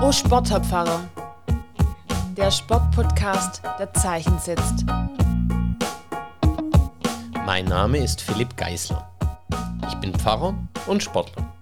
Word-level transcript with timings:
Oh 0.00 0.12
Sportlerpfarrer, 0.12 1.00
der 2.36 2.52
Sportpodcast, 2.52 3.62
der 3.80 3.92
Zeichen 3.94 4.38
setzt. 4.38 4.84
Mein 7.44 7.64
Name 7.64 7.98
ist 7.98 8.20
Philipp 8.20 8.56
Geisler. 8.56 9.10
Ich 9.88 9.94
bin 9.96 10.14
Pfarrer 10.14 10.54
und 10.86 11.02
Sportler. 11.02 11.52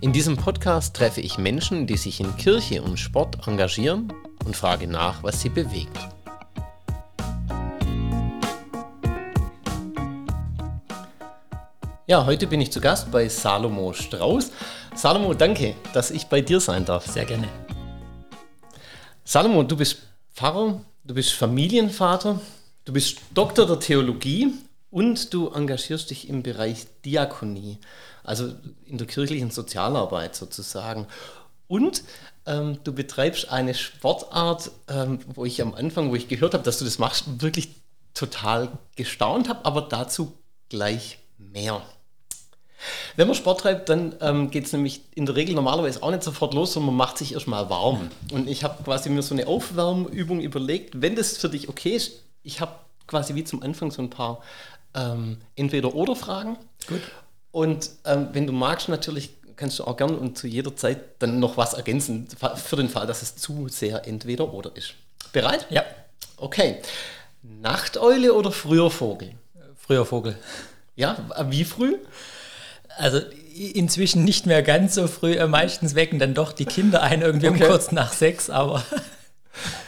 In 0.00 0.12
diesem 0.12 0.36
Podcast 0.36 0.94
treffe 0.94 1.20
ich 1.20 1.36
Menschen, 1.36 1.88
die 1.88 1.96
sich 1.96 2.20
in 2.20 2.36
Kirche 2.36 2.80
und 2.80 2.96
Sport 2.96 3.48
engagieren 3.48 4.12
und 4.44 4.54
frage 4.54 4.86
nach, 4.86 5.24
was 5.24 5.40
sie 5.40 5.48
bewegt. 5.48 5.98
Ja, 12.06 12.24
heute 12.24 12.46
bin 12.46 12.60
ich 12.60 12.70
zu 12.70 12.80
Gast 12.80 13.10
bei 13.10 13.28
Salomo 13.28 13.92
Strauß. 13.92 14.52
Salomo, 14.94 15.34
danke, 15.34 15.74
dass 15.92 16.12
ich 16.12 16.26
bei 16.26 16.40
dir 16.40 16.60
sein 16.60 16.84
darf. 16.84 17.06
Sehr 17.06 17.24
gerne. 17.24 17.48
Salomo, 19.24 19.62
du 19.62 19.76
bist 19.76 20.02
Pfarrer, 20.34 20.82
du 21.02 21.14
bist 21.14 21.32
Familienvater, 21.32 22.40
du 22.84 22.92
bist 22.92 23.20
Doktor 23.32 23.66
der 23.66 23.80
Theologie 23.80 24.52
und 24.90 25.32
du 25.32 25.48
engagierst 25.48 26.10
dich 26.10 26.28
im 26.28 26.42
Bereich 26.42 26.86
Diakonie, 27.06 27.78
also 28.22 28.52
in 28.84 28.98
der 28.98 29.06
kirchlichen 29.06 29.50
Sozialarbeit 29.50 30.36
sozusagen. 30.36 31.06
Und 31.68 32.04
ähm, 32.44 32.78
du 32.84 32.92
betreibst 32.92 33.48
eine 33.48 33.72
Sportart, 33.72 34.70
ähm, 34.88 35.20
wo 35.34 35.46
ich 35.46 35.62
am 35.62 35.74
Anfang, 35.74 36.10
wo 36.10 36.16
ich 36.16 36.28
gehört 36.28 36.52
habe, 36.52 36.62
dass 36.62 36.78
du 36.78 36.84
das 36.84 36.98
machst, 36.98 37.40
wirklich 37.40 37.70
total 38.12 38.72
gestaunt 38.94 39.48
habe, 39.48 39.64
aber 39.64 39.80
dazu 39.82 40.34
gleich 40.68 41.18
mehr. 41.38 41.82
Wenn 43.16 43.26
man 43.26 43.36
Sport 43.36 43.60
treibt, 43.60 43.88
dann 43.88 44.14
ähm, 44.20 44.50
geht 44.50 44.66
es 44.66 44.72
nämlich 44.72 45.02
in 45.14 45.26
der 45.26 45.36
Regel 45.36 45.54
normalerweise 45.54 46.02
auch 46.02 46.10
nicht 46.10 46.22
sofort 46.22 46.54
los, 46.54 46.74
sondern 46.74 46.94
man 46.94 47.06
macht 47.06 47.18
sich 47.18 47.32
erstmal 47.32 47.70
warm. 47.70 48.10
Und 48.30 48.48
ich 48.48 48.64
habe 48.64 48.82
quasi 48.82 49.08
mir 49.08 49.22
so 49.22 49.34
eine 49.34 49.46
Aufwärmübung 49.46 50.40
überlegt, 50.40 51.00
wenn 51.00 51.16
das 51.16 51.36
für 51.36 51.48
dich 51.48 51.68
okay 51.68 51.96
ist. 51.96 52.22
Ich 52.42 52.60
habe 52.60 52.72
quasi 53.06 53.34
wie 53.34 53.44
zum 53.44 53.62
Anfang 53.62 53.90
so 53.90 54.02
ein 54.02 54.10
paar 54.10 54.42
ähm, 54.94 55.38
Entweder-Oder-Fragen. 55.56 56.56
Gut. 56.86 57.00
Und 57.52 57.90
ähm, 58.04 58.28
wenn 58.32 58.46
du 58.46 58.52
magst, 58.52 58.88
natürlich 58.88 59.30
kannst 59.56 59.78
du 59.78 59.84
auch 59.84 59.96
gern 59.96 60.16
und 60.16 60.36
zu 60.36 60.46
jeder 60.46 60.74
Zeit 60.74 61.00
dann 61.20 61.38
noch 61.38 61.56
was 61.56 61.74
ergänzen, 61.74 62.26
für 62.56 62.76
den 62.76 62.88
Fall, 62.88 63.06
dass 63.06 63.22
es 63.22 63.36
zu 63.36 63.68
sehr 63.68 64.06
Entweder-Oder 64.06 64.74
ist. 64.74 64.94
Bereit? 65.32 65.66
Ja. 65.70 65.84
Okay. 66.36 66.80
Nachteule 67.42 68.34
oder 68.34 68.50
früher 68.50 68.90
Vogel? 68.90 69.32
Früher 69.76 70.04
Vogel. 70.04 70.36
Ja, 70.96 71.16
wie 71.50 71.64
früh? 71.64 71.98
Also 72.98 73.20
inzwischen 73.54 74.24
nicht 74.24 74.46
mehr 74.46 74.62
ganz 74.62 74.94
so 74.94 75.06
früh. 75.06 75.34
Äh, 75.34 75.46
meistens 75.46 75.94
wecken 75.94 76.18
dann 76.18 76.34
doch 76.34 76.52
die 76.52 76.64
Kinder 76.64 77.02
ein, 77.02 77.22
irgendwie 77.22 77.48
okay. 77.48 77.62
um 77.62 77.68
kurz 77.68 77.92
nach 77.92 78.12
sechs, 78.12 78.50
aber. 78.50 78.82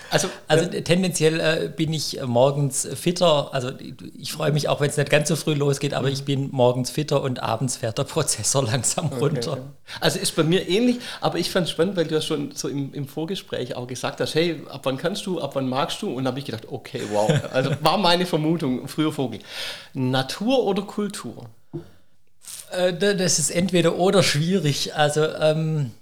Also, 0.08 0.28
also 0.46 0.66
tendenziell 0.66 1.40
äh, 1.40 1.68
bin 1.68 1.92
ich 1.92 2.20
morgens 2.24 2.88
fitter. 2.94 3.52
Also 3.52 3.72
ich 4.16 4.32
freue 4.32 4.52
mich 4.52 4.68
auch, 4.68 4.80
wenn 4.80 4.88
es 4.88 4.96
nicht 4.96 5.10
ganz 5.10 5.28
so 5.28 5.34
früh 5.34 5.54
losgeht, 5.54 5.94
aber 5.94 6.08
ich 6.08 6.24
bin 6.24 6.50
morgens 6.52 6.90
fitter 6.90 7.22
und 7.22 7.42
abends 7.42 7.78
fährt 7.78 7.98
der 7.98 8.04
Prozessor 8.04 8.62
langsam 8.66 9.06
runter. 9.08 9.54
Okay. 9.54 9.62
Also 10.00 10.20
ist 10.20 10.36
bei 10.36 10.44
mir 10.44 10.68
ähnlich, 10.68 10.98
aber 11.20 11.38
ich 11.38 11.50
fand 11.50 11.66
es 11.66 11.72
spannend, 11.72 11.96
weil 11.96 12.06
du 12.06 12.14
ja 12.14 12.20
schon 12.20 12.52
so 12.52 12.68
im, 12.68 12.94
im, 12.94 13.08
Vorgespräch 13.08 13.74
auch 13.74 13.88
gesagt 13.88 14.20
hast, 14.20 14.36
hey, 14.36 14.62
ab 14.70 14.82
wann 14.84 14.96
kannst 14.96 15.26
du, 15.26 15.40
ab 15.40 15.56
wann 15.56 15.68
magst 15.68 16.00
du? 16.02 16.10
Und 16.12 16.22
da 16.22 16.28
habe 16.28 16.38
ich 16.38 16.44
gedacht, 16.44 16.68
okay, 16.70 17.02
wow. 17.10 17.28
Also 17.52 17.70
war 17.80 17.98
meine 17.98 18.26
Vermutung, 18.26 18.86
früher 18.86 19.12
Vogel. 19.12 19.40
Natur 19.92 20.64
oder 20.64 20.82
Kultur? 20.82 21.48
Äh, 22.70 22.94
das 22.94 23.38
ist 23.38 23.50
entweder 23.50 23.96
oder 23.96 24.22
schwierig. 24.22 24.94
Also 24.94 25.24
ähm, 25.24 25.92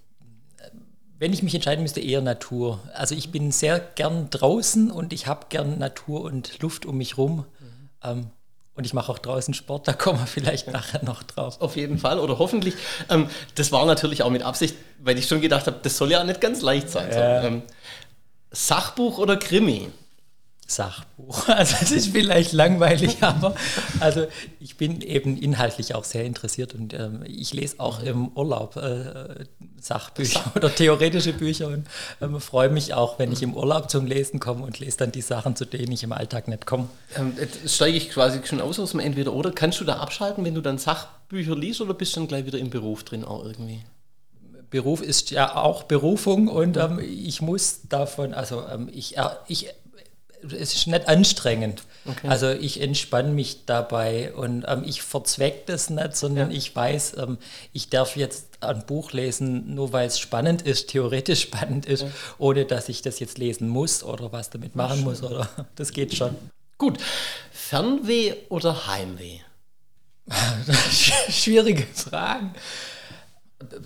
wenn 1.19 1.33
ich 1.33 1.43
mich 1.43 1.55
entscheiden 1.55 1.83
müsste, 1.83 2.01
eher 2.01 2.21
Natur. 2.21 2.81
Also 2.95 3.15
ich 3.15 3.31
bin 3.31 3.51
sehr 3.53 3.79
gern 3.79 4.29
draußen 4.31 4.91
und 4.91 5.13
ich 5.13 5.27
habe 5.27 5.47
gern 5.49 5.79
Natur 5.79 6.23
und 6.23 6.61
Luft 6.61 6.87
um 6.87 6.99
mich 6.99 7.17
rum. 7.17 7.47
Mhm. 7.61 7.89
Ähm, 8.03 8.27
und 8.75 8.85
ich 8.85 8.93
mache 8.93 9.13
auch 9.13 9.19
draußen 9.19 9.55
Sport, 9.55 9.87
da 9.89 9.93
kommen 9.93 10.19
wir 10.19 10.27
vielleicht 10.27 10.73
nachher 10.73 11.05
noch 11.05 11.23
drauf. 11.23 11.61
Auf 11.61 11.77
jeden 11.77 11.99
Fall 11.99 12.19
oder 12.19 12.39
hoffentlich. 12.39 12.75
Ähm, 13.09 13.29
das 13.55 13.73
war 13.73 13.87
natürlich 13.87 14.23
auch 14.23 14.31
mit 14.31 14.43
Absicht, 14.43 14.77
weil 14.99 15.19
ich 15.19 15.27
schon 15.27 15.41
gedacht 15.41 15.67
habe, 15.67 15.79
das 15.83 15.97
soll 15.97 16.11
ja 16.11 16.23
nicht 16.25 16.41
ganz 16.41 16.63
leicht 16.63 16.91
sein. 16.91 17.09
Äh. 17.09 17.13
So, 17.15 17.47
ähm, 17.47 17.63
Sachbuch 18.51 19.19
oder 19.19 19.37
Krimi? 19.37 19.89
Sachbuch. 20.67 21.49
Also 21.55 21.77
es 21.81 21.93
ist 21.93 22.09
vielleicht 22.09 22.53
langweilig, 22.53 23.23
aber 23.23 23.55
also 24.01 24.27
ich 24.61 24.77
bin 24.77 25.01
eben 25.01 25.37
inhaltlich 25.37 25.95
auch 25.95 26.05
sehr 26.05 26.25
interessiert 26.25 26.75
und 26.75 26.95
ähm, 26.95 27.23
ich 27.27 27.53
lese 27.53 27.81
auch 27.81 28.03
im 28.03 28.29
Urlaub 28.29 28.77
äh, 28.77 29.45
Sachbücher 29.81 30.41
Sach 30.45 30.57
oder 30.57 30.75
theoretische 30.75 31.33
Bücher 31.33 31.69
und 31.69 31.87
ähm, 32.21 32.41
freue 32.41 32.71
mich 32.71 32.95
auch, 32.95 33.19
wenn 33.19 33.33
ich 33.33 33.43
im 33.43 33.55
Urlaub 33.55 33.91
zum 33.91 34.07
Lesen 34.07 34.41
komme 34.41 34.65
und 34.65 34.81
lese 34.81 34.99
dann 34.99 35.13
die 35.13 35.21
Sachen, 35.21 35.57
zu 35.57 35.65
denen 35.65 35.93
ich 35.93 36.03
im 36.03 36.13
Alltag 36.13 36.49
nicht 36.49 36.67
komme. 36.67 36.89
Ähm, 37.17 37.35
jetzt 37.39 37.75
steige 37.75 37.97
ich 37.97 38.11
quasi 38.11 38.41
schon 38.45 38.61
aus 38.61 38.79
aus 38.79 38.93
dem 38.93 39.01
Entweder-Oder. 39.01 39.53
Kannst 39.53 39.81
du 39.81 39.85
da 39.85 39.99
abschalten, 39.99 40.45
wenn 40.45 40.55
du 40.55 40.61
dann 40.61 40.79
Sachbücher 40.79 41.57
liest 41.57 41.81
oder 41.81 41.95
bist 41.95 42.17
du 42.17 42.21
dann 42.21 42.29
gleich 42.29 42.47
wieder 42.47 42.59
im 42.59 42.71
Beruf 42.71 43.05
drin 43.05 43.25
auch 43.25 43.45
irgendwie? 43.45 43.81
Beruf 44.71 45.03
ist 45.03 45.31
ja 45.31 45.55
auch 45.55 45.85
Berufung 45.85 46.49
und 46.49 46.77
ähm, 46.77 46.99
ich 46.99 47.41
muss 47.41 47.83
davon, 47.89 48.35
also 48.35 48.65
ähm, 48.67 48.89
ich, 48.93 49.17
äh, 49.17 49.29
ich 49.47 49.69
es 50.53 50.75
ist 50.75 50.87
nicht 50.87 51.09
anstrengend. 51.09 51.83
Okay. 52.07 52.29
Also 52.29 52.51
ich 52.51 52.81
entspanne 52.81 53.31
mich 53.31 53.65
dabei 53.65 54.35
und 54.35 54.65
ähm, 54.69 54.83
ich 54.85 55.03
verzweck 55.03 55.67
das 55.67 55.89
nicht, 55.91 56.17
sondern 56.17 56.51
ja. 56.51 56.57
ich 56.57 56.75
weiß, 56.75 57.17
ähm, 57.19 57.39
ich 57.73 57.89
darf 57.89 58.17
jetzt 58.17 58.47
ein 58.61 58.85
Buch 58.87 59.13
lesen, 59.13 59.75
nur 59.75 59.93
weil 59.93 60.07
es 60.07 60.19
spannend 60.19 60.63
ist, 60.63 60.89
theoretisch 60.91 61.43
spannend 61.43 61.87
ist, 61.87 62.03
ja. 62.03 62.09
ohne 62.39 62.65
dass 62.67 62.89
ich 62.89 63.03
das 63.03 63.21
jetzt 63.21 63.39
lesen 63.39 63.69
muss 63.69 64.03
oder 64.05 64.33
was 64.33 64.51
damit 64.51 64.77
machen 64.77 65.03
muss. 65.03 65.23
Oder 65.23 65.49
das 65.77 65.93
geht 65.93 66.15
schon. 66.15 66.37
Gut. 66.77 66.99
Fernweh 67.53 68.35
oder 68.51 68.87
Heimweh? 68.87 69.41
Schwierige 71.31 71.87
Fragen. 71.95 72.55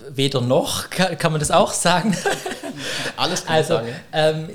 Weder 0.08 0.40
noch, 0.40 0.90
kann, 0.90 1.16
kann 1.18 1.30
man 1.30 1.40
das 1.40 1.52
auch 1.52 1.72
sagen. 1.72 2.16
Alles 3.16 3.44
kann 3.44 3.54
also, 3.54 3.74
sagen. 3.74 3.94
Ähm, 4.12 4.48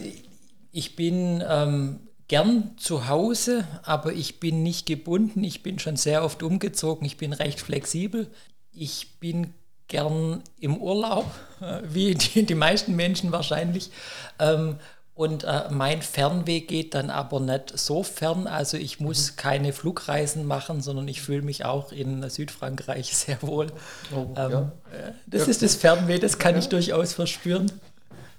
ich 0.74 0.96
bin 0.96 1.44
ähm, 1.48 2.00
gern 2.28 2.72
zu 2.78 3.08
Hause, 3.08 3.66
aber 3.84 4.12
ich 4.12 4.40
bin 4.40 4.64
nicht 4.64 4.88
gebunden. 4.88 5.44
Ich 5.44 5.62
bin 5.64 5.78
schon 5.80 5.96
sehr 5.96 6.24
oft 6.24 6.42
umgezogen. 6.42 7.06
Ich 7.06 7.16
bin 7.16 7.32
recht 7.32 7.62
flexibel. 7.62 8.28
Ich 8.72 9.20
bin 9.20 9.54
gern 9.88 10.42
im 10.60 10.78
Urlaub, 10.78 11.30
wie 11.84 12.16
die, 12.16 12.44
die, 12.44 12.56
meisten 12.56 12.96
Menschen 12.96 13.32
wahrscheinlich. 13.32 13.92
Ähm, 14.40 14.78
und 15.14 15.44
äh, 15.44 15.66
mein 15.70 16.02
Fernweg 16.02 16.68
geht 16.68 16.96
dann 16.96 17.12
aber 17.12 17.40
nicht 17.40 17.78
so 17.78 18.02
fern. 18.02 18.48
Also 18.48 18.78
ich 18.78 19.00
muss 19.00 19.32
mhm. 19.32 19.36
keine 19.36 19.74
Flugreisen 19.74 20.48
machen, 20.48 20.82
sondern 20.82 21.08
ich 21.08 21.22
fühle 21.22 21.44
mich 21.44 21.66
auch 21.66 21.92
in 21.92 22.28
Südfrankreich 22.28 23.16
sehr 23.16 23.44
wohl. 23.44 23.68
Oh, 24.12 24.26
ähm, 24.36 24.52
ja. 24.52 24.72
Äh, 24.92 25.12
das 25.28 25.44
ja. 25.44 25.48
ist 25.50 25.62
das 25.62 25.76
Fernweh, 25.76 26.18
das 26.18 26.40
kann 26.40 26.56
ja. 26.56 26.62
ich 26.62 26.70
durchaus 26.70 27.14
verspüren. 27.14 27.72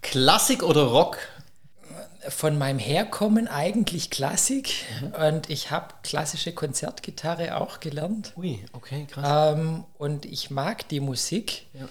Klassik 0.03 0.65
oder 0.65 0.83
Rock? 0.83 1.19
Von 2.29 2.59
meinem 2.59 2.79
Herkommen 2.79 3.49
eigentlich 3.49 4.11
Klassik 4.11 4.73
mhm. 5.01 5.15
und 5.29 5.51
ich 5.51 5.71
habe 5.71 5.95
klassische 6.03 6.53
Konzertgitarre 6.53 7.57
auch 7.57 7.81
gelernt. 7.81 8.33
Ui, 8.37 8.65
okay, 8.73 9.07
krass. 9.11 9.57
Ähm, 9.57 9.85
und 9.99 10.25
ich 10.25 10.51
mag 10.51 10.89
die 10.89 11.01
Musik. 11.01 11.67
Ja. 11.75 11.89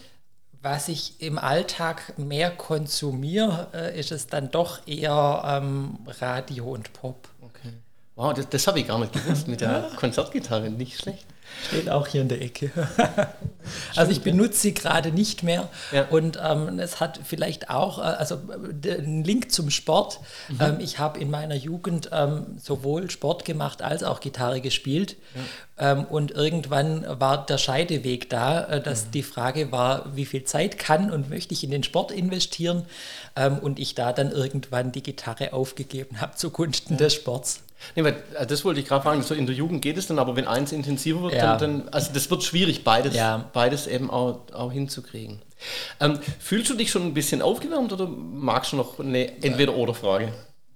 Was 0.61 0.87
ich 0.87 1.19
im 1.21 1.37
Alltag 1.37 2.17
mehr 2.17 2.49
konsumiere, 2.49 3.67
äh, 3.73 3.99
ist 3.99 4.13
es 4.13 4.27
dann 4.27 4.49
doch 4.49 4.87
eher 4.87 5.43
ähm, 5.45 5.97
Radio 6.07 6.71
und 6.71 6.93
Pop. 6.93 7.27
Okay. 7.41 7.73
Wow, 8.15 8.33
das, 8.33 8.47
das 8.47 8.67
habe 8.67 8.79
ich 8.79 8.87
gar 8.87 8.99
nicht 8.99 9.11
gewusst 9.11 9.47
mit 9.47 9.59
der 9.59 9.91
Konzertgitarre, 9.97 10.69
nicht 10.69 10.97
schlecht. 10.97 11.25
Steht 11.67 11.89
auch 11.89 12.07
hier 12.07 12.21
in 12.21 12.29
der 12.29 12.41
Ecke. 12.41 12.71
also 13.95 14.11
ich 14.11 14.21
benutze 14.21 14.59
sie 14.59 14.73
gerade 14.73 15.11
nicht 15.11 15.43
mehr 15.43 15.69
ja. 15.91 16.05
und 16.09 16.39
ähm, 16.43 16.79
es 16.79 16.99
hat 16.99 17.19
vielleicht 17.23 17.69
auch, 17.69 17.99
äh, 17.99 18.01
also 18.01 18.39
ein 18.83 19.23
Link 19.23 19.51
zum 19.51 19.69
Sport. 19.69 20.19
Mhm. 20.49 20.57
Ähm, 20.59 20.77
ich 20.79 20.99
habe 20.99 21.19
in 21.19 21.29
meiner 21.29 21.55
Jugend 21.55 22.09
ähm, 22.11 22.57
sowohl 22.61 23.09
Sport 23.09 23.45
gemacht 23.45 23.81
als 23.81 24.03
auch 24.03 24.19
Gitarre 24.19 24.61
gespielt 24.61 25.15
ja. 25.35 25.41
Ähm, 25.77 26.05
und 26.05 26.31
irgendwann 26.31 27.03
war 27.19 27.45
der 27.45 27.57
Scheideweg 27.57 28.29
da, 28.29 28.65
äh, 28.65 28.81
dass 28.81 29.07
mhm. 29.07 29.11
die 29.11 29.23
Frage 29.23 29.71
war, 29.71 30.15
wie 30.15 30.25
viel 30.25 30.43
Zeit 30.43 30.77
kann 30.77 31.09
und 31.09 31.29
möchte 31.29 31.53
ich 31.53 31.63
in 31.63 31.71
den 31.71 31.83
Sport 31.83 32.11
investieren 32.11 32.85
ähm, 33.35 33.57
und 33.57 33.79
ich 33.79 33.95
da 33.95 34.13
dann 34.13 34.31
irgendwann 34.31 34.91
die 34.91 35.01
Gitarre 35.01 35.53
aufgegeben 35.53 36.21
habe 36.21 36.35
zugunsten 36.35 36.93
ja. 36.93 36.97
des 36.99 37.15
Sports. 37.15 37.63
Nee, 37.95 38.03
weil, 38.03 38.23
äh, 38.37 38.45
das 38.45 38.63
wollte 38.65 38.79
ich 38.79 38.87
gerade 38.87 39.03
fragen. 39.03 39.21
So 39.21 39.33
in 39.33 39.45
der 39.45 39.55
Jugend 39.55 39.81
geht 39.81 39.97
es 39.97 40.07
dann, 40.07 40.19
aber 40.19 40.35
wenn 40.35 40.47
eins 40.47 40.71
intensiver 40.71 41.23
wird, 41.23 41.35
ja. 41.35 41.57
dann, 41.57 41.79
dann, 41.79 41.89
also 41.89 42.11
das 42.13 42.29
wird 42.29 42.43
schwierig, 42.43 42.83
beides, 42.83 43.15
ja. 43.15 43.49
beides 43.53 43.87
eben 43.87 44.09
auch, 44.09 44.41
auch 44.53 44.71
hinzukriegen. 44.71 45.41
Ähm, 45.99 46.19
fühlst 46.39 46.69
du 46.69 46.75
dich 46.75 46.91
schon 46.91 47.03
ein 47.03 47.13
bisschen 47.13 47.41
aufgewärmt 47.41 47.93
oder 47.93 48.07
magst 48.07 48.73
du 48.73 48.77
noch 48.77 48.99
eine 48.99 49.41
Entweder-Oder-Frage? 49.43 50.33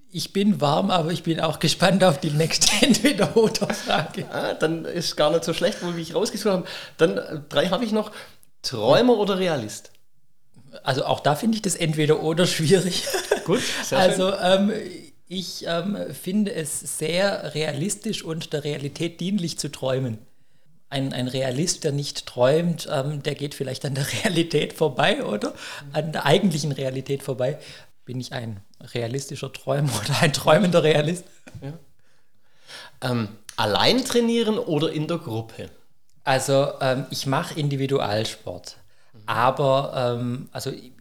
Ich 0.10 0.32
bin 0.32 0.62
warm, 0.62 0.90
aber 0.90 1.12
ich 1.12 1.24
bin 1.24 1.42
auch 1.42 1.60
gespannt 1.60 2.04
auf 2.04 2.20
die 2.20 2.32
nächste 2.32 2.70
Entweder-Oder-Frage. 2.86 4.26
Ah, 4.32 4.54
dann 4.54 4.86
ist 4.86 5.16
gar 5.16 5.32
nicht 5.32 5.44
so 5.44 5.54
schlecht, 5.54 5.80
wo 5.82 5.94
wir 5.94 6.02
ich 6.02 6.16
rausgesucht 6.16 6.54
haben. 6.54 6.64
Dann 6.98 7.18
äh, 7.18 7.40
drei 7.50 7.68
habe 7.68 7.84
ich 7.84 7.92
noch. 7.92 8.12
Träumer 8.64 9.18
oder 9.18 9.38
Realist? 9.38 9.92
Also 10.84 11.06
auch 11.06 11.20
da 11.20 11.36
finde 11.36 11.56
ich 11.56 11.62
das 11.62 11.76
entweder 11.76 12.22
oder 12.22 12.46
schwierig. 12.46 13.06
Gut, 13.46 13.62
sehr 13.84 13.98
also 13.98 14.34
ähm, 14.34 14.72
ich 15.28 15.66
ähm, 15.68 15.98
finde 16.14 16.54
es 16.54 16.80
sehr 16.80 17.54
realistisch 17.54 18.24
und 18.24 18.54
der 18.54 18.64
Realität 18.64 19.20
dienlich 19.20 19.60
zu 19.60 19.70
träumen. 19.70 20.20
Ein, 20.90 21.12
ein 21.12 21.28
Realist, 21.28 21.84
der 21.84 21.92
nicht 21.92 22.26
träumt, 22.26 22.88
ähm, 22.90 23.22
der 23.24 23.36
geht 23.36 23.54
vielleicht 23.54 23.84
an 23.86 23.96
der 23.96 24.08
Realität 24.24 24.74
vorbei 24.74 25.24
oder 25.26 25.54
an 25.92 26.14
der 26.14 26.26
eigentlichen 26.26 26.72
Realität 26.72 27.24
vorbei. 27.24 27.60
Bin 28.06 28.22
ich 28.22 28.32
ein 28.32 28.62
realistischer 28.80 29.52
Träumer 29.52 29.92
oder 30.06 30.22
ein 30.22 30.32
träumender 30.32 30.84
Realist? 30.84 31.26
Ja. 31.62 31.74
Ähm, 33.02 33.28
allein 33.58 34.06
trainieren 34.06 34.58
oder 34.58 34.92
in 34.92 35.08
der 35.08 35.18
Gruppe? 35.18 35.70
Also 36.24 36.72
ähm, 36.80 37.06
ich 37.10 37.26
mache 37.26 37.60
Individualsport, 37.60 38.78
mhm. 39.14 39.20
aber 39.26 40.18
ähm, 40.20 40.50
also 40.52 40.72
ich 40.72 40.92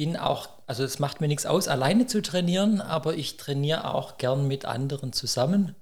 bin 0.00 0.16
auch, 0.16 0.48
also 0.66 0.82
es 0.82 0.98
macht 0.98 1.20
mir 1.20 1.28
nichts 1.28 1.44
aus, 1.44 1.68
alleine 1.68 2.06
zu 2.06 2.22
trainieren, 2.22 2.80
aber 2.80 3.16
ich 3.16 3.36
trainiere 3.36 3.92
auch 3.92 4.16
gern 4.16 4.48
mit 4.48 4.64
anderen 4.64 5.12
zusammen. 5.12 5.74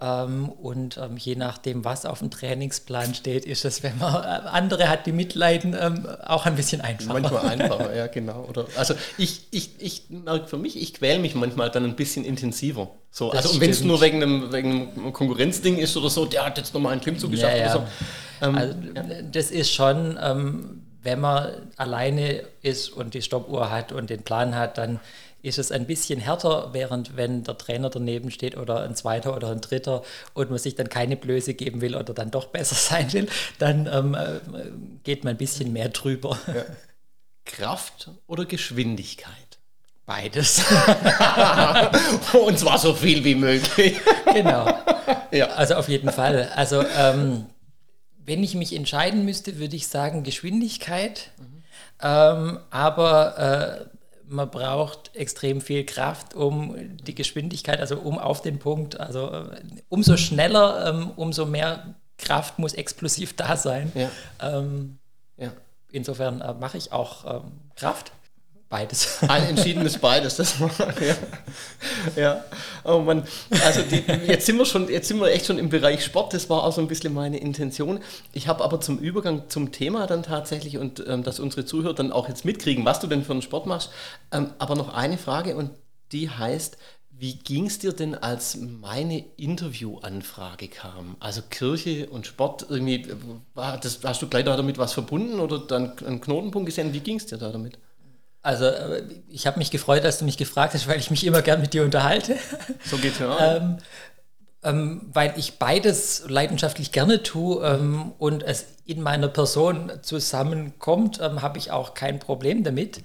Ähm, 0.00 0.50
und 0.50 0.98
ähm, 0.98 1.16
je 1.16 1.34
nachdem, 1.34 1.84
was 1.84 2.06
auf 2.06 2.20
dem 2.20 2.30
Trainingsplan 2.30 3.12
steht, 3.16 3.44
ist 3.44 3.64
es, 3.64 3.82
wenn 3.82 3.98
man 3.98 4.14
äh, 4.14 4.26
andere 4.50 4.88
hat, 4.88 5.06
die 5.06 5.10
mitleiden, 5.10 5.74
ähm, 5.76 6.06
auch 6.24 6.46
ein 6.46 6.54
bisschen 6.54 6.80
einfacher. 6.80 7.14
Manchmal 7.14 7.44
einfacher, 7.60 7.96
ja, 7.96 8.06
genau. 8.06 8.44
Oder, 8.48 8.66
also 8.76 8.94
ich, 9.18 9.48
ich, 9.50 9.70
ich 9.80 10.02
merke 10.10 10.46
für 10.46 10.58
mich, 10.58 10.80
ich 10.80 10.94
quäle 10.94 11.18
mich 11.18 11.34
manchmal 11.34 11.68
dann 11.68 11.82
ein 11.82 11.96
bisschen 11.96 12.24
intensiver. 12.24 12.90
So, 13.10 13.32
also 13.32 13.60
wenn 13.60 13.70
es 13.70 13.82
nur 13.82 14.00
wegen 14.00 14.22
einem, 14.22 14.52
wegen 14.52 14.92
einem 14.96 15.12
Konkurrenzding 15.12 15.78
ist 15.78 15.96
oder 15.96 16.08
so, 16.10 16.24
der 16.24 16.46
hat 16.46 16.56
jetzt 16.56 16.72
nochmal 16.72 16.92
einen 16.92 17.00
Klimmzug 17.00 17.32
geschafft 17.32 17.56
ja, 17.56 17.64
ja. 17.64 17.74
oder 17.74 17.88
so. 18.40 18.46
Ähm, 18.46 18.54
also, 18.54 18.74
ja. 18.94 19.22
Das 19.32 19.50
ist 19.50 19.72
schon, 19.72 20.16
ähm, 20.22 20.85
wenn 21.06 21.20
man 21.20 21.70
alleine 21.76 22.42
ist 22.62 22.88
und 22.88 23.14
die 23.14 23.22
Stoppuhr 23.22 23.70
hat 23.70 23.92
und 23.92 24.10
den 24.10 24.22
Plan 24.22 24.56
hat, 24.56 24.76
dann 24.76 24.98
ist 25.40 25.58
es 25.58 25.70
ein 25.70 25.86
bisschen 25.86 26.18
härter, 26.18 26.70
während 26.72 27.16
wenn 27.16 27.44
der 27.44 27.56
Trainer 27.56 27.88
daneben 27.88 28.32
steht 28.32 28.56
oder 28.56 28.82
ein 28.82 28.96
zweiter 28.96 29.36
oder 29.36 29.50
ein 29.50 29.60
dritter 29.60 30.02
und 30.34 30.50
man 30.50 30.58
sich 30.58 30.74
dann 30.74 30.88
keine 30.88 31.16
Blöße 31.16 31.54
geben 31.54 31.80
will 31.80 31.94
oder 31.94 32.12
dann 32.12 32.32
doch 32.32 32.46
besser 32.46 32.74
sein 32.74 33.12
will, 33.12 33.28
dann 33.58 33.88
ähm, 33.90 34.14
äh, 34.14 34.40
geht 35.04 35.22
man 35.22 35.34
ein 35.34 35.36
bisschen 35.36 35.72
mehr 35.72 35.90
drüber. 35.90 36.36
Ja. 36.48 36.64
Kraft 37.44 38.10
oder 38.26 38.44
Geschwindigkeit? 38.44 39.32
Beides. 40.06 40.64
und 42.32 42.58
zwar 42.58 42.78
so 42.78 42.94
viel 42.94 43.24
wie 43.24 43.36
möglich. 43.36 43.96
genau. 44.32 44.66
Ja. 45.30 45.46
Also 45.50 45.74
auf 45.74 45.88
jeden 45.88 46.10
Fall. 46.10 46.50
Also 46.54 46.84
ähm, 46.96 47.46
wenn 48.26 48.42
ich 48.42 48.54
mich 48.54 48.74
entscheiden 48.74 49.24
müsste, 49.24 49.58
würde 49.58 49.76
ich 49.76 49.86
sagen 49.86 50.24
Geschwindigkeit. 50.24 51.30
Mhm. 51.38 51.62
Ähm, 52.02 52.58
aber 52.70 53.38
äh, 53.38 53.96
man 54.28 54.50
braucht 54.50 55.14
extrem 55.14 55.60
viel 55.60 55.86
Kraft, 55.86 56.34
um 56.34 56.74
die 56.98 57.14
Geschwindigkeit, 57.14 57.80
also 57.80 57.96
um 57.98 58.18
auf 58.18 58.42
den 58.42 58.58
Punkt, 58.58 58.98
also 58.98 59.30
äh, 59.30 59.60
umso 59.88 60.16
schneller, 60.16 60.88
ähm, 60.88 61.12
umso 61.16 61.46
mehr 61.46 61.94
Kraft 62.18 62.58
muss 62.58 62.74
explosiv 62.74 63.32
da 63.36 63.56
sein. 63.56 63.92
Ja. 63.94 64.10
Ähm, 64.40 64.98
ja. 65.36 65.52
Insofern 65.92 66.40
äh, 66.40 66.54
mache 66.54 66.76
ich 66.76 66.92
auch 66.92 67.42
ähm, 67.42 67.52
Kraft. 67.76 68.12
Beides. 68.68 69.22
Ein 69.28 69.44
entschiedenes 69.44 69.98
Beides, 69.98 70.36
das 70.36 70.56
ja. 70.58 71.16
ja. 72.16 72.44
Oh 72.84 72.98
Mann. 72.98 73.24
Also 73.64 73.82
die, 73.82 74.02
jetzt 74.26 74.46
sind 74.46 74.58
wir 74.58 74.66
schon, 74.66 74.88
jetzt 74.88 75.06
sind 75.06 75.20
wir 75.20 75.28
echt 75.28 75.46
schon 75.46 75.58
im 75.58 75.68
Bereich 75.68 76.04
Sport, 76.04 76.34
das 76.34 76.50
war 76.50 76.64
auch 76.64 76.72
so 76.72 76.80
ein 76.80 76.88
bisschen 76.88 77.14
meine 77.14 77.38
Intention. 77.38 78.00
Ich 78.32 78.48
habe 78.48 78.64
aber 78.64 78.80
zum 78.80 78.98
Übergang 78.98 79.44
zum 79.48 79.70
Thema 79.70 80.08
dann 80.08 80.24
tatsächlich 80.24 80.78
und 80.78 81.04
ähm, 81.06 81.22
dass 81.22 81.38
unsere 81.38 81.64
Zuhörer 81.64 81.94
dann 81.94 82.10
auch 82.10 82.28
jetzt 82.28 82.44
mitkriegen, 82.44 82.84
was 82.84 82.98
du 82.98 83.06
denn 83.06 83.24
für 83.24 83.32
einen 83.32 83.42
Sport 83.42 83.66
machst, 83.66 83.90
ähm, 84.32 84.50
aber 84.58 84.74
noch 84.74 84.92
eine 84.92 85.16
Frage 85.16 85.54
und 85.54 85.70
die 86.10 86.28
heißt, 86.28 86.76
wie 87.18 87.34
ging 87.34 87.66
es 87.66 87.78
dir 87.78 87.92
denn, 87.92 88.14
als 88.14 88.56
meine 88.56 89.24
Interviewanfrage 89.36 90.68
kam? 90.68 91.16
Also 91.18 91.40
Kirche 91.48 92.08
und 92.10 92.26
Sport, 92.26 92.66
irgendwie, 92.68 93.06
war 93.54 93.78
das, 93.78 94.00
hast 94.04 94.20
du 94.20 94.28
gleich 94.28 94.44
damit 94.44 94.76
was 94.76 94.92
verbunden 94.92 95.40
oder 95.40 95.60
dann 95.60 95.96
einen 96.04 96.20
Knotenpunkt 96.20 96.66
gesehen? 96.66 96.92
Wie 96.92 97.00
ging 97.00 97.16
es 97.16 97.26
dir 97.26 97.38
da 97.38 97.50
damit? 97.50 97.78
Also 98.46 98.66
äh, 98.66 99.02
ich 99.28 99.48
habe 99.48 99.58
mich 99.58 99.72
gefreut, 99.72 100.04
dass 100.04 100.20
du 100.20 100.24
mich 100.24 100.36
gefragt 100.36 100.72
hast, 100.74 100.86
weil 100.86 101.00
ich 101.00 101.10
mich 101.10 101.26
immer 101.26 101.42
gern 101.42 101.60
mit 101.60 101.74
dir 101.74 101.82
unterhalte. 101.82 102.36
So 102.84 102.96
geht's 102.96 103.18
ja. 103.18 103.56
ähm, 103.56 103.78
ähm, 104.62 105.00
weil 105.12 105.34
ich 105.36 105.58
beides 105.58 106.22
leidenschaftlich 106.28 106.92
gerne 106.92 107.24
tue 107.24 107.66
ähm, 107.66 108.12
und 108.18 108.44
es 108.44 108.66
in 108.84 109.02
meiner 109.02 109.26
Person 109.26 109.90
zusammenkommt, 110.00 111.18
ähm, 111.20 111.42
habe 111.42 111.58
ich 111.58 111.72
auch 111.72 111.94
kein 111.94 112.20
Problem 112.20 112.62
damit. 112.62 113.02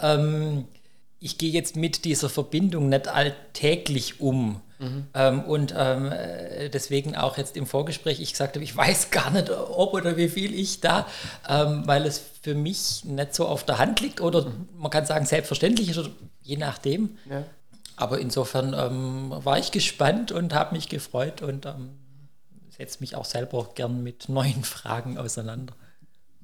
Mhm. 0.00 0.66
ich 1.18 1.38
gehe 1.38 1.50
jetzt 1.50 1.76
mit 1.76 2.04
dieser 2.04 2.28
Verbindung 2.28 2.90
nicht 2.90 3.08
alltäglich 3.08 4.20
um. 4.20 4.60
Mhm. 4.84 5.06
Ähm, 5.14 5.40
und 5.44 5.74
ähm, 5.76 6.12
deswegen 6.72 7.16
auch 7.16 7.38
jetzt 7.38 7.56
im 7.56 7.66
Vorgespräch, 7.66 8.20
ich 8.20 8.32
gesagt 8.32 8.54
habe, 8.56 8.64
ich 8.64 8.76
weiß 8.76 9.10
gar 9.10 9.30
nicht, 9.30 9.50
ob 9.50 9.94
oder 9.94 10.16
wie 10.16 10.28
viel 10.28 10.54
ich 10.54 10.80
da, 10.80 11.06
ähm, 11.48 11.82
weil 11.86 12.06
es 12.06 12.20
für 12.42 12.54
mich 12.54 13.04
nicht 13.04 13.34
so 13.34 13.46
auf 13.46 13.64
der 13.64 13.78
Hand 13.78 14.00
liegt 14.00 14.20
oder 14.20 14.46
mhm. 14.46 14.68
man 14.76 14.90
kann 14.90 15.06
sagen 15.06 15.26
selbstverständlich 15.26 15.88
ist, 15.90 15.98
oder 15.98 16.10
je 16.42 16.56
nachdem. 16.56 17.18
Ja. 17.28 17.44
Aber 17.96 18.18
insofern 18.18 18.74
ähm, 18.74 19.32
war 19.44 19.58
ich 19.58 19.70
gespannt 19.70 20.32
und 20.32 20.52
habe 20.52 20.74
mich 20.74 20.88
gefreut 20.88 21.42
und 21.42 21.66
ähm, 21.66 21.90
setze 22.76 22.98
mich 23.00 23.16
auch 23.16 23.24
selber 23.24 23.68
gern 23.74 24.02
mit 24.02 24.28
neuen 24.28 24.64
Fragen 24.64 25.18
auseinander. 25.18 25.74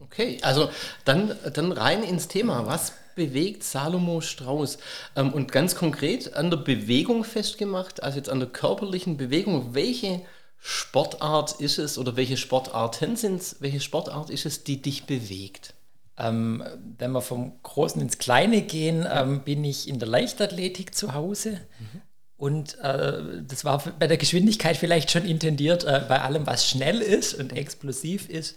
Okay, 0.00 0.38
also 0.42 0.70
dann, 1.04 1.36
dann 1.52 1.72
rein 1.72 2.02
ins 2.02 2.26
Thema. 2.26 2.66
Was 2.66 2.94
bewegt 3.20 3.64
Salomo 3.64 4.22
Strauß? 4.22 4.78
Ähm, 5.14 5.32
und 5.32 5.52
ganz 5.52 5.74
konkret 5.74 6.34
an 6.34 6.50
der 6.50 6.56
Bewegung 6.56 7.24
festgemacht, 7.24 8.02
also 8.02 8.16
jetzt 8.16 8.30
an 8.30 8.40
der 8.40 8.48
körperlichen 8.48 9.18
Bewegung. 9.18 9.74
Welche 9.74 10.22
Sportart 10.58 11.60
ist 11.60 11.78
es 11.78 11.98
oder 11.98 12.16
welche 12.16 12.38
Sportarten 12.38 13.16
sind 13.16 13.40
es? 13.42 13.56
Welche 13.60 13.80
Sportart 13.80 14.30
ist 14.30 14.46
es, 14.46 14.64
die 14.64 14.80
dich 14.80 15.04
bewegt? 15.04 15.74
Ähm, 16.16 16.64
wenn 16.98 17.12
wir 17.12 17.20
vom 17.20 17.52
Großen 17.62 18.00
ins 18.00 18.16
Kleine 18.16 18.62
gehen, 18.62 19.06
ähm, 19.10 19.42
bin 19.42 19.64
ich 19.64 19.86
in 19.86 19.98
der 19.98 20.08
Leichtathletik 20.08 20.94
zu 20.94 21.12
Hause. 21.12 21.60
Mhm. 21.78 22.02
Und 22.38 22.78
äh, 22.78 23.42
das 23.46 23.66
war 23.66 23.82
bei 23.98 24.06
der 24.06 24.16
Geschwindigkeit 24.16 24.78
vielleicht 24.78 25.10
schon 25.10 25.26
intendiert, 25.26 25.84
äh, 25.84 26.02
bei 26.08 26.22
allem, 26.22 26.46
was 26.46 26.66
schnell 26.66 27.02
ist 27.02 27.34
und 27.34 27.52
explosiv 27.52 28.30
ist. 28.30 28.56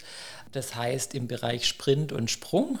Das 0.52 0.74
heißt 0.74 1.14
im 1.14 1.26
Bereich 1.26 1.66
Sprint 1.66 2.12
und 2.12 2.30
Sprung. 2.30 2.78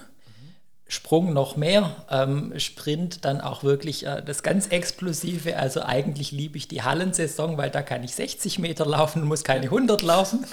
Sprung 0.94 1.32
noch 1.32 1.56
mehr, 1.56 1.96
ähm, 2.08 2.52
Sprint 2.58 3.24
dann 3.24 3.40
auch 3.40 3.64
wirklich 3.64 4.06
äh, 4.06 4.22
das 4.24 4.42
ganz 4.42 4.68
Explosive. 4.68 5.56
Also 5.56 5.82
eigentlich 5.82 6.30
liebe 6.30 6.56
ich 6.56 6.68
die 6.68 6.82
Hallensaison, 6.82 7.58
weil 7.58 7.70
da 7.70 7.82
kann 7.82 8.04
ich 8.04 8.14
60 8.14 8.60
Meter 8.60 8.86
laufen 8.86 9.22
und 9.22 9.28
muss 9.28 9.42
keine 9.42 9.64
100 9.64 10.02
laufen. 10.02 10.46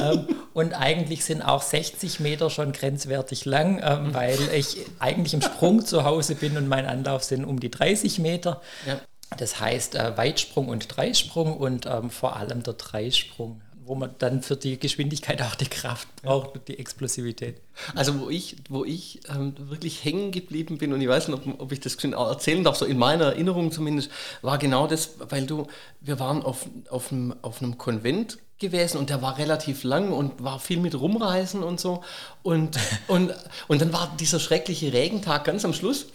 ähm, 0.00 0.26
und 0.54 0.72
eigentlich 0.72 1.24
sind 1.24 1.42
auch 1.42 1.62
60 1.62 2.20
Meter 2.20 2.48
schon 2.48 2.72
grenzwertig 2.72 3.44
lang, 3.44 3.80
ähm, 3.84 4.14
weil 4.14 4.38
ich 4.54 4.78
eigentlich 4.98 5.34
im 5.34 5.42
Sprung 5.42 5.84
zu 5.84 6.04
Hause 6.04 6.34
bin 6.34 6.56
und 6.56 6.66
mein 6.66 6.86
Anlauf 6.86 7.22
sind 7.22 7.44
um 7.44 7.60
die 7.60 7.70
30 7.70 8.18
Meter. 8.18 8.62
Ja. 8.86 8.98
Das 9.36 9.60
heißt 9.60 9.96
äh, 9.96 10.16
Weitsprung 10.16 10.68
und 10.68 10.96
Dreisprung 10.96 11.56
und 11.56 11.86
ähm, 11.86 12.10
vor 12.10 12.36
allem 12.36 12.62
der 12.62 12.74
Dreisprung 12.74 13.60
wo 13.86 13.94
man 13.94 14.14
dann 14.18 14.42
für 14.42 14.56
die 14.56 14.78
Geschwindigkeit 14.78 15.42
auch 15.42 15.54
die 15.54 15.66
Kraft 15.66 16.08
braucht 16.22 16.54
und 16.54 16.68
die 16.68 16.78
Explosivität. 16.78 17.60
Also 17.94 18.20
wo 18.20 18.30
ich, 18.30 18.56
wo 18.68 18.84
ich 18.84 19.20
ähm, 19.28 19.54
wirklich 19.58 20.04
hängen 20.04 20.32
geblieben 20.32 20.78
bin 20.78 20.92
und 20.92 21.00
ich 21.00 21.08
weiß 21.08 21.28
nicht, 21.28 21.46
ob, 21.46 21.60
ob 21.60 21.72
ich 21.72 21.80
das 21.80 21.96
erzählen 22.02 22.64
darf, 22.64 22.76
so 22.76 22.84
in 22.84 22.98
meiner 22.98 23.26
Erinnerung 23.26 23.72
zumindest, 23.72 24.10
war 24.42 24.58
genau 24.58 24.86
das, 24.86 25.14
weil 25.28 25.46
du, 25.46 25.66
wir 26.00 26.18
waren 26.18 26.42
auf, 26.42 26.66
auf, 26.88 27.12
einem, 27.12 27.34
auf 27.42 27.62
einem 27.62 27.78
Konvent 27.78 28.38
gewesen 28.58 28.98
und 28.98 29.10
der 29.10 29.20
war 29.20 29.38
relativ 29.38 29.84
lang 29.84 30.12
und 30.12 30.42
war 30.42 30.58
viel 30.60 30.78
mit 30.78 30.98
rumreisen 30.98 31.62
und 31.62 31.80
so. 31.80 32.02
Und, 32.42 32.78
und, 33.08 33.34
und 33.68 33.80
dann 33.80 33.92
war 33.92 34.14
dieser 34.18 34.40
schreckliche 34.40 34.92
Regentag 34.92 35.44
ganz 35.44 35.64
am 35.64 35.74
Schluss. 35.74 36.06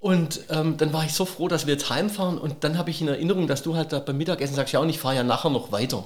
Und 0.00 0.42
ähm, 0.50 0.76
dann 0.76 0.92
war 0.92 1.04
ich 1.04 1.12
so 1.12 1.24
froh, 1.24 1.48
dass 1.48 1.66
wir 1.66 1.74
jetzt 1.74 1.90
heimfahren. 1.90 2.38
Und 2.38 2.62
dann 2.62 2.78
habe 2.78 2.90
ich 2.90 3.00
in 3.00 3.08
Erinnerung, 3.08 3.48
dass 3.48 3.62
du 3.62 3.74
halt 3.74 3.92
da 3.92 3.98
beim 3.98 4.16
Mittagessen 4.16 4.54
sagst, 4.54 4.72
ja, 4.72 4.80
und 4.80 4.88
ich 4.88 4.98
fahre 5.00 5.16
ja 5.16 5.22
nachher 5.24 5.50
noch 5.50 5.72
weiter. 5.72 6.04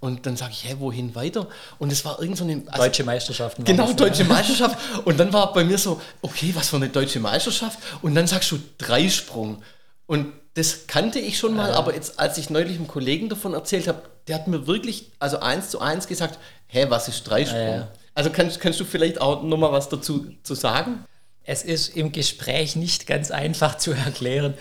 Und 0.00 0.26
dann 0.26 0.36
sage 0.36 0.52
ich, 0.52 0.64
hä, 0.64 0.76
wohin 0.78 1.14
weiter? 1.14 1.48
Und 1.78 1.90
es 1.90 2.04
war 2.04 2.20
irgend 2.20 2.36
so 2.36 2.44
eine... 2.44 2.62
Also, 2.66 2.84
deutsche 2.84 3.04
Meisterschaften. 3.04 3.64
Genau, 3.64 3.86
das, 3.86 3.96
deutsche 3.96 4.24
Meisterschaft. 4.24 4.78
Und 5.04 5.18
dann 5.18 5.32
war 5.32 5.52
bei 5.52 5.64
mir 5.64 5.78
so, 5.78 6.00
okay, 6.22 6.52
was 6.54 6.68
für 6.68 6.76
eine 6.76 6.88
deutsche 6.88 7.20
Meisterschaft? 7.20 7.78
Und 8.02 8.14
dann 8.14 8.26
sagst 8.26 8.50
du 8.50 8.58
Dreisprung. 8.78 9.62
Und 10.06 10.32
das 10.54 10.86
kannte 10.86 11.18
ich 11.18 11.38
schon 11.38 11.54
mal, 11.54 11.70
ja. 11.70 11.76
aber 11.76 11.94
jetzt, 11.94 12.18
als 12.18 12.38
ich 12.38 12.50
neulich 12.50 12.76
einem 12.76 12.86
Kollegen 12.86 13.28
davon 13.28 13.54
erzählt 13.54 13.88
habe, 13.88 14.02
der 14.28 14.36
hat 14.36 14.48
mir 14.48 14.66
wirklich, 14.66 15.10
also 15.18 15.40
eins 15.40 15.70
zu 15.70 15.80
eins 15.80 16.06
gesagt, 16.06 16.38
hä, 16.68 16.86
was 16.88 17.08
ist 17.08 17.24
Dreisprung? 17.24 17.60
Ja, 17.60 17.76
ja. 17.76 17.88
Also 18.14 18.30
kannst, 18.30 18.60
kannst 18.60 18.80
du 18.80 18.84
vielleicht 18.84 19.20
auch 19.20 19.42
nochmal 19.42 19.72
was 19.72 19.88
dazu 19.88 20.26
zu 20.42 20.54
sagen? 20.54 21.04
Es 21.44 21.62
ist 21.62 21.94
im 21.96 22.10
Gespräch 22.10 22.74
nicht 22.74 23.06
ganz 23.06 23.30
einfach 23.30 23.76
zu 23.76 23.92
erklären. 23.92 24.54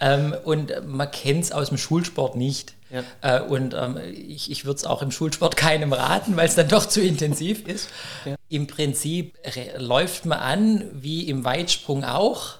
Ähm, 0.00 0.36
und 0.44 0.72
man 0.86 1.10
kennt 1.10 1.44
es 1.44 1.52
aus 1.52 1.68
dem 1.68 1.78
Schulsport 1.78 2.36
nicht. 2.36 2.74
Ja. 2.90 3.02
Äh, 3.20 3.42
und 3.42 3.74
ähm, 3.74 3.98
ich, 4.12 4.50
ich 4.50 4.64
würde 4.64 4.78
es 4.78 4.84
auch 4.84 5.02
im 5.02 5.10
Schulsport 5.10 5.56
keinem 5.56 5.92
raten, 5.92 6.36
weil 6.36 6.46
es 6.46 6.54
dann 6.54 6.68
doch 6.68 6.86
zu 6.86 7.00
intensiv 7.00 7.66
ist. 7.66 7.88
Ja. 8.24 8.36
Im 8.48 8.66
Prinzip 8.66 9.36
läuft 9.76 10.24
man 10.24 10.38
an, 10.38 10.84
wie 10.92 11.28
im 11.28 11.44
Weitsprung 11.44 12.04
auch. 12.04 12.56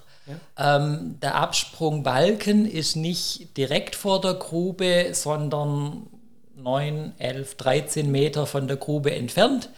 Ja. 0.57 0.77
Ähm, 0.77 1.19
der 1.21 1.35
Absprungbalken 1.35 2.69
ist 2.69 2.95
nicht 2.95 3.57
direkt 3.57 3.95
vor 3.95 4.21
der 4.21 4.35
Grube, 4.35 5.09
sondern 5.13 6.07
9, 6.55 7.13
11, 7.17 7.55
13 7.55 8.11
Meter 8.11 8.45
von 8.45 8.67
der 8.67 8.77
Grube 8.77 9.15
entfernt. 9.15 9.69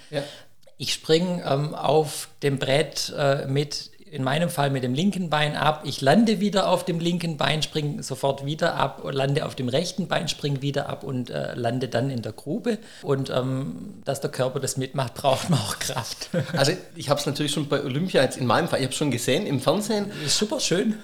Ich 0.78 0.94
springe 0.94 1.44
ähm, 1.46 1.76
auf 1.76 2.30
dem 2.42 2.58
Brett 2.58 3.14
äh, 3.16 3.46
mit, 3.46 3.91
in 4.12 4.24
meinem 4.24 4.50
Fall 4.50 4.70
mit 4.70 4.84
dem 4.84 4.94
linken 4.94 5.30
Bein 5.30 5.56
ab. 5.56 5.84
Ich 5.86 6.02
lande 6.02 6.42
wieder 6.42 6.68
auf 6.68 6.84
dem 6.84 7.00
linken 7.00 7.38
Bein, 7.38 7.64
springe 7.64 8.04
sofort 8.04 8.46
wieder 8.46 8.76
ab, 8.76 9.02
lande 9.10 9.46
auf 9.46 9.56
dem 9.56 9.70
rechten 9.70 10.08
Bein, 10.08 10.28
springe 10.28 10.62
wieder 10.62 10.90
ab 10.90 11.04
und 11.04 11.30
äh, 11.30 11.56
lande 11.56 11.88
dann 11.88 12.10
in 12.10 12.22
der 12.22 12.34
Grube. 12.34 12.78
Und 13.04 13.30
ähm, 13.30 14.02
dass 14.04 14.20
der 14.20 14.30
Körper 14.30 14.60
das 14.60 14.76
mitmacht, 14.76 15.14
braucht 15.16 15.50
man 15.50 15.60
auch 15.60 15.80
Kraft. 15.80 16.30
Also 16.52 16.74
ich 16.96 17.10
habe 17.10 17.22
es 17.22 17.26
natürlich 17.26 17.54
schon 17.54 17.70
bei 17.70 17.82
Olympia 17.82 18.22
jetzt 18.22 18.38
in 18.38 18.46
meinem 18.46 18.68
Fall, 18.68 18.80
ich 18.80 18.86
habe 18.86 18.92
es 18.92 18.98
schon 18.98 19.12
gesehen 19.12 19.46
im 19.48 19.62
Fernsehen. 19.62 20.12
Ist 20.26 20.38
super 20.38 20.60
schön. 20.60 20.96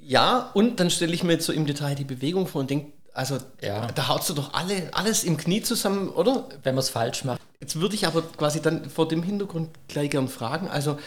Ja, 0.00 0.50
und 0.54 0.78
dann 0.78 0.90
stelle 0.90 1.12
ich 1.12 1.24
mir 1.24 1.32
jetzt 1.32 1.46
so 1.46 1.52
im 1.52 1.66
Detail 1.66 1.96
die 1.96 2.04
Bewegung 2.04 2.46
vor 2.46 2.60
und 2.60 2.70
denke, 2.70 2.92
also 3.14 3.38
ja. 3.60 3.88
da 3.88 4.06
haust 4.06 4.30
du 4.30 4.34
doch 4.34 4.54
alle, 4.54 4.90
alles 4.92 5.24
im 5.24 5.36
Knie 5.36 5.62
zusammen, 5.62 6.08
oder? 6.08 6.48
Wenn 6.62 6.76
man 6.76 6.82
es 6.82 6.90
falsch 6.90 7.24
macht. 7.24 7.40
Jetzt 7.60 7.80
würde 7.80 7.96
ich 7.96 8.06
aber 8.06 8.22
quasi 8.22 8.62
dann 8.62 8.88
vor 8.88 9.08
dem 9.08 9.24
Hintergrund 9.24 9.70
gleich 9.88 10.10
gern 10.10 10.28
fragen, 10.28 10.68
also 10.68 10.98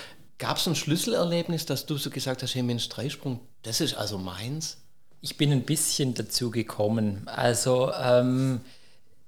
gab 0.41 0.57
es 0.57 0.67
ein 0.67 0.75
Schlüsselerlebnis, 0.75 1.65
dass 1.67 1.85
du 1.85 1.97
so 1.97 2.09
gesagt 2.09 2.41
hast, 2.41 2.55
hey 2.55 2.63
Mensch, 2.63 2.89
Dreisprung, 2.89 3.41
das 3.61 3.79
ist 3.79 3.93
also 3.93 4.17
meins? 4.17 4.77
Ich 5.21 5.37
bin 5.37 5.51
ein 5.51 5.61
bisschen 5.61 6.15
dazu 6.15 6.49
gekommen. 6.49 7.21
Also 7.27 7.93
ähm, 7.93 8.61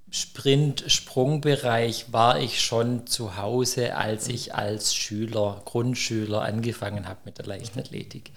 Sprint-Sprungbereich 0.10 2.12
war 2.12 2.40
ich 2.40 2.62
schon 2.62 3.06
zu 3.06 3.38
Hause, 3.38 3.96
als 3.96 4.28
ich 4.28 4.56
als 4.56 4.96
Schüler, 4.96 5.62
Grundschüler 5.66 6.42
angefangen 6.42 7.08
habe 7.08 7.20
mit 7.26 7.38
der 7.38 7.46
Leichtathletik. 7.46 8.32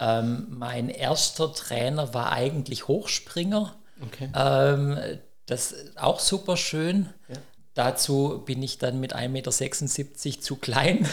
Ähm, 0.00 0.48
mein 0.50 0.88
erster 0.88 1.52
Trainer 1.52 2.14
war 2.14 2.32
eigentlich 2.32 2.88
Hochspringer. 2.88 3.76
Okay. 4.02 4.28
Ähm, 4.34 4.98
das 5.46 5.70
ist 5.70 5.96
auch 5.96 6.18
super 6.18 6.56
schön. 6.56 7.10
Ja. 7.28 7.36
Dazu 7.78 8.42
bin 8.44 8.60
ich 8.60 8.78
dann 8.78 8.98
mit 8.98 9.14
1,76 9.14 9.28
Meter 9.28 10.40
zu 10.40 10.56
klein 10.56 11.06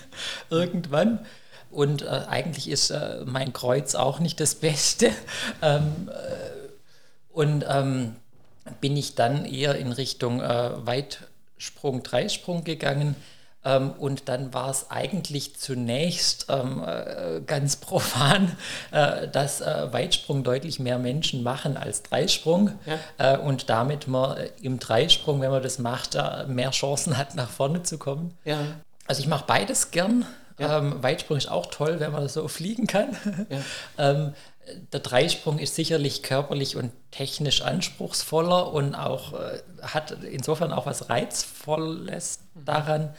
irgendwann. 0.50 1.26
Und 1.72 2.02
äh, 2.02 2.06
eigentlich 2.28 2.70
ist 2.70 2.90
äh, 2.90 3.24
mein 3.24 3.52
Kreuz 3.52 3.96
auch 3.96 4.20
nicht 4.20 4.38
das 4.38 4.54
Beste. 4.54 5.10
Ähm, 5.62 6.08
äh, 6.08 7.32
und 7.32 7.64
ähm, 7.68 8.14
bin 8.80 8.96
ich 8.96 9.16
dann 9.16 9.44
eher 9.44 9.74
in 9.74 9.90
Richtung 9.90 10.40
äh, 10.40 10.86
Weitsprung, 10.86 12.04
Dreisprung 12.04 12.62
gegangen 12.62 13.16
ähm, 13.64 13.92
und 13.92 14.28
dann 14.28 14.52
war 14.52 14.70
es 14.70 14.90
eigentlich 14.90 15.56
zunächst 15.56 16.46
ähm, 16.48 16.82
äh, 16.84 17.40
ganz 17.46 17.76
profan, 17.80 18.56
äh, 18.90 19.28
dass 19.28 19.60
äh, 19.60 19.92
Weitsprung 19.92 20.42
deutlich 20.42 20.80
mehr 20.80 20.98
Menschen 20.98 21.42
machen 21.42 21.76
als 21.76 22.02
Dreisprung 22.02 22.72
ja. 22.86 23.34
Äh, 23.34 23.38
und 23.38 23.70
damit 23.70 24.08
man 24.08 24.36
äh, 24.36 24.50
im 24.62 24.78
Dreisprung, 24.78 25.40
wenn 25.40 25.50
man 25.50 25.62
das 25.62 25.78
macht, 25.78 26.14
äh, 26.14 26.46
mehr 26.46 26.70
Chancen 26.70 27.16
hat, 27.16 27.34
nach 27.34 27.50
vorne 27.50 27.82
zu 27.82 27.98
kommen. 27.98 28.36
Ja. 28.44 28.58
Also 29.06 29.20
ich 29.20 29.28
mache 29.28 29.44
beides 29.46 29.90
gern. 29.90 30.24
Ja. 30.58 30.78
Ähm, 30.78 31.02
Weitsprung 31.02 31.36
ist 31.36 31.50
auch 31.50 31.66
toll, 31.66 32.00
wenn 32.00 32.12
man 32.12 32.28
so 32.28 32.46
fliegen 32.48 32.86
kann. 32.86 33.16
Ähm, 33.98 34.32
der 34.92 35.00
Dreisprung 35.00 35.58
ist 35.58 35.74
sicherlich 35.74 36.22
körperlich 36.22 36.76
und 36.76 36.92
technisch 37.10 37.62
anspruchsvoller 37.62 38.72
und 38.72 38.94
auch 38.94 39.32
äh, 39.32 39.58
hat 39.82 40.12
insofern 40.22 40.72
auch 40.72 40.86
was 40.86 41.08
Reizvolles 41.08 42.40
mhm. 42.54 42.64
daran. 42.64 43.14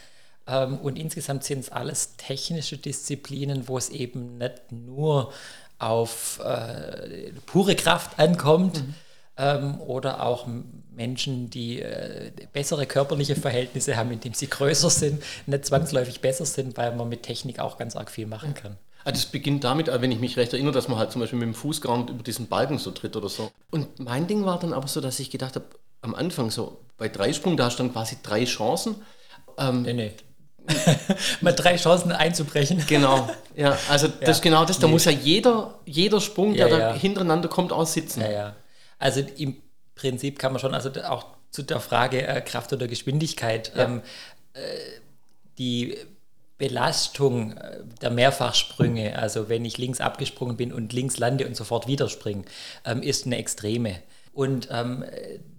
Ähm, 0.46 0.78
und 0.78 0.98
insgesamt 0.98 1.44
sind 1.44 1.60
es 1.60 1.72
alles 1.72 2.16
technische 2.16 2.76
Disziplinen, 2.76 3.68
wo 3.68 3.78
es 3.78 3.90
eben 3.90 4.38
nicht 4.38 4.72
nur 4.72 5.32
auf 5.78 6.40
äh, 6.44 7.32
pure 7.46 7.74
Kraft 7.74 8.18
ankommt 8.18 8.82
mhm. 8.82 8.94
ähm, 9.36 9.80
oder 9.80 10.24
auch 10.24 10.46
Menschen, 10.94 11.50
die 11.50 11.80
äh, 11.80 12.30
bessere 12.52 12.86
körperliche 12.86 13.36
Verhältnisse 13.36 13.96
haben, 13.96 14.10
indem 14.12 14.34
sie 14.34 14.48
größer 14.48 14.90
sind, 14.90 15.22
nicht 15.46 15.66
zwangsläufig 15.66 16.20
besser 16.20 16.46
sind, 16.46 16.76
weil 16.76 16.94
man 16.94 17.08
mit 17.08 17.22
Technik 17.22 17.58
auch 17.58 17.76
ganz 17.76 17.96
arg 17.96 18.10
viel 18.10 18.26
machen 18.26 18.54
kann. 18.54 18.76
Also 19.04 19.20
das 19.20 19.26
beginnt 19.26 19.64
damit, 19.64 19.88
wenn 19.88 20.12
ich 20.12 20.18
mich 20.18 20.36
recht 20.38 20.52
erinnere, 20.54 20.72
dass 20.72 20.88
man 20.88 20.98
halt 20.98 21.12
zum 21.12 21.20
Beispiel 21.20 21.38
mit 21.38 21.46
dem 21.46 21.54
Fuß 21.54 21.82
gar 21.82 21.98
nicht 21.98 22.10
über 22.10 22.22
diesen 22.22 22.46
Balken 22.46 22.78
so 22.78 22.90
tritt 22.90 23.16
oder 23.16 23.28
so. 23.28 23.50
Und 23.70 23.98
mein 23.98 24.26
Ding 24.26 24.46
war 24.46 24.58
dann 24.58 24.72
aber 24.72 24.88
so, 24.88 25.00
dass 25.02 25.20
ich 25.20 25.30
gedacht 25.30 25.56
habe, 25.56 25.66
am 26.00 26.14
Anfang 26.14 26.50
so 26.50 26.80
bei 26.96 27.08
Dreisprung, 27.08 27.56
da 27.56 27.66
hast 27.66 27.78
du 27.78 27.82
dann 27.82 27.92
quasi 27.92 28.16
drei 28.22 28.44
Chancen. 28.44 28.96
Ähm, 29.58 29.82
nee, 29.82 29.92
nee. 29.92 30.12
mal 31.40 31.52
drei 31.52 31.76
Chancen 31.76 32.12
einzubrechen. 32.12 32.84
Genau, 32.86 33.28
ja, 33.54 33.76
also 33.88 34.06
ja. 34.08 34.12
das 34.20 34.36
ist 34.38 34.42
genau 34.42 34.64
das. 34.64 34.78
Da 34.78 34.86
nee. 34.86 34.92
muss 34.92 35.04
ja 35.04 35.12
jeder, 35.12 35.78
jeder 35.84 36.20
Sprung, 36.20 36.54
der 36.54 36.68
ja, 36.68 36.78
da 36.78 36.94
hintereinander 36.94 37.48
kommt, 37.48 37.72
aussitzen. 37.72 38.22
Ja, 38.22 38.30
ja. 38.30 38.56
Also 38.98 39.20
im 39.36 39.56
Prinzip 39.94 40.38
kann 40.38 40.52
man 40.52 40.60
schon, 40.60 40.74
also 40.74 40.90
auch 41.02 41.26
zu 41.50 41.62
der 41.62 41.80
Frage 41.80 42.26
äh, 42.26 42.40
Kraft 42.40 42.72
oder 42.72 42.88
Geschwindigkeit, 42.88 43.72
ähm, 43.76 44.02
äh, 44.54 44.60
die 45.58 45.96
Belastung 46.58 47.52
äh, 47.52 47.80
der 48.00 48.10
Mehrfachsprünge, 48.10 49.18
also 49.18 49.48
wenn 49.48 49.64
ich 49.64 49.78
links 49.78 50.00
abgesprungen 50.00 50.56
bin 50.56 50.72
und 50.72 50.92
links 50.92 51.18
lande 51.18 51.46
und 51.46 51.56
sofort 51.56 51.86
wieder 51.86 52.08
springe, 52.08 52.44
ähm, 52.84 53.02
ist 53.02 53.26
eine 53.26 53.36
extreme. 53.36 53.96
Und 54.32 54.68
ähm, 54.72 55.04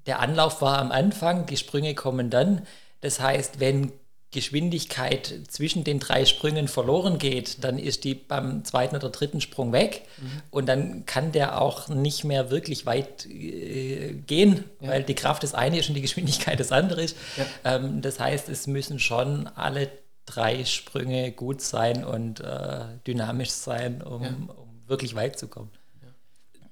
der 0.06 0.20
Anlauf 0.20 0.62
war 0.62 0.80
am 0.80 0.92
Anfang, 0.92 1.46
die 1.46 1.58
Sprünge 1.58 1.96
kommen 1.96 2.30
dann. 2.30 2.68
Das 3.02 3.20
heißt, 3.20 3.60
wenn 3.60 3.94
Geschwindigkeit 4.36 5.34
zwischen 5.48 5.84
den 5.84 6.00
drei 6.00 6.26
Sprüngen 6.26 6.68
verloren 6.68 7.18
geht, 7.18 7.64
dann 7.64 7.80
ist 7.80 8.04
die 8.04 8.14
beim 8.14 8.64
zweiten 8.66 8.96
oder 8.96 9.10
dritten 9.10 9.42
Sprung 9.42 9.72
weg 9.72 10.04
mhm. 10.18 10.42
und 10.52 10.66
dann 10.68 11.06
kann 11.06 11.32
der 11.32 11.62
auch 11.62 11.88
nicht 11.88 12.26
mehr 12.26 12.52
wirklich 12.52 12.86
weit 12.86 13.26
äh, 13.26 14.14
gehen, 14.28 14.66
ja. 14.82 14.90
weil 14.90 15.04
die 15.04 15.16
Kraft 15.16 15.44
des 15.44 15.54
einen 15.54 15.76
ist 15.76 15.88
und 15.90 15.96
die 15.96 16.02
Geschwindigkeit 16.02 16.60
des 16.60 16.72
anderen 16.72 17.06
ist. 17.06 17.18
Ja. 17.38 17.76
Ähm, 17.78 18.02
das 18.02 18.20
heißt, 18.20 18.50
es 18.50 18.68
müssen 18.68 19.00
schon 19.00 19.48
alle 19.56 19.90
drei 20.26 20.66
Sprünge 20.66 21.32
gut 21.32 21.62
sein 21.62 22.04
und 22.04 22.42
äh, 22.42 22.82
dynamisch 23.08 23.52
sein, 23.52 24.02
um, 24.02 24.22
ja. 24.22 24.30
um, 24.30 24.50
wirklich 24.88 25.16
weit 25.16 25.40
zu 25.40 25.48
kommen. 25.48 25.72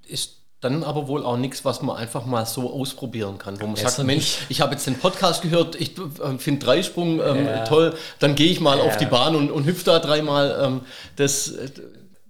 Ist 0.06 0.43
dann 0.64 0.84
aber 0.84 1.08
wohl 1.08 1.26
auch 1.26 1.38
nichts, 1.38 1.66
was 1.66 1.82
man 1.82 1.98
einfach 1.98 2.26
mal 2.26 2.46
so 2.46 2.72
ausprobieren 2.72 3.38
kann. 3.38 3.60
Wo 3.60 3.66
man 3.66 3.76
Besser 3.76 3.90
sagt, 3.90 4.08
Mensch, 4.08 4.40
ich 4.50 4.62
habe 4.62 4.74
jetzt 4.74 4.88
den 4.88 4.98
Podcast 4.98 5.42
gehört, 5.42 5.76
ich 5.76 5.98
äh, 5.98 6.38
finde 6.38 6.66
Dreisprung 6.66 7.20
ähm, 7.22 7.46
ja. 7.46 7.64
toll, 7.66 7.96
dann 8.20 8.36
gehe 8.36 8.50
ich 8.50 8.60
mal 8.60 8.78
ja. 8.78 8.84
auf 8.84 8.98
die 8.98 9.06
Bahn 9.06 9.36
und, 9.36 9.52
und 9.52 9.66
hüpfe 9.66 9.86
da 9.86 10.00
dreimal. 10.00 10.58
Ähm, 10.62 10.82
das 11.16 11.50
äh, 11.50 11.70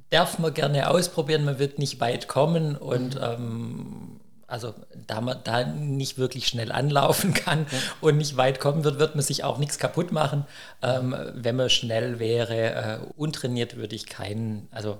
darf 0.09 0.39
man 0.39 0.53
gerne 0.53 0.89
ausprobieren, 0.89 1.45
man 1.45 1.59
wird 1.59 1.79
nicht 1.79 1.99
weit 1.99 2.27
kommen 2.27 2.75
und 2.75 3.15
mhm. 3.15 3.21
ähm, 3.21 4.19
also 4.53 4.75
da 5.07 5.19
man 5.19 5.39
da 5.43 5.65
nicht 5.65 6.19
wirklich 6.19 6.45
schnell 6.47 6.71
anlaufen 6.71 7.33
kann 7.33 7.65
ja. 7.71 7.77
und 8.01 8.17
nicht 8.17 8.37
weit 8.37 8.59
kommen 8.59 8.83
wird, 8.83 8.99
wird 8.99 9.15
man 9.15 9.23
sich 9.23 9.43
auch 9.43 9.57
nichts 9.57 9.79
kaputt 9.79 10.11
machen. 10.11 10.45
Ähm, 10.83 11.15
wenn 11.33 11.55
man 11.55 11.71
schnell 11.71 12.19
wäre, 12.19 12.55
äh, 12.55 12.97
untrainiert 13.17 13.77
würde 13.77 13.95
ich 13.95 14.05
keinen, 14.05 14.67
also 14.69 14.99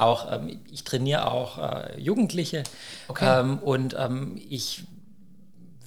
auch, 0.00 0.32
ähm, 0.32 0.60
ich 0.70 0.84
trainiere 0.84 1.30
auch 1.30 1.58
äh, 1.58 2.00
Jugendliche 2.00 2.62
okay. 3.08 3.40
ähm, 3.40 3.58
und 3.58 3.96
ähm, 3.98 4.40
ich 4.48 4.84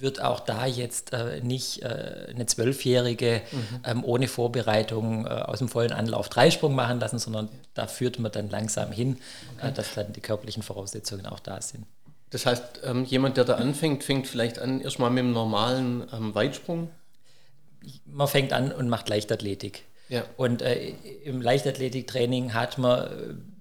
würde 0.02 0.28
auch 0.28 0.40
da 0.40 0.66
jetzt 0.66 1.12
äh, 1.12 1.40
nicht 1.40 1.82
äh, 1.82 2.26
eine 2.30 2.46
Zwölfjährige 2.46 3.40
mhm. 3.50 3.80
Ähm, 3.84 4.04
ohne 4.04 4.28
Vorbereitung 4.28 5.26
äh, 5.26 5.28
aus 5.28 5.60
dem 5.60 5.68
vollen 5.68 5.92
Anlauf 5.92 6.28
Dreisprung 6.28 6.74
machen 6.74 7.00
lassen, 7.00 7.18
sondern 7.18 7.48
da 7.74 7.86
führt 7.86 8.18
man 8.18 8.32
dann 8.32 8.50
langsam 8.50 8.92
hin, 8.92 9.16
äh, 9.58 9.66
okay. 9.66 9.72
dass 9.74 9.94
dann 9.94 10.12
die 10.12 10.20
körperlichen 10.20 10.62
Voraussetzungen 10.62 11.26
auch 11.26 11.40
da 11.40 11.60
sind. 11.62 11.86
Das 12.30 12.46
heißt, 12.46 12.80
ähm, 12.84 13.04
jemand, 13.04 13.36
der 13.36 13.44
da 13.44 13.54
anfängt, 13.54 14.04
fängt 14.04 14.26
vielleicht 14.26 14.58
an 14.58 14.80
erstmal 14.80 15.10
mit 15.10 15.20
dem 15.20 15.32
normalen 15.32 16.06
ähm, 16.12 16.34
Weitsprung? 16.34 16.90
Man 18.06 18.26
fängt 18.26 18.52
an 18.52 18.72
und 18.72 18.88
macht 18.88 19.08
Leichtathletik. 19.08 19.84
Ja. 20.08 20.24
Und 20.36 20.62
äh, 20.62 20.94
im 21.24 21.40
Leichtathletiktraining 21.40 22.54
hat 22.54 22.78
man 22.78 23.51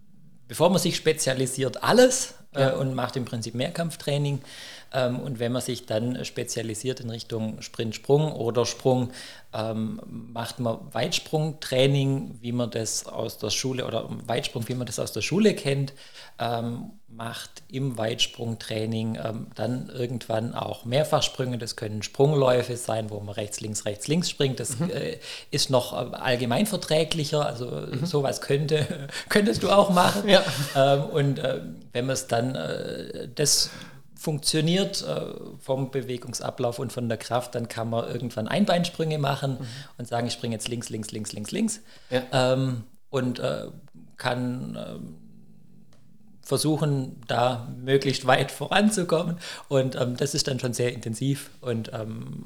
bevor 0.51 0.70
man 0.70 0.79
sich 0.79 0.98
spezialisiert, 0.98 1.81
alles 1.81 2.34
äh, 2.53 2.74
und 2.74 2.93
macht 2.93 3.15
im 3.15 3.24
Prinzip 3.24 3.55
Mehrkampftraining. 3.55 4.41
Ähm, 4.94 5.20
und 5.20 5.40
wenn 5.40 5.52
man 5.52 5.62
sich 5.62 5.86
dann 5.86 6.24
spezialisiert 6.26 7.00
in 7.00 7.10
Richtung 7.10 7.62
Sprint, 7.62 7.96
Sprung 7.96 8.34
oder 8.34 8.66
Sprung, 8.66 9.12
ähm, 9.54 10.02
macht 10.08 10.60
man 10.60 10.80
Weitsprungtraining, 10.92 12.38
wie 12.42 12.52
man 12.52 12.72
das 12.72 13.06
aus 13.06 13.38
der 13.38 13.50
Schule 13.50 13.86
oder 13.86 14.08
Weitsprung, 14.26 14.68
wie 14.68 14.76
man 14.76 14.88
das 14.88 15.00
aus 15.00 15.12
der 15.12 15.22
Schule 15.22 15.54
kennt, 15.54 15.94
ähm, 16.40 16.92
macht 17.08 17.64
im 17.68 17.98
Weitsprungtraining 17.98 19.20
dann 19.54 19.90
irgendwann 19.90 20.56
auch 20.56 20.86
Mehrfachsprünge. 20.86 21.58
Das 21.58 21.76
können 21.76 22.04
Sprungläufe 22.04 22.78
sein, 22.78 23.10
wo 23.10 23.20
man 23.20 23.36
rechts, 23.36 23.60
links, 23.60 23.86
rechts, 23.86 24.08
links 24.08 24.30
springt. 24.30 24.62
Das 24.62 24.80
mhm. 24.80 24.90
äh, 24.90 25.18
ist 25.52 25.70
noch 25.70 25.92
äh, 25.92 26.16
allgemein 26.16 26.66
verträglicher. 26.66 27.46
Also 27.46 27.66
mhm. 27.66 28.06
sowas 28.06 28.40
könnte, 28.40 29.10
könntest 29.30 29.62
du 29.62 29.70
auch 29.70 29.90
machen. 29.90 30.30
Ja. 30.30 30.42
Und 31.12 31.40
äh, 31.40 31.60
wenn 31.92 32.06
man 32.06 32.14
es 32.14 32.28
dann 32.28 32.58
das 33.36 33.70
funktioniert 34.22 35.01
äh, 35.01 35.34
vom 35.60 35.90
Bewegungsablauf 35.90 36.78
und 36.78 36.94
von 36.94 37.10
der 37.10 37.18
Kraft, 37.18 37.56
dann 37.56 37.68
kann 37.68 37.90
man 37.90 38.08
irgendwann 38.08 38.48
Einbeinsprünge 38.48 39.18
machen 39.18 39.54
mhm. 39.54 39.66
und 39.98 40.08
sagen, 40.08 40.28
ich 40.28 40.34
springe 40.34 40.54
jetzt 40.54 40.68
links, 40.68 40.90
links, 40.90 41.12
links, 41.12 41.32
links, 41.32 41.51
links. 41.51 41.80
Ja. 42.12 42.54
Ähm, 42.54 42.84
und 43.10 43.40
äh, 43.40 43.70
kann 44.18 44.78
ähm, 44.80 45.16
versuchen, 46.44 47.20
da 47.28 47.68
möglichst 47.84 48.28
weit 48.28 48.51
voranzukommen. 48.62 49.38
Und 49.70 49.96
ähm, 49.96 50.16
das 50.18 50.36
ist 50.36 50.48
dann 50.48 50.60
schon 50.60 50.74
sehr 50.74 50.94
intensiv 50.94 51.50
und 51.60 51.92
ähm, 51.92 52.46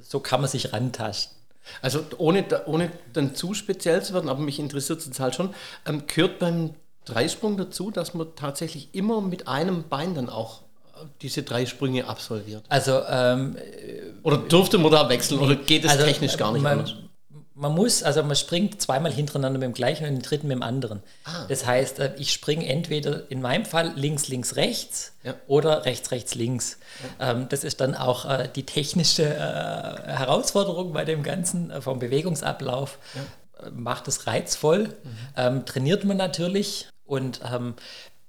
so 0.00 0.18
kann 0.18 0.40
man 0.40 0.50
sich 0.50 0.72
rantasten. 0.72 1.36
Also 1.80 2.04
ohne, 2.18 2.44
ohne 2.66 2.90
dann 3.12 3.36
zu 3.36 3.54
speziell 3.54 4.02
zu 4.02 4.14
werden, 4.14 4.28
aber 4.28 4.40
mich 4.40 4.58
interessiert 4.58 5.06
es 5.06 5.20
halt 5.20 5.36
schon, 5.36 5.54
ähm, 5.86 6.08
gehört 6.08 6.40
beim 6.40 6.74
Dreisprung 7.04 7.56
dazu, 7.56 7.92
dass 7.92 8.14
man 8.14 8.34
tatsächlich 8.34 8.96
immer 8.96 9.20
mit 9.20 9.46
einem 9.46 9.84
Bein 9.88 10.16
dann 10.16 10.28
auch 10.28 10.62
äh, 10.62 10.71
diese 11.20 11.42
drei 11.42 11.66
Sprünge 11.66 12.06
absolviert? 12.06 12.64
Also 12.68 13.02
ähm, 13.08 13.56
oder 14.22 14.38
durfte 14.38 14.78
man 14.78 14.92
da 14.92 15.08
wechseln 15.08 15.40
oder 15.40 15.56
geht 15.56 15.84
es 15.84 15.90
also, 15.90 16.04
technisch 16.04 16.36
gar 16.36 16.52
nicht 16.52 16.62
man, 16.62 16.80
anders? 16.80 16.94
man 17.54 17.74
muss, 17.74 18.02
also 18.02 18.22
man 18.22 18.36
springt 18.36 18.80
zweimal 18.80 19.12
hintereinander 19.12 19.58
mit 19.58 19.66
dem 19.66 19.74
gleichen 19.74 20.06
und 20.06 20.14
den 20.14 20.22
dritten 20.22 20.48
mit 20.48 20.56
dem 20.56 20.62
anderen. 20.62 21.02
Ah. 21.24 21.46
Das 21.48 21.66
heißt, 21.66 21.98
äh, 21.98 22.14
ich 22.18 22.32
springe 22.32 22.66
entweder 22.66 23.30
in 23.30 23.40
meinem 23.40 23.64
Fall 23.64 23.92
links, 23.94 24.28
links, 24.28 24.56
rechts 24.56 25.12
ja. 25.22 25.34
oder 25.46 25.84
rechts, 25.84 26.10
rechts, 26.10 26.34
links. 26.34 26.78
Ja. 27.18 27.32
Ähm, 27.32 27.46
das 27.48 27.64
ist 27.64 27.80
dann 27.80 27.94
auch 27.94 28.24
äh, 28.24 28.48
die 28.54 28.64
technische 28.64 29.24
äh, 29.24 29.36
Herausforderung 29.36 30.92
bei 30.92 31.04
dem 31.04 31.22
Ganzen 31.22 31.82
vom 31.82 31.98
Bewegungsablauf. 31.98 32.98
Ja. 33.14 33.70
Macht 33.70 34.08
es 34.08 34.26
reizvoll, 34.26 34.88
mhm. 34.88 35.18
ähm, 35.36 35.66
trainiert 35.66 36.02
man 36.02 36.16
natürlich 36.16 36.88
und 37.04 37.40
ähm, 37.44 37.74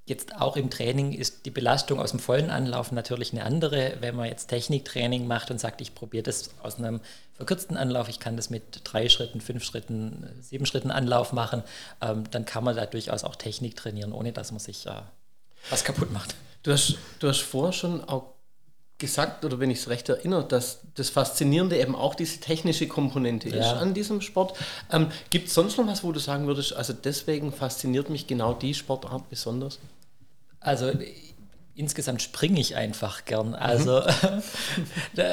Jetzt 0.06 0.36
auch 0.36 0.58
im 0.58 0.70
Training 0.70 1.14
ist 1.14 1.46
die 1.46 1.52
Belastung 1.52 2.00
aus 2.00 2.12
dem 2.12 2.20
vollen 2.20 2.50
Anlauf 2.50 2.92
natürlich 2.92 3.32
eine 3.32 3.46
andere. 3.46 3.98
Wenn 4.02 4.18
man 4.18 4.26
jetzt 4.26 4.48
Techniktraining 4.48 5.28
macht 5.28 5.50
und 5.50 5.60
sagt, 5.60 5.80
ich 5.80 5.96
probiere 5.96 6.24
das 6.24 6.50
aus 6.62 6.78
einem 6.78 7.00
verkürzten 7.36 7.78
Anlauf, 7.78 8.10
ich 8.10 8.20
kann 8.20 8.36
das 8.36 8.50
mit 8.50 8.82
drei 8.84 9.08
Schritten, 9.08 9.40
fünf 9.40 9.64
Schritten, 9.64 10.28
sieben 10.42 10.66
Schritten 10.66 10.92
Anlauf 10.92 11.32
machen, 11.32 11.64
ähm, 12.02 12.26
dann 12.32 12.44
kann 12.44 12.66
man 12.66 12.76
da 12.76 12.86
durchaus 12.86 13.24
auch 13.24 13.38
Technik 13.38 13.78
trainieren, 13.78 14.12
ohne 14.12 14.34
dass 14.34 14.52
man 14.52 14.60
sich 14.60 14.86
äh, 14.88 15.02
was 15.70 15.86
kaputt 15.86 16.12
macht. 16.12 16.36
Du 16.64 16.74
hast, 16.74 16.98
du 17.20 17.30
hast 17.30 17.40
vorher 17.40 17.72
schon 17.72 18.04
auch 18.04 18.33
gesagt, 19.04 19.44
oder 19.44 19.60
wenn 19.60 19.70
ich 19.70 19.80
es 19.80 19.90
recht 19.90 20.08
erinnere, 20.08 20.48
dass 20.48 20.80
das 20.96 21.10
Faszinierende 21.10 21.78
eben 21.78 21.96
auch 21.96 22.16
diese 22.16 22.40
technische 22.40 22.88
Komponente 22.88 23.50
ja. 23.50 23.58
ist 23.58 23.68
an 23.68 23.94
diesem 23.94 24.22
Sport. 24.22 24.58
Ähm, 24.92 25.10
Gibt 25.30 25.50
es 25.50 25.54
sonst 25.54 25.78
noch 25.78 25.86
was, 25.86 26.04
wo 26.04 26.12
du 26.12 26.20
sagen 26.20 26.48
würdest, 26.48 26.74
also 26.74 26.94
deswegen 26.94 27.52
fasziniert 27.52 28.10
mich 28.10 28.28
genau 28.28 28.54
die 28.54 28.74
Sportart 28.74 29.30
besonders? 29.30 29.80
Also 30.62 30.92
insgesamt 31.76 32.22
springe 32.22 32.60
ich 32.60 32.76
einfach 32.76 33.26
gern. 33.26 33.56
Also 33.56 34.00
mhm. 34.00 34.44
da, 35.16 35.26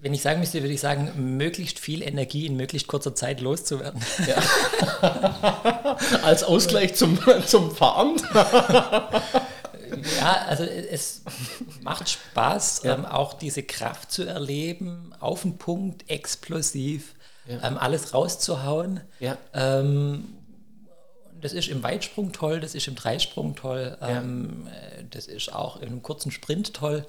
wenn 0.00 0.14
ich 0.14 0.22
sagen 0.22 0.40
müsste, 0.40 0.62
würde 0.62 0.72
ich 0.72 0.80
sagen, 0.80 1.36
möglichst 1.36 1.78
viel 1.78 2.02
Energie 2.02 2.46
in 2.46 2.56
möglichst 2.56 2.88
kurzer 2.88 3.14
Zeit 3.14 3.40
loszuwerden. 3.40 4.00
Ja. 4.26 5.96
Als 6.22 6.44
Ausgleich 6.44 6.94
zum, 6.94 7.18
zum 7.46 7.74
Fahren. 7.74 8.16
ja, 10.18 10.44
also 10.46 10.64
es 10.64 11.22
macht 11.82 12.08
Spaß, 12.08 12.82
ja. 12.84 12.94
ähm, 12.94 13.06
auch 13.06 13.34
diese 13.34 13.62
Kraft 13.62 14.12
zu 14.12 14.24
erleben, 14.24 15.12
auf 15.20 15.42
den 15.42 15.58
Punkt, 15.58 16.08
explosiv, 16.10 17.14
ja. 17.46 17.62
ähm, 17.66 17.78
alles 17.78 18.14
rauszuhauen. 18.14 19.00
Ja. 19.20 19.38
Ähm, 19.54 20.34
das 21.40 21.52
ist 21.52 21.68
im 21.68 21.82
Weitsprung 21.82 22.32
toll, 22.32 22.60
das 22.60 22.74
ist 22.74 22.88
im 22.88 22.96
Dreisprung 22.96 23.54
toll, 23.54 23.96
ähm, 24.00 24.66
äh, 24.66 25.04
das 25.10 25.26
ist 25.26 25.52
auch 25.52 25.76
in 25.76 25.88
einem 25.88 26.02
kurzen 26.02 26.32
Sprint 26.32 26.74
toll. 26.74 27.06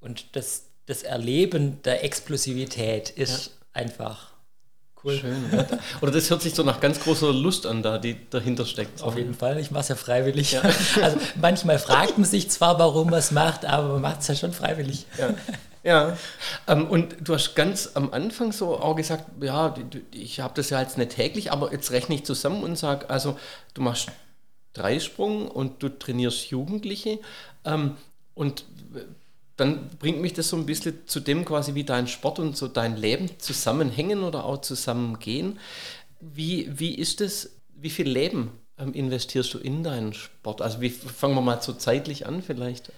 Und 0.00 0.34
das, 0.36 0.64
das 0.86 1.02
Erleben 1.02 1.82
der 1.82 2.04
Explosivität 2.04 3.10
ist 3.10 3.50
einfach 3.72 4.35
Cool. 5.06 5.18
Schön. 5.18 5.66
Oder 6.00 6.10
das 6.10 6.28
hört 6.30 6.42
sich 6.42 6.52
so 6.52 6.64
nach 6.64 6.80
ganz 6.80 6.98
großer 6.98 7.32
Lust 7.32 7.64
an, 7.64 7.80
da, 7.80 7.96
die 7.96 8.16
dahinter 8.28 8.66
steckt. 8.66 9.02
Auf 9.02 9.16
jeden 9.16 9.34
Fall, 9.34 9.56
ich 9.60 9.70
mache 9.70 9.82
es 9.82 9.88
ja 9.88 9.94
freiwillig. 9.94 10.52
Ja. 10.52 10.62
Also 11.02 11.18
manchmal 11.40 11.78
fragt 11.78 12.18
man 12.18 12.24
sich 12.24 12.50
zwar, 12.50 12.78
warum 12.80 13.10
man 13.10 13.20
es 13.20 13.30
macht, 13.30 13.64
aber 13.64 13.92
man 13.94 14.02
macht 14.02 14.20
es 14.20 14.28
ja 14.28 14.34
schon 14.34 14.52
freiwillig. 14.52 15.06
Ja. 15.18 15.34
Ja, 15.84 16.16
ähm, 16.66 16.88
und 16.88 17.14
du 17.20 17.34
hast 17.34 17.54
ganz 17.54 17.92
am 17.94 18.12
Anfang 18.12 18.50
so 18.50 18.76
auch 18.76 18.96
gesagt, 18.96 19.26
ja, 19.40 19.72
ich 20.10 20.40
habe 20.40 20.52
das 20.56 20.70
ja 20.70 20.80
jetzt 20.80 20.98
nicht 20.98 21.12
täglich, 21.12 21.52
aber 21.52 21.70
jetzt 21.70 21.92
rechne 21.92 22.16
ich 22.16 22.24
zusammen 22.24 22.64
und 22.64 22.76
sage, 22.76 23.08
also 23.08 23.38
du 23.74 23.82
machst 23.82 24.08
Dreisprung 24.72 25.46
und 25.46 25.84
du 25.84 25.88
trainierst 25.88 26.50
Jugendliche 26.50 27.20
ähm, 27.64 27.96
und 28.34 28.64
dann 29.56 29.88
bringt 29.98 30.20
mich 30.20 30.34
das 30.34 30.48
so 30.48 30.56
ein 30.56 30.66
bisschen 30.66 31.06
zu 31.06 31.20
dem 31.20 31.44
quasi, 31.44 31.74
wie 31.74 31.84
dein 31.84 32.08
Sport 32.08 32.38
und 32.38 32.56
so 32.56 32.68
dein 32.68 32.96
Leben 32.96 33.30
zusammenhängen 33.38 34.22
oder 34.22 34.44
auch 34.44 34.60
zusammengehen. 34.60 35.58
Wie, 36.20 36.68
wie 36.78 36.94
ist 36.94 37.20
es, 37.20 37.56
wie 37.74 37.90
viel 37.90 38.08
Leben 38.08 38.52
ähm, 38.78 38.92
investierst 38.92 39.52
du 39.54 39.58
in 39.58 39.82
deinen 39.82 40.12
Sport? 40.12 40.60
Also 40.60 40.80
wie 40.80 40.90
fangen 40.90 41.34
wir 41.34 41.40
mal 41.40 41.62
so 41.62 41.72
zeitlich 41.72 42.26
an 42.26 42.42
vielleicht? 42.42 42.92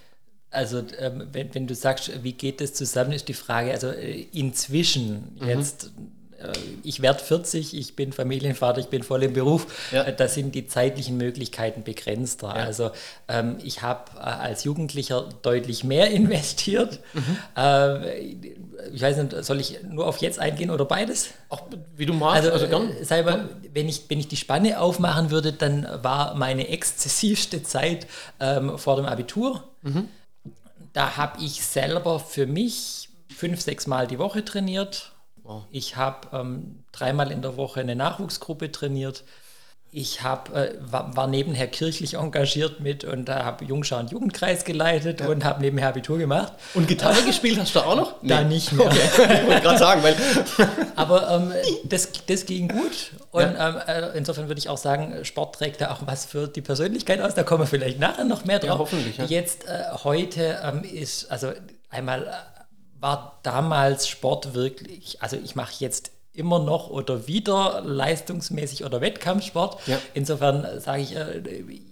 Also 0.50 0.82
ähm, 0.98 1.28
wenn, 1.32 1.54
wenn 1.54 1.66
du 1.66 1.74
sagst, 1.74 2.24
wie 2.24 2.32
geht 2.32 2.60
das 2.60 2.74
zusammen, 2.74 3.12
ist 3.12 3.28
die 3.28 3.34
Frage, 3.34 3.70
also 3.70 3.88
äh, 3.88 4.26
inzwischen 4.32 5.36
mhm. 5.40 5.48
jetzt 5.48 5.92
ich 6.84 7.02
werde 7.02 7.22
40, 7.22 7.76
ich 7.76 7.96
bin 7.96 8.12
Familienvater, 8.12 8.78
ich 8.78 8.86
bin 8.86 9.02
voll 9.02 9.24
im 9.24 9.32
Beruf. 9.32 9.66
Ja. 9.90 10.04
Äh, 10.04 10.14
da 10.14 10.28
sind 10.28 10.54
die 10.54 10.66
zeitlichen 10.66 11.16
Möglichkeiten 11.16 11.82
begrenzter. 11.82 12.48
Ja. 12.48 12.64
Also 12.64 12.90
ähm, 13.26 13.56
ich 13.62 13.82
habe 13.82 14.12
äh, 14.16 14.20
als 14.20 14.64
Jugendlicher 14.64 15.28
deutlich 15.42 15.82
mehr 15.82 16.10
investiert. 16.10 17.00
Mhm. 17.12 17.38
Äh, 17.56 18.18
ich 18.92 19.02
weiß 19.02 19.16
nicht, 19.16 19.44
soll 19.44 19.60
ich 19.60 19.82
nur 19.82 20.06
auf 20.06 20.18
jetzt 20.18 20.38
eingehen 20.38 20.70
oder 20.70 20.84
beides? 20.84 21.30
Auch 21.48 21.62
wie 21.96 22.06
du 22.06 22.12
magst, 22.12 22.48
also, 22.48 22.66
also 22.66 22.68
gern. 22.68 22.92
Sei 23.02 23.22
mal, 23.22 23.48
wenn 23.74 23.88
ich, 23.88 24.02
wenn 24.08 24.20
ich 24.20 24.28
die 24.28 24.36
Spanne 24.36 24.80
aufmachen 24.80 25.30
würde, 25.30 25.52
dann 25.52 25.86
war 26.02 26.34
meine 26.36 26.68
exzessivste 26.68 27.64
Zeit 27.64 28.06
ähm, 28.38 28.78
vor 28.78 28.96
dem 28.96 29.06
Abitur. 29.06 29.64
Mhm. 29.82 30.08
Da 30.92 31.16
habe 31.16 31.42
ich 31.42 31.64
selber 31.64 32.20
für 32.20 32.46
mich 32.46 33.08
fünf, 33.28 33.60
sechs 33.60 33.86
Mal 33.86 34.06
die 34.06 34.18
Woche 34.18 34.44
trainiert 34.44 35.12
Wow. 35.48 35.62
Ich 35.70 35.96
habe 35.96 36.28
ähm, 36.36 36.84
dreimal 36.92 37.32
in 37.32 37.40
der 37.40 37.56
Woche 37.56 37.80
eine 37.80 37.96
Nachwuchsgruppe 37.96 38.70
trainiert. 38.70 39.24
Ich 39.90 40.22
hab, 40.22 40.54
äh, 40.54 40.74
war, 40.78 41.16
war, 41.16 41.26
nebenher 41.26 41.66
kirchlich 41.68 42.12
engagiert 42.12 42.80
mit 42.80 43.04
und 43.04 43.24
da 43.24 43.46
habe 43.46 43.64
Jungschau 43.64 43.98
und 43.98 44.10
Jugendkreis 44.10 44.66
geleitet 44.66 45.20
ja. 45.20 45.28
und 45.28 45.46
habe 45.46 45.62
nebenher 45.62 45.88
Abitur 45.88 46.18
gemacht. 46.18 46.52
Und 46.74 46.86
Gitarre 46.86 47.22
gespielt 47.22 47.58
hast 47.58 47.74
du 47.74 47.80
auch 47.80 47.96
noch? 47.96 48.14
Nee. 48.22 48.28
Da 48.28 48.42
nicht 48.42 48.72
mehr. 48.72 48.88
Okay. 48.88 48.98
ich 49.40 49.46
wollte 49.46 49.62
gerade 49.62 49.78
sagen, 49.78 50.02
weil. 50.02 50.16
Aber 50.96 51.30
ähm, 51.30 51.52
das, 51.84 52.10
das 52.26 52.44
ging 52.44 52.68
gut 52.68 53.12
und 53.30 53.40
ja. 53.40 53.68
ähm, 53.70 53.76
äh, 53.86 54.18
insofern 54.18 54.48
würde 54.48 54.58
ich 54.58 54.68
auch 54.68 54.76
sagen, 54.76 55.24
Sport 55.24 55.54
trägt 55.54 55.80
da 55.80 55.92
auch 55.92 56.00
was 56.04 56.26
für 56.26 56.46
die 56.46 56.60
Persönlichkeit 56.60 57.22
aus. 57.22 57.34
Da 57.34 57.42
kommen 57.42 57.62
wir 57.62 57.66
vielleicht 57.66 57.98
nachher 57.98 58.24
noch 58.26 58.44
mehr 58.44 58.58
drauf. 58.58 58.68
Ja, 58.68 58.78
hoffentlich. 58.78 59.16
Jetzt 59.30 59.66
äh, 59.66 59.84
heute 60.04 60.58
ähm, 60.62 60.84
ist, 60.84 61.30
also 61.30 61.52
einmal 61.88 62.24
äh, 62.24 62.57
war 63.00 63.38
damals 63.42 64.08
Sport 64.08 64.54
wirklich, 64.54 65.22
also 65.22 65.36
ich 65.36 65.54
mache 65.54 65.72
jetzt 65.78 66.10
immer 66.32 66.60
noch 66.60 66.88
oder 66.88 67.26
wieder 67.26 67.82
leistungsmäßig 67.84 68.84
oder 68.84 69.00
Wettkampfsport. 69.00 69.86
Ja. 69.86 69.98
Insofern 70.14 70.80
sage 70.80 71.02
ich, 71.02 71.16
äh, 71.16 71.42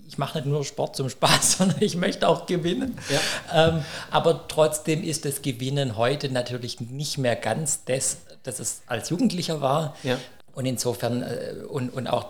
ich 0.07 0.19
mache 0.19 0.39
nicht 0.39 0.47
nur 0.47 0.65
Sport 0.65 0.95
zum 0.95 1.11
Spaß, 1.11 1.53
sondern 1.59 1.83
ich 1.83 1.97
möchte 1.97 2.29
auch 2.29 2.47
gewinnen. 2.47 2.97
Ja. 3.11 3.69
Ähm, 3.69 3.85
aber 4.11 4.47
trotzdem 4.47 5.03
ist 5.03 5.25
das 5.25 5.43
Gewinnen 5.43 5.97
heute 5.97 6.31
natürlich 6.31 6.81
nicht 6.81 7.19
mehr 7.19 7.35
ganz 7.35 7.85
das, 7.85 8.19
das 8.45 8.61
es 8.61 8.83
als 8.87 9.11
Jugendlicher 9.11 9.61
war. 9.61 9.97
Ja. 10.05 10.17
Und 10.55 10.65
insofern 10.67 11.23
äh, 11.23 11.55
und, 11.69 11.91
und 11.91 12.07
auch 12.07 12.27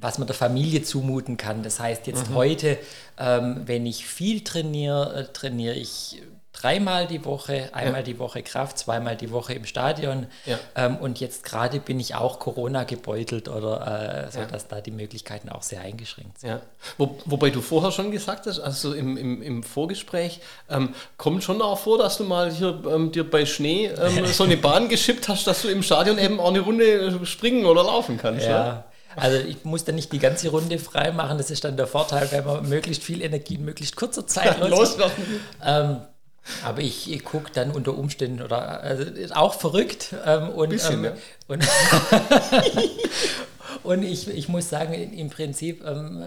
was 0.00 0.18
man 0.18 0.26
der 0.26 0.34
Familie 0.34 0.82
zumuten 0.82 1.36
kann. 1.36 1.62
Das 1.62 1.78
heißt, 1.78 2.06
jetzt 2.06 2.30
mhm. 2.30 2.34
heute, 2.34 2.78
ähm, 3.18 3.62
wenn 3.66 3.84
ich 3.84 4.06
viel 4.06 4.42
trainiere, 4.42 5.14
äh, 5.14 5.32
trainiere 5.32 5.74
ich 5.74 6.22
dreimal 6.52 7.06
die 7.06 7.24
Woche, 7.24 7.70
einmal 7.72 8.00
ja. 8.00 8.02
die 8.02 8.18
Woche 8.18 8.42
Kraft, 8.42 8.78
zweimal 8.78 9.16
die 9.16 9.30
Woche 9.30 9.54
im 9.54 9.64
Stadion. 9.64 10.26
Ja. 10.46 10.58
Ähm, 10.74 10.96
und 10.96 11.20
jetzt 11.20 11.44
gerade 11.44 11.78
bin 11.80 12.00
ich 12.00 12.14
auch 12.14 12.38
Corona 12.38 12.84
gebeutelt 12.84 13.48
oder 13.48 14.26
äh, 14.26 14.32
so, 14.32 14.40
ja. 14.40 14.46
dass 14.46 14.66
da 14.66 14.80
die 14.80 14.90
Möglichkeiten 14.90 15.48
auch 15.48 15.62
sehr 15.62 15.80
eingeschränkt 15.80 16.40
sind. 16.40 16.60
Wo, 16.98 17.18
wobei 17.24 17.50
du 17.50 17.60
vorher 17.60 17.92
schon 17.92 18.10
gesagt 18.10 18.46
hast, 18.46 18.58
also 18.58 18.92
im, 18.94 19.16
im, 19.16 19.42
im 19.42 19.62
Vorgespräch, 19.62 20.40
ähm, 20.68 20.94
kommt 21.16 21.44
schon 21.44 21.62
auch 21.62 21.78
vor, 21.78 21.98
dass 21.98 22.18
du 22.18 22.24
mal 22.24 22.50
hier 22.50 22.82
ähm, 22.90 23.12
dir 23.12 23.28
bei 23.28 23.46
Schnee 23.46 23.86
ähm, 23.86 24.26
so 24.32 24.44
eine 24.44 24.56
Bahn 24.56 24.88
geschippt 24.88 25.28
hast, 25.28 25.46
dass 25.46 25.62
du 25.62 25.68
im 25.68 25.82
Stadion 25.82 26.18
eben 26.18 26.40
auch 26.40 26.48
eine 26.48 26.60
Runde 26.60 26.84
äh, 26.84 27.26
springen 27.26 27.64
oder 27.64 27.84
laufen 27.84 28.18
kannst. 28.18 28.46
Ja. 28.46 28.64
Ne? 28.64 28.84
Also 29.16 29.38
ich 29.38 29.64
muss 29.64 29.84
dann 29.84 29.96
nicht 29.96 30.12
die 30.12 30.18
ganze 30.18 30.50
Runde 30.50 30.78
frei 30.78 31.10
machen, 31.12 31.38
das 31.38 31.50
ist 31.50 31.64
dann 31.64 31.76
der 31.76 31.86
Vorteil, 31.86 32.30
wenn 32.30 32.44
man 32.44 32.68
möglichst 32.68 33.02
viel 33.02 33.22
Energie 33.22 33.56
in 33.56 33.64
möglichst 33.64 33.96
kurzer 33.96 34.26
Zeit 34.26 34.60
los. 34.68 34.96
Aber 36.64 36.80
ich, 36.80 37.12
ich 37.12 37.24
gucke 37.24 37.50
dann 37.52 37.70
unter 37.70 37.96
Umständen 37.96 38.42
oder 38.42 38.80
also 38.80 39.04
ist 39.04 39.36
auch 39.36 39.54
verrückt 39.54 40.14
ähm, 40.24 40.48
und, 40.50 40.70
Bisschen, 40.70 41.04
ähm, 41.04 41.04
ja. 41.04 41.16
und, 41.48 41.64
Und 43.82 44.02
ich, 44.02 44.28
ich 44.28 44.48
muss 44.48 44.68
sagen, 44.68 44.92
im 44.92 45.30
Prinzip 45.30 45.84
ähm, 45.86 46.22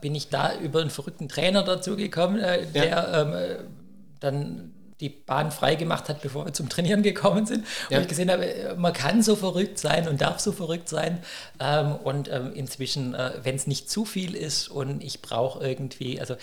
bin 0.00 0.14
ich 0.14 0.28
da 0.28 0.54
über 0.58 0.80
einen 0.80 0.90
verrückten 0.90 1.28
Trainer 1.28 1.62
dazu 1.62 1.96
gekommen, 1.96 2.38
äh, 2.38 2.66
der 2.66 2.86
ja. 2.86 3.22
ähm, 3.22 3.56
dann 4.20 4.72
die 5.00 5.10
Bahn 5.10 5.50
freigemacht 5.50 6.08
hat, 6.08 6.22
bevor 6.22 6.46
wir 6.46 6.52
zum 6.54 6.68
Trainieren 6.68 7.02
gekommen 7.02 7.44
sind. 7.44 7.66
Ja. 7.90 7.98
Und 7.98 8.04
ich 8.04 8.08
gesehen 8.08 8.30
habe, 8.30 8.74
man 8.78 8.92
kann 8.92 9.22
so 9.22 9.36
verrückt 9.36 9.78
sein 9.78 10.08
und 10.08 10.22
darf 10.22 10.40
so 10.40 10.52
verrückt 10.52 10.88
sein. 10.88 11.18
Ähm, 11.60 11.96
und 11.96 12.30
ähm, 12.32 12.52
inzwischen, 12.54 13.14
äh, 13.14 13.32
wenn 13.42 13.56
es 13.56 13.66
nicht 13.66 13.90
zu 13.90 14.04
viel 14.04 14.34
ist 14.34 14.68
und 14.68 15.02
ich 15.02 15.20
brauche 15.20 15.66
irgendwie, 15.66 16.18
also 16.18 16.36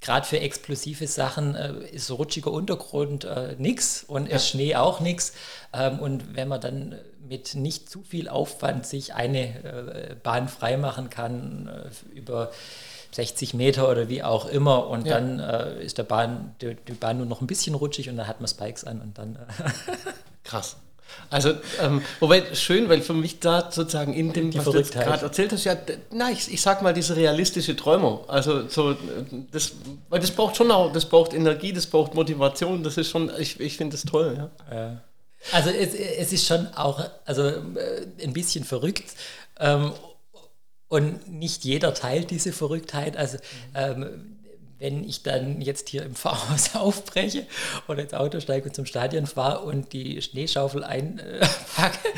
gerade 0.00 0.26
für 0.26 0.40
explosive 0.40 1.06
Sachen 1.06 1.54
äh, 1.54 1.72
ist 1.92 2.10
rutschiger 2.10 2.50
Untergrund 2.50 3.24
äh, 3.24 3.56
nichts 3.58 4.04
und 4.06 4.28
ja. 4.28 4.36
ist 4.36 4.48
Schnee 4.48 4.76
auch 4.76 5.00
nichts. 5.00 5.32
Ähm, 5.72 5.98
und 5.98 6.36
wenn 6.36 6.48
man 6.48 6.60
dann 6.60 6.96
mit 7.28 7.54
nicht 7.54 7.90
zu 7.90 8.02
viel 8.02 8.28
Aufwand 8.28 8.86
sich 8.86 9.14
eine 9.14 10.10
äh, 10.10 10.14
Bahn 10.22 10.48
freimachen 10.48 11.10
kann 11.10 11.68
äh, 11.68 12.16
über 12.16 12.50
60 13.12 13.54
Meter 13.54 13.90
oder 13.90 14.08
wie 14.08 14.22
auch 14.22 14.46
immer 14.46 14.86
und 14.86 15.06
ja. 15.06 15.14
dann 15.14 15.40
äh, 15.40 15.82
ist 15.82 15.98
der 15.98 16.04
Bahn, 16.04 16.54
die, 16.60 16.74
die, 16.74 16.92
Bahn 16.92 17.18
nur 17.18 17.26
noch 17.26 17.40
ein 17.40 17.46
bisschen 17.46 17.74
rutschig 17.74 18.08
und 18.08 18.16
dann 18.16 18.28
hat 18.28 18.40
man 18.40 18.48
Spikes 18.48 18.84
an 18.84 19.00
und 19.00 19.18
dann. 19.18 19.36
Äh 19.36 19.92
Krass. 20.44 20.76
Also, 21.30 21.54
ähm, 21.80 22.02
wobei 22.20 22.54
schön, 22.54 22.88
weil 22.88 23.02
für 23.02 23.14
mich 23.14 23.40
da 23.40 23.70
sozusagen 23.70 24.14
in 24.14 24.32
dem, 24.32 24.50
Die 24.50 24.58
was 24.58 24.64
du 24.64 24.82
gerade 24.82 25.24
erzählt 25.24 25.52
hast, 25.52 25.64
ja, 25.64 25.76
na, 26.10 26.30
ich, 26.30 26.52
ich 26.52 26.60
sag 26.60 26.82
mal, 26.82 26.94
diese 26.94 27.16
realistische 27.16 27.76
Träumer. 27.76 28.24
Also, 28.28 28.68
so, 28.68 28.96
das, 29.50 29.72
weil 30.08 30.20
das 30.20 30.30
braucht 30.30 30.56
schon 30.56 30.70
auch, 30.70 30.92
das 30.92 31.06
braucht 31.06 31.34
Energie, 31.34 31.72
das 31.72 31.86
braucht 31.86 32.14
Motivation, 32.14 32.82
das 32.82 32.96
ist 32.96 33.10
schon, 33.10 33.30
ich, 33.38 33.60
ich 33.60 33.76
finde 33.76 33.96
das 33.96 34.04
toll, 34.04 34.34
ja. 34.36 34.74
ja. 34.74 35.00
Also, 35.52 35.70
es, 35.70 35.94
es 35.94 36.32
ist 36.32 36.46
schon 36.46 36.66
auch, 36.74 37.04
also 37.24 37.42
äh, 37.42 38.06
ein 38.22 38.32
bisschen 38.32 38.64
verrückt. 38.64 39.14
Ähm, 39.60 39.92
und 40.88 41.30
nicht 41.30 41.64
jeder 41.64 41.92
teilt 41.92 42.30
diese 42.30 42.52
Verrücktheit. 42.52 43.16
Also, 43.16 43.36
ähm, 43.74 44.37
wenn 44.78 45.02
ich 45.02 45.22
dann 45.22 45.60
jetzt 45.60 45.88
hier 45.88 46.04
im 46.04 46.14
Fahrhaus 46.14 46.74
aufbreche 46.74 47.46
oder 47.88 48.02
ins 48.02 48.14
Auto 48.14 48.40
steige 48.40 48.68
und 48.68 48.74
zum 48.74 48.86
Stadion 48.86 49.26
fahre 49.26 49.60
und 49.60 49.92
die 49.92 50.22
Schneeschaufel 50.22 50.84
einpacke 50.84 52.08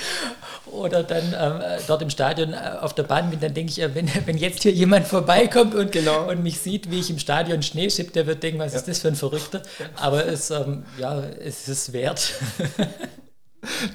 oder 0.67 1.03
dann 1.03 1.35
ähm, 1.39 1.63
dort 1.87 2.03
im 2.03 2.11
Stadion 2.11 2.53
äh, 2.53 2.77
auf 2.81 2.95
der 2.95 3.05
Bahn 3.05 3.31
bin, 3.31 3.41
dann 3.41 3.55
denke 3.55 3.73
ich, 3.73 3.95
wenn, 3.95 4.11
wenn 4.27 4.37
jetzt 4.37 4.63
hier 4.63 4.73
jemand 4.73 5.07
vorbeikommt 5.07 5.75
und, 5.75 5.93
genau. 5.93 6.29
und 6.29 6.43
mich 6.43 6.61
sieht, 6.61 6.91
wie 6.91 7.01
ich 7.01 7.11
im 7.11 7.19
Stadion 7.19 7.63
Schnee 7.63 7.89
schippe, 7.89 8.13
der 8.13 8.27
wird 8.27 8.43
denken, 8.43 8.59
was 8.59 8.73
ja. 8.73 8.79
ist 8.79 8.89
das 8.89 8.99
für 8.99 9.09
ein 9.09 9.17
Verrückter? 9.17 9.63
Aber 9.97 10.27
es, 10.27 10.51
ähm, 10.51 10.85
ja, 10.99 11.23
es 11.23 11.69
ist 11.69 11.93
wert. 11.93 12.35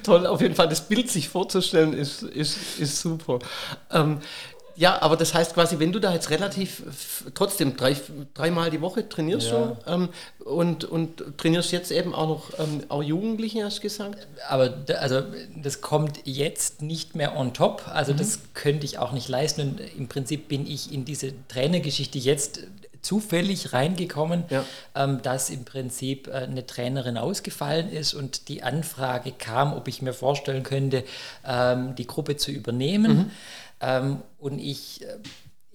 Toll, 0.02 0.26
auf 0.26 0.40
jeden 0.40 0.54
Fall 0.54 0.68
das 0.68 0.82
Bild 0.82 1.10
sich 1.10 1.28
vorzustellen, 1.28 1.92
ist, 1.92 2.22
ist, 2.22 2.78
ist 2.78 3.00
super. 3.00 3.38
Ähm, 3.92 4.20
ja, 4.76 5.00
aber 5.00 5.16
das 5.16 5.34
heißt 5.34 5.54
quasi, 5.54 5.78
wenn 5.78 5.92
du 5.92 5.98
da 5.98 6.12
jetzt 6.12 6.30
relativ 6.30 7.24
trotzdem 7.34 7.76
drei, 7.76 7.96
dreimal 8.34 8.70
die 8.70 8.80
Woche 8.80 9.08
trainierst 9.08 9.50
ja. 9.50 9.76
du 9.86 9.90
ähm, 9.90 10.08
und, 10.44 10.84
und 10.84 11.38
trainierst 11.38 11.72
jetzt 11.72 11.90
eben 11.90 12.14
auch 12.14 12.28
noch 12.28 12.58
ähm, 12.58 12.82
auch 12.88 13.02
Jugendliche, 13.02 13.64
hast 13.64 13.78
du 13.78 13.82
gesagt? 13.82 14.26
Aber 14.48 14.68
da, 14.68 14.94
also 14.94 15.22
das 15.56 15.80
kommt 15.80 16.20
jetzt 16.24 16.82
nicht 16.82 17.14
mehr 17.14 17.36
on 17.36 17.54
top, 17.54 17.88
also 17.88 18.12
mhm. 18.12 18.18
das 18.18 18.40
könnte 18.54 18.84
ich 18.84 18.98
auch 18.98 19.12
nicht 19.12 19.28
leisten 19.28 19.62
und 19.62 19.80
im 19.96 20.08
Prinzip 20.08 20.48
bin 20.48 20.66
ich 20.66 20.92
in 20.92 21.04
diese 21.04 21.32
Trainergeschichte 21.48 22.18
jetzt 22.18 22.60
zufällig 23.06 23.72
reingekommen, 23.72 24.44
ja. 24.50 24.64
ähm, 24.94 25.22
dass 25.22 25.48
im 25.48 25.64
Prinzip 25.64 26.28
äh, 26.28 26.32
eine 26.32 26.66
Trainerin 26.66 27.16
ausgefallen 27.16 27.90
ist 27.90 28.14
und 28.14 28.48
die 28.48 28.62
Anfrage 28.62 29.32
kam, 29.32 29.72
ob 29.72 29.88
ich 29.88 30.02
mir 30.02 30.12
vorstellen 30.12 30.64
könnte, 30.64 31.04
ähm, 31.46 31.94
die 31.94 32.06
Gruppe 32.06 32.36
zu 32.36 32.50
übernehmen. 32.50 33.16
Mhm. 33.16 33.30
Ähm, 33.80 34.22
und 34.38 34.58
ich 34.58 35.02
äh, 35.02 35.18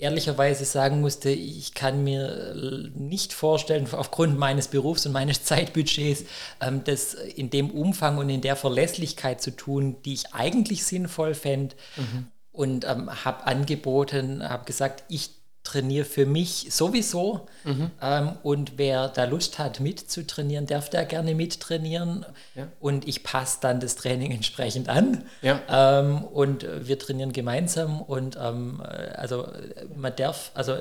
ehrlicherweise 0.01 0.65
sagen 0.65 0.99
musste, 0.99 1.29
ich 1.29 1.73
kann 1.73 2.03
mir 2.03 2.91
nicht 2.95 3.33
vorstellen, 3.33 3.87
aufgrund 3.91 4.37
meines 4.37 4.67
Berufs 4.67 5.05
und 5.05 5.13
meines 5.13 5.43
Zeitbudgets, 5.45 6.25
ähm, 6.59 6.83
das 6.83 7.13
in 7.13 7.49
dem 7.49 7.69
Umfang 7.71 8.17
und 8.17 8.29
in 8.29 8.41
der 8.41 8.55
Verlässlichkeit 8.55 9.41
zu 9.41 9.51
tun, 9.51 9.95
die 10.03 10.13
ich 10.13 10.33
eigentlich 10.33 10.85
sinnvoll 10.85 11.33
fände. 11.33 11.75
Mhm. 11.95 12.27
Und 12.51 12.85
ähm, 12.85 13.09
habe 13.23 13.47
angeboten, 13.47 14.43
habe 14.47 14.65
gesagt, 14.65 15.05
ich 15.07 15.40
trainiere 15.63 16.05
für 16.05 16.25
mich 16.25 16.67
sowieso. 16.71 17.47
Mhm. 17.63 17.91
Ähm, 18.01 18.31
und 18.41 18.77
wer 18.77 19.07
da 19.09 19.25
Lust 19.25 19.59
hat, 19.59 19.79
mitzutrainieren, 19.79 20.65
darf 20.65 20.89
da 20.89 21.03
gerne 21.03 21.35
mittrainieren. 21.35 22.25
Ja. 22.55 22.67
Und 22.79 23.07
ich 23.07 23.23
passe 23.23 23.59
dann 23.61 23.79
das 23.79 23.95
Training 23.95 24.31
entsprechend 24.41 24.89
an. 24.89 25.23
Ja. 25.41 25.61
Ähm, 25.69 26.23
und 26.23 26.65
wir 26.87 26.97
trainieren 26.97 27.31
gemeinsam. 27.31 28.01
Und 28.01 28.37
ähm, 28.41 28.81
also 29.15 29.47
man 29.95 30.15
darf, 30.15 30.51
also 30.55 30.75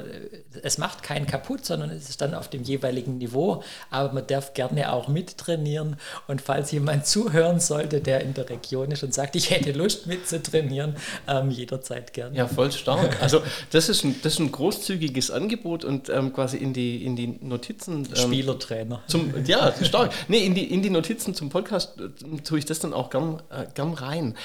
es 0.63 0.79
macht 0.79 1.03
keinen 1.03 1.27
kaputt, 1.27 1.67
sondern 1.67 1.91
es 1.91 2.09
ist 2.09 2.21
dann 2.23 2.35
auf 2.35 2.49
dem 2.49 2.63
jeweiligen 2.63 3.19
Niveau. 3.19 3.63
Aber 3.91 4.13
man 4.15 4.27
darf 4.27 4.55
gerne 4.55 4.93
auch 4.93 5.09
mittrainieren. 5.09 5.97
Und 6.27 6.41
falls 6.41 6.73
jemand 6.73 7.07
zuhören 7.07 7.61
sollte, 7.61 8.01
der 8.01 8.23
in 8.23 8.33
der 8.33 8.49
Region 8.49 8.91
ist 8.91 9.03
und 9.03 9.13
sagt, 9.13 9.37
ich 9.37 9.51
hätte 9.51 9.73
Lust 9.73 10.07
mitzutrainieren, 10.07 10.97
ähm, 11.29 11.51
jederzeit 11.51 12.15
gerne. 12.15 12.37
Ja, 12.37 12.49
voll 12.49 12.73
stark. 12.73 13.23
Also 13.23 13.43
das 13.71 13.91
ist 13.91 14.05
ein, 14.05 14.17
das 14.23 14.35
ist 14.35 14.39
ein 14.39 14.51
großes 14.51 14.70
großzügiges 14.71 15.31
Angebot 15.31 15.85
und 15.85 16.09
ähm, 16.09 16.33
quasi 16.33 16.57
in 16.57 16.73
die, 16.73 17.05
in 17.05 17.17
die 17.17 17.27
Notizen. 17.41 18.07
Ähm, 18.07 18.17
Spielertrainer. 18.17 19.03
Zum, 19.07 19.33
ja, 19.45 19.73
stark. 19.83 20.13
Nee, 20.29 20.45
in 20.45 20.55
die, 20.55 20.73
in 20.73 20.83
die 20.83 20.91
Notizen 20.91 21.35
zum 21.35 21.49
Podcast 21.49 22.01
äh, 22.01 22.43
tue 22.43 22.59
ich 22.59 22.65
das 22.65 22.79
dann 22.79 22.93
auch 22.93 23.11
gern, 23.11 23.43
äh, 23.51 23.67
gern 23.75 23.95
rein. 23.95 24.37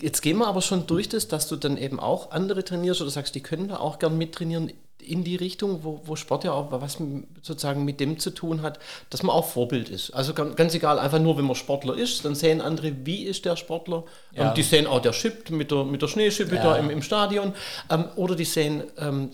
Jetzt 0.00 0.20
gehen 0.20 0.38
wir 0.38 0.48
aber 0.48 0.60
schon 0.60 0.86
durch 0.86 1.08
das, 1.08 1.28
dass 1.28 1.48
du 1.48 1.56
dann 1.56 1.78
eben 1.78 1.98
auch 1.98 2.30
andere 2.30 2.64
trainierst 2.64 3.00
oder 3.00 3.10
sagst, 3.10 3.34
die 3.34 3.40
können 3.40 3.68
da 3.68 3.76
auch 3.76 3.98
gern 3.98 4.18
mittrainieren 4.18 4.70
in 5.00 5.24
die 5.24 5.36
Richtung, 5.36 5.80
wo, 5.82 6.00
wo 6.04 6.16
Sport 6.16 6.44
ja 6.44 6.52
auch 6.52 6.70
was 6.70 6.98
sozusagen 7.42 7.84
mit 7.84 8.00
dem 8.00 8.18
zu 8.18 8.30
tun 8.30 8.62
hat, 8.62 8.78
dass 9.10 9.22
man 9.22 9.34
auch 9.34 9.46
Vorbild 9.46 9.88
ist. 9.88 10.10
Also 10.10 10.34
ganz, 10.34 10.56
ganz 10.56 10.74
egal, 10.74 10.98
einfach 10.98 11.18
nur, 11.18 11.36
wenn 11.36 11.44
man 11.44 11.54
Sportler 11.54 11.96
ist, 11.96 12.24
dann 12.24 12.34
sehen 12.34 12.60
andere, 12.60 12.92
wie 13.04 13.24
ist 13.24 13.44
der 13.44 13.56
Sportler. 13.56 14.04
Ja. 14.32 14.48
Ähm, 14.48 14.54
die 14.54 14.62
sehen 14.62 14.86
auch, 14.86 15.00
der 15.00 15.12
schippt 15.12 15.50
mit 15.50 15.70
der, 15.70 15.84
mit 15.84 16.02
der 16.02 16.08
Schneeschippe 16.08 16.56
ja. 16.56 16.62
da 16.62 16.76
im, 16.76 16.90
im 16.90 17.02
Stadion. 17.02 17.54
Ähm, 17.90 18.06
oder 18.16 18.34
die 18.34 18.44
sehen, 18.44 18.84
ähm, 18.98 19.30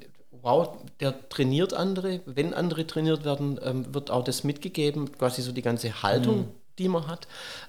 der 1.01 1.29
trainiert 1.29 1.75
andere. 1.75 2.21
Wenn 2.27 2.55
andere 2.55 2.87
trainiert 2.87 3.25
werden, 3.25 3.59
ähm, 3.63 3.95
wird 3.95 4.11
auch 4.11 4.25
das 4.25 4.45
mitgegeben, 4.45 5.13
quasi 5.13 5.43
so 5.43 5.53
die 5.53 5.63
ganze 5.63 6.03
Haltung, 6.03 6.39
mhm. 6.39 6.49
die 6.79 6.89
man 6.89 7.07
hat. 7.07 7.27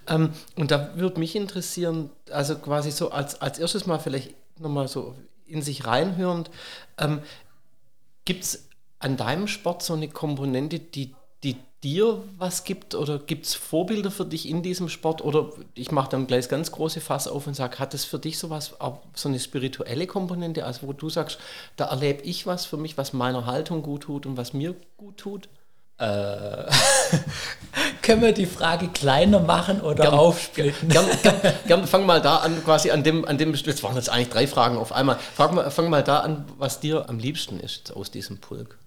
Ähm, 0.07 0.31
und 0.55 0.71
da 0.71 0.95
würde 0.95 1.19
mich 1.19 1.35
interessieren, 1.35 2.09
also 2.29 2.55
quasi 2.55 2.91
so 2.91 3.11
als, 3.11 3.41
als 3.41 3.59
erstes 3.59 3.85
mal 3.85 3.99
vielleicht 3.99 4.33
nochmal 4.59 4.87
so 4.87 5.15
in 5.45 5.61
sich 5.61 5.85
reinhörend, 5.85 6.49
ähm, 6.97 7.21
gibt 8.25 8.43
es 8.43 8.69
an 8.99 9.17
deinem 9.17 9.47
Sport 9.47 9.83
so 9.83 9.93
eine 9.93 10.07
Komponente, 10.07 10.79
die, 10.79 11.15
die 11.43 11.57
dir 11.83 12.23
was 12.37 12.63
gibt 12.63 12.93
oder 12.93 13.17
gibt 13.17 13.47
es 13.47 13.55
Vorbilder 13.55 14.11
für 14.11 14.25
dich 14.25 14.47
in 14.47 14.61
diesem 14.61 14.87
Sport 14.87 15.23
oder 15.23 15.49
ich 15.73 15.91
mache 15.91 16.09
dann 16.09 16.27
gleich 16.27 16.47
ganz 16.47 16.71
große 16.71 17.01
Fass 17.01 17.27
auf 17.27 17.47
und 17.47 17.55
sage, 17.55 17.79
hat 17.79 17.93
es 17.93 18.05
für 18.05 18.19
dich 18.19 18.37
sowas, 18.37 18.79
auch 18.79 18.99
so 19.15 19.29
eine 19.29 19.39
spirituelle 19.39 20.05
Komponente, 20.05 20.65
also 20.65 20.87
wo 20.87 20.93
du 20.93 21.09
sagst, 21.09 21.39
da 21.77 21.85
erlebe 21.85 22.21
ich 22.21 22.45
was 22.45 22.65
für 22.65 22.77
mich, 22.77 22.97
was 22.97 23.13
meiner 23.13 23.47
Haltung 23.47 23.81
gut 23.81 24.03
tut 24.03 24.25
und 24.25 24.37
was 24.37 24.53
mir 24.53 24.75
gut 24.97 25.17
tut? 25.17 25.49
Äh, 25.97 26.65
können 28.01 28.21
wir 28.21 28.31
die 28.31 28.45
Frage 28.45 28.87
kleiner 28.87 29.39
machen 29.39 29.81
oder 29.81 30.03
gern, 30.03 30.13
aufsplitten? 30.13 30.89
Gern, 30.89 31.05
gern, 31.23 31.41
gern, 31.67 31.87
fang 31.87 32.05
mal 32.05 32.21
da 32.21 32.37
an, 32.37 32.63
quasi 32.63 32.91
an 32.91 33.03
dem, 33.03 33.25
an 33.25 33.37
dem, 33.39 33.53
jetzt 33.53 33.83
waren 33.83 33.95
jetzt 33.95 34.09
eigentlich 34.09 34.29
drei 34.29 34.47
Fragen 34.47 34.77
auf 34.77 34.91
einmal. 34.91 35.17
Fang 35.17 35.55
mal, 35.55 35.69
fang 35.71 35.89
mal 35.89 36.03
da 36.03 36.19
an, 36.19 36.45
was 36.57 36.79
dir 36.79 37.09
am 37.09 37.17
liebsten 37.17 37.59
ist 37.59 37.95
aus 37.95 38.11
diesem 38.11 38.39
Pulk. 38.39 38.77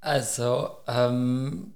Also, 0.00 0.70
ähm, 0.86 1.74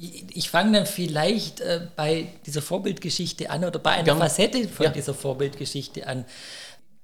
ich 0.00 0.48
fange 0.50 0.72
dann 0.72 0.86
vielleicht 0.86 1.60
äh, 1.60 1.88
bei 1.94 2.28
dieser 2.46 2.62
Vorbildgeschichte 2.62 3.50
an 3.50 3.64
oder 3.64 3.78
bei 3.78 3.90
einer 3.90 4.04
Gern. 4.04 4.18
Facette 4.18 4.66
von 4.66 4.86
ja. 4.86 4.92
dieser 4.92 5.12
Vorbildgeschichte 5.12 6.06
an. 6.06 6.24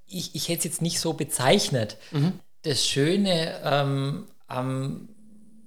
Ich, 0.07 0.35
ich 0.35 0.49
hätte 0.49 0.61
es 0.61 0.65
jetzt 0.65 0.83
nicht 0.83 1.01
so 1.01 1.13
bezeichnet. 1.13 1.99
Mhm. 2.13 2.41
Das 2.63 2.87
Schöne 2.87 3.61
ähm, 3.65 4.27
am 4.47 5.09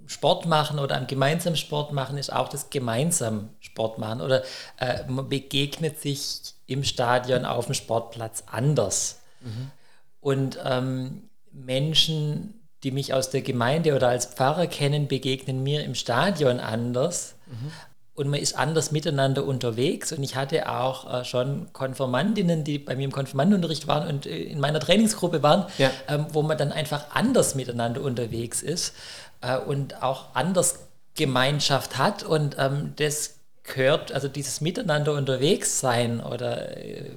Sport 0.08 0.48
machen 0.48 0.80
oder 0.80 0.98
am 0.98 1.06
gemeinsamen 1.06 1.56
Sport 1.56 1.94
machen 1.94 2.18
ist 2.18 2.34
auch 2.34 2.50
das 2.50 2.72
gemeinsam 2.72 3.50
Sport 3.60 4.00
machen 4.00 4.22
oder 4.22 4.44
äh, 4.80 5.04
man 5.08 5.30
begegnet 5.30 6.02
sich 6.02 6.56
im 6.66 6.84
Stadion 6.84 7.46
auf 7.46 7.66
dem 7.66 7.76
Sportplatz 7.76 8.44
anders. 8.48 9.20
Mhm. 9.42 9.72
Und 10.20 10.60
ähm, 10.66 11.30
Menschen 11.52 12.59
die 12.84 12.92
mich 12.92 13.14
aus 13.14 13.30
der 13.30 13.42
Gemeinde 13.42 13.96
oder 13.96 14.10
als 14.10 14.26
Pfarrer 14.26 14.68
kennen, 14.68 15.08
begegnen 15.08 15.64
mir 15.64 15.84
im 15.84 15.96
Stadion 15.96 16.60
anders. 16.60 17.36
Mhm. 17.48 17.72
Und 18.16 18.28
man 18.30 18.40
ist 18.42 18.58
anders 18.58 18.92
miteinander 18.92 19.46
unterwegs. 19.46 20.12
Und 20.12 20.24
ich 20.24 20.36
hatte 20.36 20.70
auch 20.70 21.22
äh, 21.22 21.24
schon 21.24 21.72
Konformantinnen, 21.72 22.66
die 22.66 22.78
bei 22.78 22.96
mir 22.96 23.06
im 23.06 23.14
Konfirmandenunterricht 23.14 23.88
waren 23.88 24.08
und 24.08 24.26
äh, 24.26 24.44
in 24.44 24.60
meiner 24.60 24.80
Trainingsgruppe 24.80 25.42
waren, 25.42 25.66
ja. 25.78 25.90
ähm, 26.08 26.26
wo 26.32 26.42
man 26.42 26.58
dann 26.58 26.74
einfach 26.74 27.06
anders 27.12 27.56
miteinander 27.56 28.02
unterwegs 28.02 28.62
ist 28.62 28.94
äh, 29.42 29.58
und 29.58 30.04
auch 30.04 30.36
anders 30.36 30.80
Gemeinschaft 31.16 31.98
hat. 31.98 32.24
Und 32.24 32.58
ähm, 32.60 32.94
das 32.98 33.36
gehört, 33.64 34.12
also 34.12 34.28
dieses 34.28 34.62
Miteinander 34.62 35.14
unterwegs 35.14 35.80
sein 35.80 36.20
oder 36.20 36.78
äh, 36.78 37.12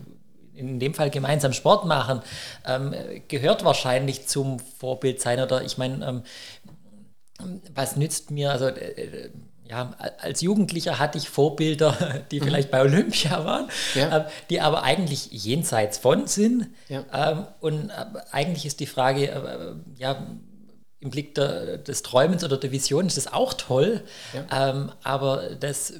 in 0.54 0.78
dem 0.78 0.94
Fall 0.94 1.10
gemeinsam 1.10 1.52
Sport 1.52 1.86
machen, 1.86 2.20
ähm, 2.66 2.94
gehört 3.28 3.64
wahrscheinlich 3.64 4.26
zum 4.26 4.58
Vorbild 4.58 5.20
sein. 5.20 5.40
Oder 5.40 5.62
ich 5.62 5.78
meine, 5.78 6.06
ähm, 6.06 7.60
was 7.74 7.96
nützt 7.96 8.30
mir, 8.30 8.50
also 8.52 8.66
äh, 8.66 9.30
ja, 9.64 9.94
als 10.18 10.42
Jugendlicher 10.42 10.98
hatte 10.98 11.16
ich 11.18 11.28
Vorbilder, 11.28 12.24
die 12.30 12.40
mhm. 12.40 12.44
vielleicht 12.44 12.70
bei 12.70 12.82
Olympia 12.82 13.44
waren, 13.44 13.68
ja. 13.94 14.18
äh, 14.18 14.24
die 14.50 14.60
aber 14.60 14.82
eigentlich 14.82 15.30
jenseits 15.30 15.98
von 15.98 16.26
sind. 16.26 16.68
Ja. 16.88 17.04
Ähm, 17.12 17.46
und 17.60 17.90
äh, 17.90 18.04
eigentlich 18.30 18.66
ist 18.66 18.80
die 18.80 18.86
Frage, 18.86 19.28
äh, 19.30 19.74
ja, 19.96 20.26
im 21.00 21.10
Blick 21.10 21.34
der, 21.34 21.78
des 21.78 22.02
Träumens 22.02 22.44
oder 22.44 22.56
der 22.56 22.70
Vision 22.70 23.06
ist 23.06 23.16
das 23.16 23.32
auch 23.32 23.54
toll, 23.54 24.02
ja. 24.32 24.70
ähm, 24.70 24.92
aber 25.02 25.56
das 25.58 25.94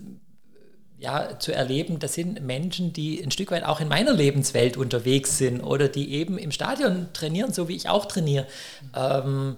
ja, 1.03 1.39
zu 1.39 1.53
erleben, 1.53 1.99
das 1.99 2.15
sind 2.15 2.43
Menschen, 2.43 2.93
die 2.93 3.21
ein 3.21 3.33
Stück 3.33 3.51
weit 3.51 3.65
auch 3.65 3.81
in 3.81 3.89
meiner 3.89 4.13
Lebenswelt 4.13 4.77
unterwegs 4.77 5.37
sind 5.37 5.61
oder 5.61 5.89
die 5.89 6.13
eben 6.13 6.39
im 6.39 6.53
Stadion 6.53 7.09
trainieren, 7.13 7.53
so 7.53 7.69
wie 7.69 7.75
ich 7.75 7.89
auch 7.89 8.07
trainiere. 8.07 8.47
Ähm, 8.95 9.57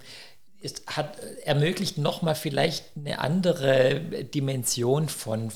ist, 0.61 0.87
hat 0.87 1.19
ermöglicht 1.45 1.99
nochmal 1.99 2.35
vielleicht 2.35 2.85
eine 2.97 3.19
andere 3.19 4.01
Dimension 4.35 5.11
von 5.11 5.53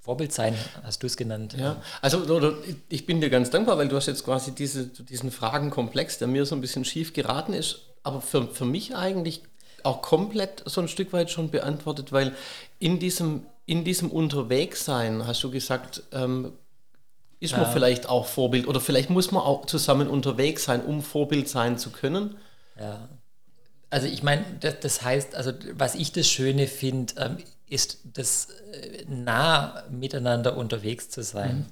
Vorbild 0.00 0.32
sein, 0.32 0.54
hast 0.82 1.02
du 1.02 1.06
es 1.06 1.18
genannt. 1.18 1.54
Ja, 1.58 1.82
also 2.00 2.56
ich 2.88 3.04
bin 3.04 3.20
dir 3.20 3.28
ganz 3.28 3.50
dankbar, 3.50 3.76
weil 3.76 3.88
du 3.88 3.96
hast 3.96 4.06
jetzt 4.06 4.24
quasi 4.24 4.54
diese, 4.54 4.86
diesen 4.86 5.30
Fragenkomplex, 5.30 6.16
der 6.16 6.28
mir 6.28 6.46
so 6.46 6.54
ein 6.54 6.62
bisschen 6.62 6.86
schief 6.86 7.12
geraten 7.12 7.52
ist, 7.52 7.80
aber 8.02 8.22
für, 8.22 8.48
für 8.48 8.64
mich 8.64 8.96
eigentlich 8.96 9.42
auch 9.82 10.00
komplett 10.00 10.62
so 10.64 10.80
ein 10.80 10.88
Stück 10.88 11.12
weit 11.12 11.30
schon 11.30 11.50
beantwortet, 11.50 12.10
weil 12.12 12.34
in 12.78 12.98
diesem, 12.98 13.44
in 13.68 13.84
diesem 13.84 14.10
Unterwegssein, 14.10 15.26
hast 15.26 15.44
du 15.44 15.50
gesagt, 15.50 16.02
ähm, 16.12 16.54
ist 17.38 17.52
man 17.52 17.62
ja. 17.62 17.70
vielleicht 17.70 18.08
auch 18.08 18.26
Vorbild 18.26 18.66
oder 18.66 18.80
vielleicht 18.80 19.10
muss 19.10 19.30
man 19.30 19.42
auch 19.42 19.66
zusammen 19.66 20.08
unterwegs 20.08 20.64
sein, 20.64 20.82
um 20.82 21.02
Vorbild 21.02 21.50
sein 21.50 21.76
zu 21.76 21.90
können. 21.90 22.36
Ja. 22.80 23.10
Also 23.90 24.06
ich 24.06 24.22
meine, 24.22 24.44
das, 24.60 24.80
das, 24.80 25.02
heißt, 25.02 25.34
also 25.34 25.52
was 25.74 25.94
ich 25.96 26.12
das 26.12 26.26
Schöne 26.26 26.66
finde, 26.66 27.12
ähm, 27.18 27.36
ist 27.68 27.98
das 28.04 28.48
äh, 28.72 29.04
nah 29.06 29.84
miteinander 29.90 30.56
unterwegs 30.56 31.10
zu 31.10 31.22
sein. 31.22 31.66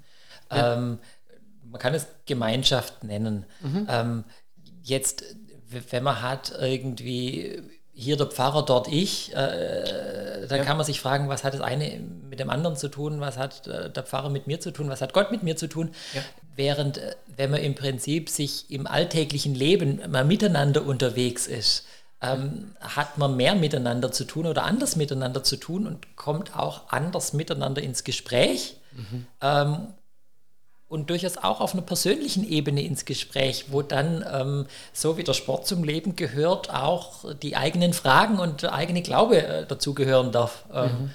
Mhm. 0.50 0.54
Ja. 0.54 0.74
Ähm, 0.74 0.98
man 1.64 1.80
kann 1.80 1.94
es 1.94 2.06
Gemeinschaft 2.26 3.04
nennen. 3.04 3.46
Mhm. 3.62 3.86
Ähm, 3.90 4.24
jetzt, 4.82 5.24
wenn 5.90 6.04
man 6.04 6.20
hat 6.20 6.52
irgendwie 6.60 7.62
hier 7.98 8.18
der 8.18 8.26
Pfarrer, 8.26 8.62
dort 8.62 8.88
ich, 8.88 9.34
äh, 9.34 10.46
dann 10.46 10.58
ja. 10.58 10.64
kann 10.64 10.76
man 10.76 10.84
sich 10.84 11.00
fragen, 11.00 11.30
was 11.30 11.44
hat 11.44 11.54
das 11.54 11.62
eine 11.62 11.98
mit 12.28 12.38
dem 12.40 12.50
anderen 12.50 12.76
zu 12.76 12.88
tun, 12.88 13.20
was 13.20 13.38
hat 13.38 13.66
äh, 13.66 13.90
der 13.90 14.02
Pfarrer 14.02 14.28
mit 14.28 14.46
mir 14.46 14.60
zu 14.60 14.70
tun, 14.70 14.90
was 14.90 15.00
hat 15.00 15.14
Gott 15.14 15.30
mit 15.30 15.42
mir 15.42 15.56
zu 15.56 15.66
tun. 15.66 15.90
Ja. 16.12 16.20
Während, 16.54 16.98
äh, 16.98 17.14
wenn 17.36 17.50
man 17.50 17.60
im 17.60 17.74
Prinzip 17.74 18.28
sich 18.28 18.70
im 18.70 18.86
alltäglichen 18.86 19.54
Leben 19.54 20.02
mal 20.10 20.26
miteinander 20.26 20.84
unterwegs 20.84 21.46
ist, 21.46 21.86
ähm, 22.20 22.76
hat 22.80 23.16
man 23.16 23.34
mehr 23.34 23.54
miteinander 23.54 24.12
zu 24.12 24.24
tun 24.24 24.46
oder 24.46 24.64
anders 24.64 24.96
miteinander 24.96 25.42
zu 25.42 25.56
tun 25.56 25.86
und 25.86 26.16
kommt 26.16 26.54
auch 26.54 26.90
anders 26.90 27.32
miteinander 27.32 27.82
ins 27.82 28.04
Gespräch. 28.04 28.76
Mhm. 28.92 29.26
Ähm, 29.40 29.88
und 30.88 31.10
durchaus 31.10 31.36
auch 31.36 31.60
auf 31.60 31.72
einer 31.72 31.82
persönlichen 31.82 32.48
Ebene 32.48 32.82
ins 32.82 33.04
Gespräch, 33.04 33.66
wo 33.68 33.82
dann, 33.82 34.24
ähm, 34.32 34.66
so 34.92 35.16
wie 35.16 35.24
der 35.24 35.34
Sport 35.34 35.66
zum 35.66 35.82
Leben 35.82 36.14
gehört, 36.14 36.70
auch 36.70 37.34
die 37.34 37.56
eigenen 37.56 37.92
Fragen 37.92 38.38
und 38.38 38.62
der 38.62 38.72
eigene 38.72 39.02
Glaube 39.02 39.42
äh, 39.42 39.66
dazugehören 39.66 40.32
darf. 40.32 40.64
Ähm. 40.72 40.84
Mhm. 40.84 41.10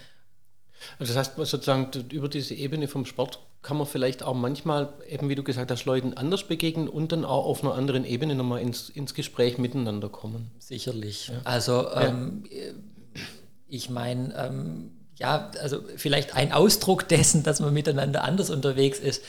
Also 0.99 1.13
das 1.13 1.27
heißt 1.29 1.35
sozusagen 1.37 1.91
über 2.09 2.27
diese 2.27 2.55
Ebene 2.55 2.87
vom 2.87 3.05
Sport 3.05 3.39
kann 3.61 3.77
man 3.77 3.85
vielleicht 3.85 4.23
auch 4.23 4.33
manchmal, 4.33 4.89
eben 5.07 5.29
wie 5.29 5.35
du 5.35 5.43
gesagt 5.43 5.69
hast, 5.69 5.85
Leuten 5.85 6.15
anders 6.15 6.47
begegnen 6.47 6.87
und 6.87 7.11
dann 7.11 7.23
auch 7.23 7.45
auf 7.45 7.63
einer 7.63 7.75
anderen 7.75 8.05
Ebene 8.05 8.33
nochmal 8.33 8.61
ins, 8.61 8.89
ins 8.89 9.13
Gespräch 9.13 9.59
miteinander 9.59 10.09
kommen. 10.09 10.49
Sicherlich. 10.57 11.27
Ja. 11.27 11.35
Also 11.43 11.91
ähm, 11.93 12.43
ja. 12.49 13.21
ich 13.67 13.91
meine, 13.91 14.33
ähm, 14.35 14.91
ja, 15.17 15.51
also 15.61 15.83
vielleicht 15.95 16.35
ein 16.35 16.51
Ausdruck 16.51 17.07
dessen, 17.07 17.43
dass 17.43 17.59
man 17.59 17.71
miteinander 17.73 18.23
anders 18.23 18.49
unterwegs 18.49 18.97
ist, 18.97 19.23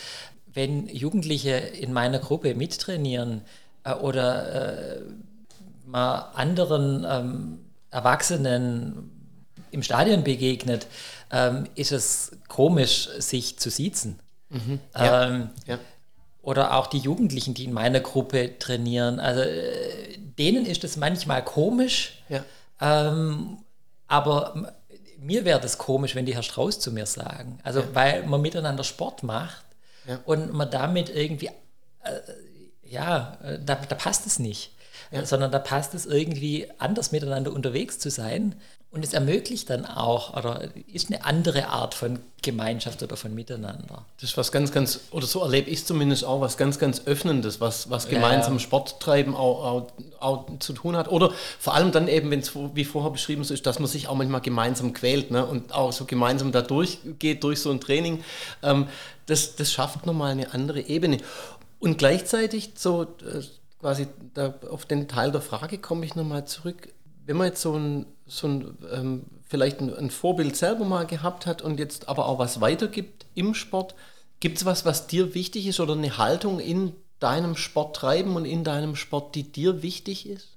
wenn 0.54 0.88
Jugendliche 0.88 1.50
in 1.50 1.92
meiner 1.92 2.18
Gruppe 2.18 2.54
mittrainieren 2.54 3.42
äh, 3.84 3.94
oder 3.94 4.96
äh, 4.96 5.00
mal 5.86 6.30
anderen 6.34 7.06
ähm, 7.08 7.58
Erwachsenen 7.90 9.10
im 9.70 9.82
Stadion 9.82 10.24
begegnet, 10.24 10.86
ähm, 11.30 11.66
ist 11.74 11.92
es 11.92 12.32
komisch, 12.48 13.08
sich 13.18 13.58
zu 13.58 13.70
siezen. 13.70 14.18
Mhm. 14.50 14.80
Ja. 14.94 15.28
Ähm, 15.28 15.50
ja. 15.66 15.78
Oder 16.42 16.76
auch 16.76 16.88
die 16.88 16.98
Jugendlichen, 16.98 17.54
die 17.54 17.64
in 17.64 17.72
meiner 17.72 18.00
Gruppe 18.00 18.58
trainieren. 18.58 19.20
Also 19.20 19.42
äh, 19.42 20.18
denen 20.38 20.66
ist 20.66 20.84
es 20.84 20.96
manchmal 20.96 21.44
komisch, 21.44 22.22
ja. 22.28 22.44
ähm, 22.80 23.58
aber 24.08 24.72
mir 25.18 25.44
wäre 25.44 25.60
das 25.60 25.78
komisch, 25.78 26.14
wenn 26.14 26.26
die 26.26 26.34
Herr 26.34 26.42
Strauß 26.42 26.80
zu 26.80 26.90
mir 26.90 27.06
sagen. 27.06 27.58
Also 27.62 27.82
weil 27.94 28.26
man 28.26 28.42
miteinander 28.42 28.84
Sport 28.84 29.22
macht 29.22 29.64
und 30.24 30.52
man 30.52 30.70
damit 30.70 31.08
irgendwie, 31.08 31.48
äh, 31.48 32.20
ja, 32.82 33.38
äh, 33.42 33.58
da, 33.62 33.76
da 33.76 33.94
passt 33.94 34.26
es 34.26 34.38
nicht. 34.38 34.74
Sondern 35.24 35.50
da 35.50 35.58
passt 35.58 35.94
es 35.94 36.06
irgendwie 36.06 36.68
anders 36.78 37.12
miteinander 37.12 37.52
unterwegs 37.52 37.98
zu 37.98 38.10
sein. 38.10 38.54
Und 38.92 39.02
es 39.02 39.14
ermöglicht 39.14 39.70
dann 39.70 39.86
auch, 39.86 40.36
oder 40.36 40.68
ist 40.92 41.10
eine 41.10 41.24
andere 41.24 41.68
Art 41.68 41.94
von 41.94 42.18
Gemeinschaft 42.42 43.02
oder 43.02 43.16
von 43.16 43.34
Miteinander. 43.34 44.04
Das 44.20 44.30
ist 44.30 44.36
was 44.36 44.52
ganz, 44.52 44.70
ganz, 44.70 45.00
oder 45.12 45.24
so 45.24 45.40
erlebe 45.40 45.70
ich 45.70 45.86
zumindest 45.86 46.26
auch, 46.26 46.42
was 46.42 46.58
ganz, 46.58 46.78
ganz 46.78 47.06
Öffnendes, 47.06 47.58
was, 47.58 47.88
was 47.88 48.06
gemeinsam 48.06 48.54
ja. 48.54 48.58
Sport 48.58 49.00
treiben 49.00 49.34
auch, 49.34 49.64
auch, 49.64 49.92
auch, 50.20 50.58
zu 50.58 50.74
tun 50.74 50.94
hat. 50.94 51.08
Oder 51.08 51.32
vor 51.58 51.72
allem 51.74 51.90
dann 51.90 52.06
eben, 52.06 52.30
wenn 52.30 52.40
es 52.40 52.54
wie 52.54 52.84
vorher 52.84 53.10
beschrieben 53.10 53.40
ist, 53.40 53.64
dass 53.64 53.78
man 53.78 53.88
sich 53.88 54.08
auch 54.08 54.14
manchmal 54.14 54.42
gemeinsam 54.42 54.92
quält 54.92 55.30
ne? 55.30 55.46
und 55.46 55.72
auch 55.72 55.92
so 55.92 56.04
gemeinsam 56.04 56.52
da 56.52 56.60
durchgeht, 56.60 57.42
durch 57.44 57.60
so 57.60 57.70
ein 57.70 57.80
Training. 57.80 58.22
Ähm, 58.62 58.88
das, 59.24 59.56
das 59.56 59.72
schafft 59.72 60.04
nochmal 60.04 60.32
eine 60.32 60.52
andere 60.52 60.82
Ebene. 60.82 61.16
Und 61.78 61.96
gleichzeitig 61.96 62.72
so 62.76 63.04
äh, 63.04 63.40
quasi 63.82 64.08
da, 64.32 64.54
auf 64.70 64.86
den 64.86 65.06
Teil 65.06 65.30
der 65.30 65.42
Frage 65.42 65.76
komme 65.76 66.06
ich 66.06 66.14
nochmal 66.14 66.46
zurück 66.46 66.88
wenn 67.26 67.36
man 67.36 67.48
jetzt 67.48 67.62
so 67.62 67.76
ein, 67.76 68.06
so 68.26 68.48
ein 68.48 68.78
ähm, 68.92 69.24
vielleicht 69.46 69.80
ein, 69.80 69.94
ein, 69.94 70.10
Vorbild 70.10 70.56
selber 70.56 70.84
mal 70.84 71.06
gehabt 71.06 71.46
hat 71.46 71.62
und 71.62 71.78
jetzt 71.78 72.08
aber 72.08 72.26
auch 72.26 72.38
was 72.38 72.60
weitergibt 72.60 73.26
im 73.34 73.54
Sport, 73.54 73.94
gibt 74.40 74.58
es 74.58 74.64
was, 74.64 74.84
was 74.84 75.06
dir 75.06 75.34
wichtig 75.34 75.66
ist 75.66 75.80
oder 75.80 75.92
eine 75.92 76.18
Haltung 76.18 76.58
in 76.58 76.94
deinem 77.20 77.56
Sport 77.56 77.96
treiben 77.96 78.34
und 78.34 78.44
in 78.44 78.64
deinem 78.64 78.96
Sport, 78.96 79.34
die 79.34 79.44
dir 79.44 79.82
wichtig 79.82 80.28
ist? 80.28 80.48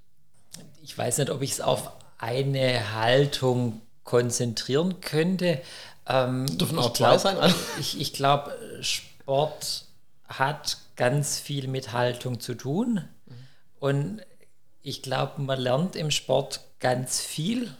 Ich 0.81 0.97
weiß 0.97 1.19
nicht, 1.19 1.29
ob 1.29 1.41
ich 1.41 1.51
es 1.51 1.61
auf 1.61 1.91
eine 2.17 2.93
Haltung 2.93 3.81
konzentrieren 4.03 5.01
könnte. 5.01 5.61
Ähm, 6.07 6.45
Dürfen 6.57 6.79
auch 6.79 6.93
zwei 6.93 7.17
sein? 7.17 7.37
Ich, 7.79 7.99
ich 7.99 8.13
glaube, 8.13 8.57
Sport 8.81 9.85
hat 10.27 10.77
ganz 10.95 11.39
viel 11.39 11.67
mit 11.67 11.91
Haltung 11.91 12.39
zu 12.39 12.55
tun. 12.55 13.01
Und 13.79 14.21
ich 14.81 15.01
glaube, 15.01 15.41
man 15.41 15.59
lernt 15.59 15.95
im 15.95 16.11
Sport 16.11 16.61
ganz 16.79 17.21
viel, 17.21 17.71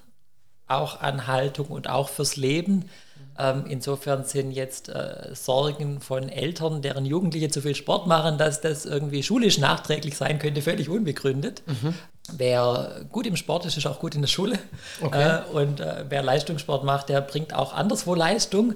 auch 0.68 1.02
an 1.02 1.28
Haltung 1.28 1.68
und 1.68 1.90
auch 1.90 2.10
fürs 2.10 2.36
Leben. 2.36 2.90
Ähm, 3.38 3.66
insofern 3.68 4.24
sind 4.24 4.52
jetzt 4.52 4.90
äh, 4.90 5.36
Sorgen 5.36 6.00
von 6.00 6.30
Eltern, 6.30 6.82
deren 6.82 7.06
Jugendliche 7.06 7.50
zu 7.50 7.62
viel 7.62 7.76
Sport 7.76 8.08
machen, 8.08 8.38
dass 8.38 8.62
das 8.62 8.86
irgendwie 8.86 9.24
schulisch 9.24 9.58
nachträglich 9.58 10.16
sein 10.16 10.40
könnte, 10.40 10.62
völlig 10.62 10.90
unbegründet. 10.90 11.62
Mhm. 11.68 11.94
Wer 12.32 13.06
gut 13.12 13.28
im 13.28 13.36
Sport 13.36 13.66
ist, 13.66 13.78
ist 13.78 13.86
auch 13.86 14.00
gut 14.00 14.16
in 14.16 14.22
der 14.22 14.30
Schule. 14.30 14.58
Okay. 15.02 15.42
Äh, 15.42 15.52
und 15.52 15.82
äh, 15.82 16.06
wer 16.08 16.24
Leistungssport 16.24 16.84
macht, 16.86 17.10
der 17.10 17.22
bringt 17.22 17.54
auch 17.54 17.74
anderswo 17.74 18.16
Leistung. 18.16 18.76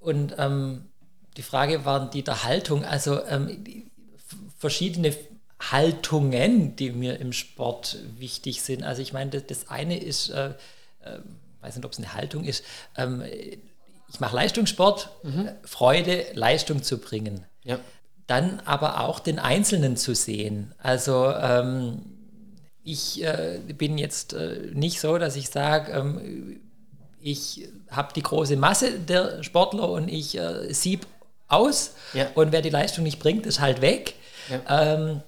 Und 0.00 0.34
ähm, 0.38 0.86
die 1.36 1.42
Frage 1.42 1.84
war 1.84 2.08
die 2.08 2.24
der 2.24 2.42
Haltung. 2.44 2.84
Also 2.84 3.24
ähm, 3.26 3.90
verschiedene 4.58 5.14
Haltungen, 5.72 6.76
die 6.76 6.90
mir 6.90 7.20
im 7.20 7.32
Sport 7.32 7.98
wichtig 8.18 8.62
sind. 8.62 8.82
Also 8.82 9.02
ich 9.02 9.12
meine, 9.12 9.30
das, 9.30 9.46
das 9.46 9.70
eine 9.70 9.98
ist, 9.98 10.30
äh, 10.30 10.50
äh, 11.00 11.18
weiß 11.60 11.76
nicht, 11.76 11.84
ob 11.84 11.92
es 11.92 11.98
eine 11.98 12.14
Haltung 12.14 12.44
ist, 12.44 12.64
ähm, 12.96 13.22
ich 14.14 14.20
mache 14.20 14.36
Leistungssport, 14.36 15.10
mhm. 15.22 15.50
Freude, 15.64 16.26
Leistung 16.34 16.82
zu 16.82 16.98
bringen. 16.98 17.44
Ja. 17.64 17.80
Dann 18.26 18.60
aber 18.64 19.00
auch 19.00 19.18
den 19.18 19.38
Einzelnen 19.38 19.96
zu 19.96 20.14
sehen. 20.14 20.72
Also 20.78 21.30
ähm, 21.30 22.02
ich 22.84 23.22
äh, 23.24 23.58
bin 23.76 23.98
jetzt 23.98 24.34
äh, 24.34 24.70
nicht 24.72 25.00
so, 25.00 25.18
dass 25.18 25.36
ich 25.36 25.48
sage, 25.48 25.92
ähm, 25.92 26.60
ich 27.20 27.68
habe 27.90 28.12
die 28.14 28.22
große 28.22 28.56
Masse 28.56 29.00
der 29.00 29.42
Sportler 29.42 29.88
und 29.88 30.08
ich 30.08 30.38
äh, 30.38 30.72
sieb 30.72 31.06
aus 31.48 31.94
ja. 32.12 32.26
und 32.34 32.52
wer 32.52 32.62
die 32.62 32.70
Leistung 32.70 33.04
nicht 33.04 33.18
bringt, 33.18 33.46
ist 33.46 33.60
halt 33.60 33.80
weg. 33.80 34.14
Ja. 34.48 34.94
Ähm, 34.94 35.22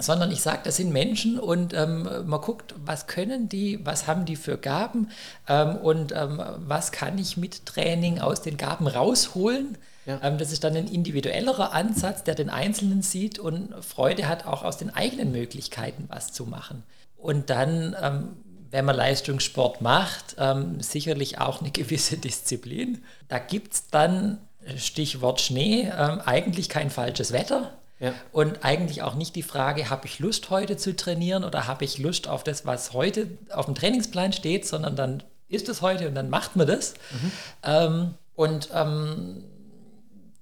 sondern 0.00 0.30
ich 0.30 0.42
sage, 0.42 0.60
das 0.64 0.76
sind 0.76 0.92
Menschen 0.92 1.38
und 1.38 1.74
ähm, 1.74 2.08
man 2.26 2.40
guckt, 2.40 2.74
was 2.84 3.06
können 3.06 3.48
die, 3.48 3.84
was 3.84 4.06
haben 4.06 4.24
die 4.24 4.36
für 4.36 4.56
Gaben 4.56 5.10
ähm, 5.48 5.76
und 5.76 6.12
ähm, 6.12 6.42
was 6.58 6.92
kann 6.92 7.18
ich 7.18 7.36
mit 7.36 7.66
Training 7.66 8.20
aus 8.20 8.42
den 8.42 8.56
Gaben 8.56 8.86
rausholen. 8.86 9.78
Ja. 10.06 10.20
Ähm, 10.22 10.38
das 10.38 10.52
ist 10.52 10.64
dann 10.64 10.76
ein 10.76 10.88
individuellerer 10.88 11.72
Ansatz, 11.72 12.24
der 12.24 12.34
den 12.34 12.50
Einzelnen 12.50 13.02
sieht 13.02 13.38
und 13.38 13.74
Freude 13.84 14.28
hat, 14.28 14.46
auch 14.46 14.62
aus 14.64 14.76
den 14.78 14.90
eigenen 14.90 15.32
Möglichkeiten 15.32 16.04
was 16.08 16.32
zu 16.32 16.46
machen. 16.46 16.82
Und 17.16 17.50
dann, 17.50 17.94
ähm, 18.00 18.28
wenn 18.70 18.84
man 18.84 18.96
Leistungssport 18.96 19.80
macht, 19.80 20.36
ähm, 20.38 20.80
sicherlich 20.80 21.38
auch 21.38 21.60
eine 21.60 21.70
gewisse 21.72 22.16
Disziplin. 22.16 23.02
Da 23.28 23.38
gibt 23.38 23.74
es 23.74 23.86
dann, 23.88 24.38
Stichwort 24.76 25.40
Schnee, 25.40 25.90
eigentlich 25.90 26.68
kein 26.68 26.90
falsches 26.90 27.32
Wetter. 27.32 27.79
Ja. 28.00 28.14
Und 28.32 28.64
eigentlich 28.64 29.02
auch 29.02 29.14
nicht 29.14 29.36
die 29.36 29.42
Frage, 29.42 29.90
habe 29.90 30.06
ich 30.06 30.18
Lust 30.18 30.48
heute 30.50 30.76
zu 30.76 30.96
trainieren 30.96 31.44
oder 31.44 31.66
habe 31.66 31.84
ich 31.84 31.98
Lust 31.98 32.28
auf 32.28 32.42
das, 32.42 32.64
was 32.64 32.94
heute 32.94 33.28
auf 33.50 33.66
dem 33.66 33.74
Trainingsplan 33.74 34.32
steht, 34.32 34.66
sondern 34.66 34.96
dann 34.96 35.22
ist 35.48 35.68
es 35.68 35.82
heute 35.82 36.08
und 36.08 36.14
dann 36.14 36.30
macht 36.30 36.56
man 36.56 36.66
das. 36.66 36.94
Mhm. 37.12 37.32
Ähm, 37.62 38.14
und 38.34 38.70
ähm, 38.74 39.44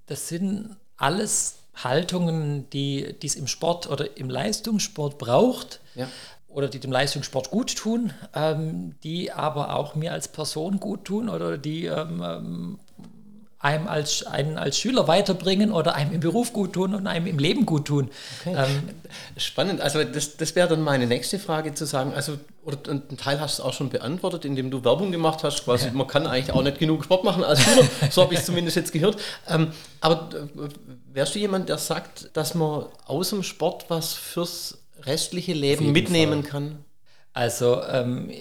das 0.05 0.29
sind 0.29 0.77
alles 0.95 1.57
Haltungen, 1.75 2.69
die 2.69 3.15
es 3.23 3.35
im 3.35 3.47
Sport 3.47 3.89
oder 3.89 4.17
im 4.17 4.29
Leistungssport 4.29 5.17
braucht. 5.17 5.81
Ja. 5.95 6.07
Oder 6.47 6.67
die 6.67 6.79
dem 6.79 6.91
Leistungssport 6.91 7.51
gut 7.51 7.75
tun, 7.75 8.11
ähm, 8.33 8.95
die 9.03 9.31
aber 9.31 9.75
auch 9.75 9.95
mir 9.95 10.13
als 10.13 10.27
Person 10.29 10.79
gut 10.79 11.05
tun 11.05 11.29
oder 11.29 11.57
die 11.57 11.85
ähm, 11.85 12.23
ähm 12.23 12.79
einem 13.59 13.87
als, 13.89 14.25
einen 14.25 14.57
als 14.57 14.79
Schüler 14.79 15.09
weiterbringen 15.09 15.73
oder 15.73 15.93
einem 15.93 16.13
im 16.13 16.21
Beruf 16.21 16.53
gut 16.53 16.73
tun 16.73 16.95
und 16.95 17.07
einem 17.07 17.27
im 17.27 17.37
Leben 17.37 17.65
gut 17.65 17.85
tun. 17.85 18.09
Okay. 18.39 18.55
Ähm, 18.57 18.89
Spannend. 19.35 19.81
Also 19.81 20.01
das, 20.05 20.37
das 20.37 20.55
wäre 20.55 20.69
dann 20.69 20.81
meine 20.81 21.07
nächste 21.07 21.39
Frage 21.39 21.73
zu 21.73 21.85
sagen, 21.85 22.13
also 22.13 22.37
oder 22.63 22.77
einen 22.89 23.17
Teil 23.17 23.41
hast 23.41 23.59
du 23.59 23.63
auch 23.63 23.73
schon 23.73 23.89
beantwortet, 23.89 24.45
indem 24.45 24.71
du 24.71 24.85
Werbung 24.85 25.11
gemacht 25.11 25.43
hast. 25.43 25.65
Quasi, 25.65 25.87
ja. 25.87 25.91
man 25.91 26.07
kann 26.07 26.25
eigentlich 26.25 26.53
auch 26.53 26.63
nicht 26.63 26.79
genug 26.79 27.03
Sport 27.03 27.25
machen 27.25 27.43
als 27.43 27.61
Schüler, 27.61 27.83
so 28.09 28.21
habe 28.21 28.33
ich 28.33 28.39
es 28.39 28.45
zumindest 28.45 28.77
jetzt 28.77 28.93
gehört. 28.93 29.17
Ähm, 29.49 29.71
aber 29.99 30.29
äh, 30.33 30.69
wärst 31.11 31.35
du 31.35 31.39
jemand, 31.39 31.67
der 31.67 31.79
sagt, 31.79 32.29
dass 32.37 32.55
man 32.55 32.85
aus 33.05 33.31
dem 33.31 33.43
Sport 33.43 33.85
was 33.89 34.13
fürs 34.13 34.77
restliche 35.03 35.53
Leben 35.53 35.91
mitnehmen 35.91 36.43
Fall. 36.43 36.51
kann? 36.51 36.85
Also 37.33 37.81
ähm, 37.83 38.31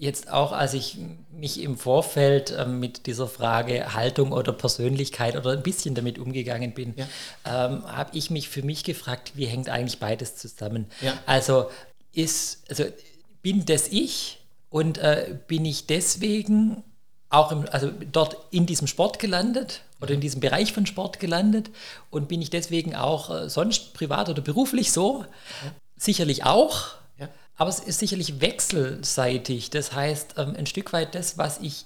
jetzt 0.00 0.32
auch, 0.32 0.52
als 0.52 0.72
ich 0.72 0.96
mich 1.30 1.60
im 1.62 1.76
Vorfeld 1.76 2.52
äh, 2.52 2.64
mit 2.64 3.06
dieser 3.06 3.28
Frage 3.28 3.94
Haltung 3.94 4.32
oder 4.32 4.52
Persönlichkeit 4.52 5.36
oder 5.36 5.52
ein 5.52 5.62
bisschen 5.62 5.94
damit 5.94 6.18
umgegangen 6.18 6.72
bin, 6.72 6.94
ja. 6.96 7.06
ähm, 7.44 7.84
habe 7.84 8.16
ich 8.16 8.30
mich 8.30 8.48
für 8.48 8.62
mich 8.62 8.82
gefragt, 8.82 9.32
wie 9.34 9.44
hängt 9.44 9.68
eigentlich 9.68 10.00
beides 10.00 10.36
zusammen? 10.36 10.86
Ja. 11.02 11.12
Also 11.26 11.70
ist, 12.14 12.64
also 12.70 12.84
bin 13.42 13.66
das 13.66 13.88
ich 13.88 14.40
und 14.70 14.96
äh, 14.98 15.36
bin 15.46 15.66
ich 15.66 15.86
deswegen 15.86 16.82
auch 17.28 17.52
im, 17.52 17.66
also 17.70 17.90
dort 18.10 18.38
in 18.50 18.64
diesem 18.64 18.86
Sport 18.86 19.18
gelandet 19.18 19.82
oder 20.00 20.14
in 20.14 20.20
diesem 20.20 20.40
Bereich 20.40 20.72
von 20.72 20.86
Sport 20.86 21.20
gelandet 21.20 21.70
und 22.08 22.26
bin 22.26 22.40
ich 22.40 22.48
deswegen 22.48 22.96
auch 22.96 23.28
äh, 23.28 23.50
sonst 23.50 23.92
privat 23.92 24.30
oder 24.30 24.40
beruflich 24.40 24.92
so? 24.92 25.26
Ja. 25.62 25.72
Sicherlich 25.98 26.44
auch. 26.44 26.99
Aber 27.60 27.68
es 27.68 27.78
ist 27.78 27.98
sicherlich 27.98 28.40
wechselseitig. 28.40 29.68
Das 29.68 29.92
heißt, 29.92 30.36
ähm, 30.38 30.54
ein 30.56 30.64
Stück 30.64 30.94
weit 30.94 31.14
das, 31.14 31.36
was 31.36 31.58
ich 31.58 31.84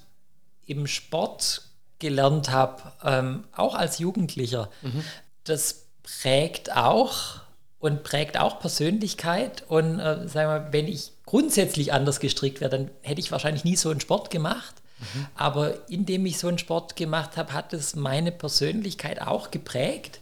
im 0.66 0.86
Sport 0.86 1.62
gelernt 1.98 2.52
habe, 2.52 2.92
ähm, 3.02 3.42
auch 3.50 3.74
als 3.74 3.98
Jugendlicher, 3.98 4.70
mhm. 4.82 5.02
das 5.42 5.86
prägt 6.04 6.76
auch 6.76 7.40
und 7.80 8.04
prägt 8.04 8.38
auch 8.38 8.60
Persönlichkeit. 8.60 9.64
Und 9.66 9.98
äh, 9.98 10.28
sagen 10.28 10.48
wir, 10.48 10.72
wenn 10.72 10.86
ich 10.86 11.10
grundsätzlich 11.26 11.92
anders 11.92 12.20
gestrickt 12.20 12.60
wäre, 12.60 12.70
dann 12.70 12.92
hätte 13.02 13.20
ich 13.20 13.32
wahrscheinlich 13.32 13.64
nie 13.64 13.74
so 13.74 13.90
einen 13.90 14.00
Sport 14.00 14.30
gemacht. 14.30 14.76
Mhm. 15.00 15.26
Aber 15.34 15.90
indem 15.90 16.24
ich 16.24 16.38
so 16.38 16.46
einen 16.46 16.58
Sport 16.58 16.94
gemacht 16.94 17.36
habe, 17.36 17.52
hat 17.52 17.72
es 17.72 17.96
meine 17.96 18.30
Persönlichkeit 18.30 19.20
auch 19.20 19.50
geprägt. 19.50 20.20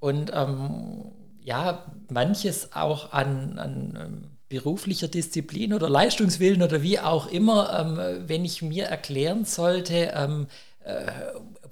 Und 0.00 0.32
ähm, 0.34 1.12
ja, 1.40 1.84
manches 2.10 2.72
auch 2.72 3.12
an, 3.12 3.60
an 3.60 3.98
ähm, 4.00 4.33
beruflicher 4.48 5.08
Disziplin 5.08 5.72
oder 5.72 5.88
Leistungswillen 5.88 6.62
oder 6.62 6.82
wie 6.82 7.00
auch 7.00 7.26
immer, 7.26 7.78
ähm, 7.78 8.28
wenn 8.28 8.44
ich 8.44 8.62
mir 8.62 8.84
erklären 8.84 9.44
sollte, 9.44 10.12
ähm, 10.14 10.46
äh, 10.84 11.06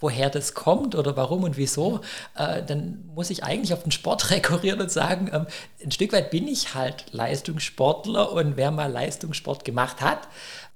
woher 0.00 0.30
das 0.30 0.54
kommt 0.54 0.94
oder 0.94 1.16
warum 1.16 1.44
und 1.44 1.56
wieso, 1.56 2.00
äh, 2.34 2.62
dann 2.62 3.04
muss 3.14 3.30
ich 3.30 3.44
eigentlich 3.44 3.72
auf 3.72 3.82
den 3.82 3.92
Sport 3.92 4.30
rekurrieren 4.30 4.80
und 4.80 4.90
sagen, 4.90 5.30
ähm, 5.32 5.46
ein 5.82 5.92
Stück 5.92 6.12
weit 6.12 6.30
bin 6.30 6.48
ich 6.48 6.74
halt 6.74 7.06
Leistungssportler 7.12 8.32
und 8.32 8.56
wer 8.56 8.70
mal 8.70 8.90
Leistungssport 8.90 9.64
gemacht 9.64 10.00
hat, 10.00 10.28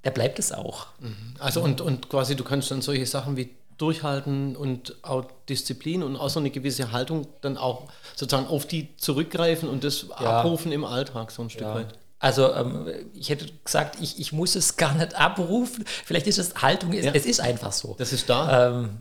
der 0.04 0.12
bleibt 0.12 0.38
es 0.38 0.52
auch. 0.52 0.86
Mhm. 1.00 1.34
Also 1.40 1.60
und, 1.60 1.80
und 1.80 2.08
quasi 2.08 2.36
du 2.36 2.44
kannst 2.44 2.70
dann 2.70 2.82
solche 2.82 3.06
Sachen 3.06 3.36
wie 3.36 3.50
Durchhalten 3.78 4.56
und 4.56 4.96
auch 5.02 5.26
Disziplin 5.48 6.02
und 6.02 6.16
auch 6.16 6.30
so 6.30 6.40
eine 6.40 6.50
gewisse 6.50 6.92
Haltung 6.92 7.26
dann 7.42 7.56
auch 7.58 7.84
sozusagen 8.14 8.46
auf 8.46 8.66
die 8.66 8.96
zurückgreifen 8.96 9.68
und 9.68 9.84
das 9.84 10.06
ja. 10.08 10.40
abrufen 10.40 10.72
im 10.72 10.84
Alltag 10.84 11.30
so 11.30 11.42
ein 11.42 11.50
Stück 11.50 11.66
ja. 11.66 11.74
weit. 11.74 11.98
Also 12.18 12.52
ähm, 12.54 12.88
ich 13.14 13.28
hätte 13.28 13.46
gesagt, 13.64 13.98
ich, 14.00 14.18
ich 14.18 14.32
muss 14.32 14.56
es 14.56 14.76
gar 14.76 14.94
nicht 14.94 15.14
abrufen. 15.14 15.84
Vielleicht 16.04 16.26
ist 16.26 16.38
es 16.38 16.54
Haltung, 16.62 16.92
es, 16.92 17.04
ja. 17.04 17.12
es 17.12 17.26
ist 17.26 17.40
einfach 17.40 17.72
so. 17.72 17.94
Das 17.98 18.12
ist 18.12 18.30
da. 18.30 18.68
Ähm, 18.68 18.98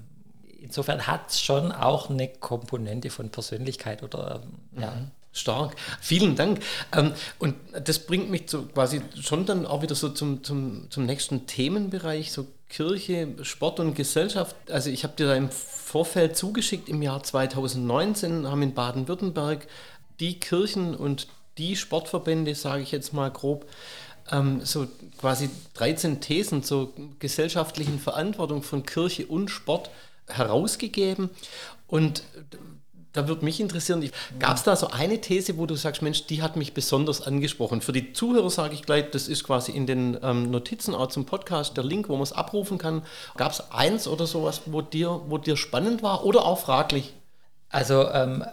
insofern 0.60 1.08
hat 1.08 1.30
es 1.30 1.40
schon 1.40 1.72
auch 1.72 2.10
eine 2.10 2.28
Komponente 2.28 3.10
von 3.10 3.30
Persönlichkeit 3.30 4.04
oder 4.04 4.42
ähm, 4.44 4.82
ja. 4.82 4.92
Mhm. 4.92 5.12
Stark. 5.32 5.76
Vielen 6.00 6.36
Dank. 6.36 6.62
Ähm, 6.94 7.14
und 7.40 7.56
das 7.84 8.00
bringt 8.00 8.30
mich 8.30 8.48
zu, 8.48 8.68
quasi 8.68 9.02
schon 9.22 9.46
dann 9.46 9.66
auch 9.66 9.82
wieder 9.82 9.96
so 9.96 10.10
zum, 10.10 10.44
zum, 10.44 10.90
zum 10.90 11.06
nächsten 11.06 11.46
Themenbereich, 11.46 12.32
so 12.32 12.48
Kirche, 12.70 13.28
Sport 13.44 13.80
und 13.80 13.96
Gesellschaft. 13.96 14.56
Also 14.70 14.90
ich 14.90 15.04
habe 15.04 15.16
dir 15.16 15.28
da 15.28 15.36
im 15.36 15.50
Vorfeld 15.50 16.36
zugeschickt, 16.36 16.90
im 16.90 17.02
Jahr 17.02 17.24
2019 17.24 18.48
haben 18.48 18.62
in 18.62 18.74
Baden-Württemberg 18.74 19.68
die 20.20 20.40
Kirchen 20.40 20.96
und 20.96 21.28
die 21.58 21.76
Sportverbände, 21.76 22.56
sage 22.56 22.84
ich 22.84 22.92
jetzt 22.92 23.14
mal 23.14 23.32
grob, 23.32 23.66
ähm, 24.32 24.62
so 24.64 24.88
quasi 25.18 25.50
13 25.76 26.20
Thesen 26.22 26.64
zur 26.64 26.94
gesellschaftlichen 27.20 28.00
Verantwortung 28.00 28.64
von 28.64 28.86
Kirche 28.86 29.28
und 29.28 29.50
Sport 29.50 29.90
herausgegeben. 30.28 31.30
Und 31.88 32.24
da 33.16 33.28
würde 33.28 33.46
mich 33.46 33.60
interessieren, 33.60 34.08
gab 34.40 34.58
es 34.58 34.64
da 34.64 34.76
so 34.76 34.88
eine 34.88 35.22
These, 35.22 35.58
wo 35.58 35.66
du 35.66 35.76
sagst, 35.76 36.02
Mensch, 36.02 36.26
die 36.26 36.42
hat 36.42 36.56
mich 36.58 36.74
besonders 36.74 37.22
angesprochen? 37.22 37.82
Für 37.82 37.94
die 37.94 38.14
Zuhörer 38.14 38.50
sage 38.50 38.74
ich 38.74 38.84
gleich, 38.84 39.10
das 39.12 39.28
ist 39.28 39.44
quasi 39.44 39.72
in 39.72 39.88
den 39.88 40.18
ähm, 40.22 40.52
Notizen 40.52 40.94
auch 40.94 41.08
zum 41.08 41.26
Podcast 41.26 41.78
der 41.78 41.84
Link, 41.84 42.10
wo 42.10 42.14
man 42.14 42.24
es 42.24 42.34
abrufen 42.34 42.78
kann. 42.78 43.04
Gab 43.38 43.54
es 43.54 43.72
eins 43.72 44.08
oder 44.08 44.28
sowas, 44.28 44.64
wo 44.66 44.82
dir, 44.82 45.22
wo 45.28 45.38
dir 45.38 45.56
spannend 45.56 46.04
war 46.04 46.26
oder 46.26 46.46
auch 46.46 46.60
fraglich? 46.60 47.14
Also 47.70 48.10
ähm, 48.10 48.44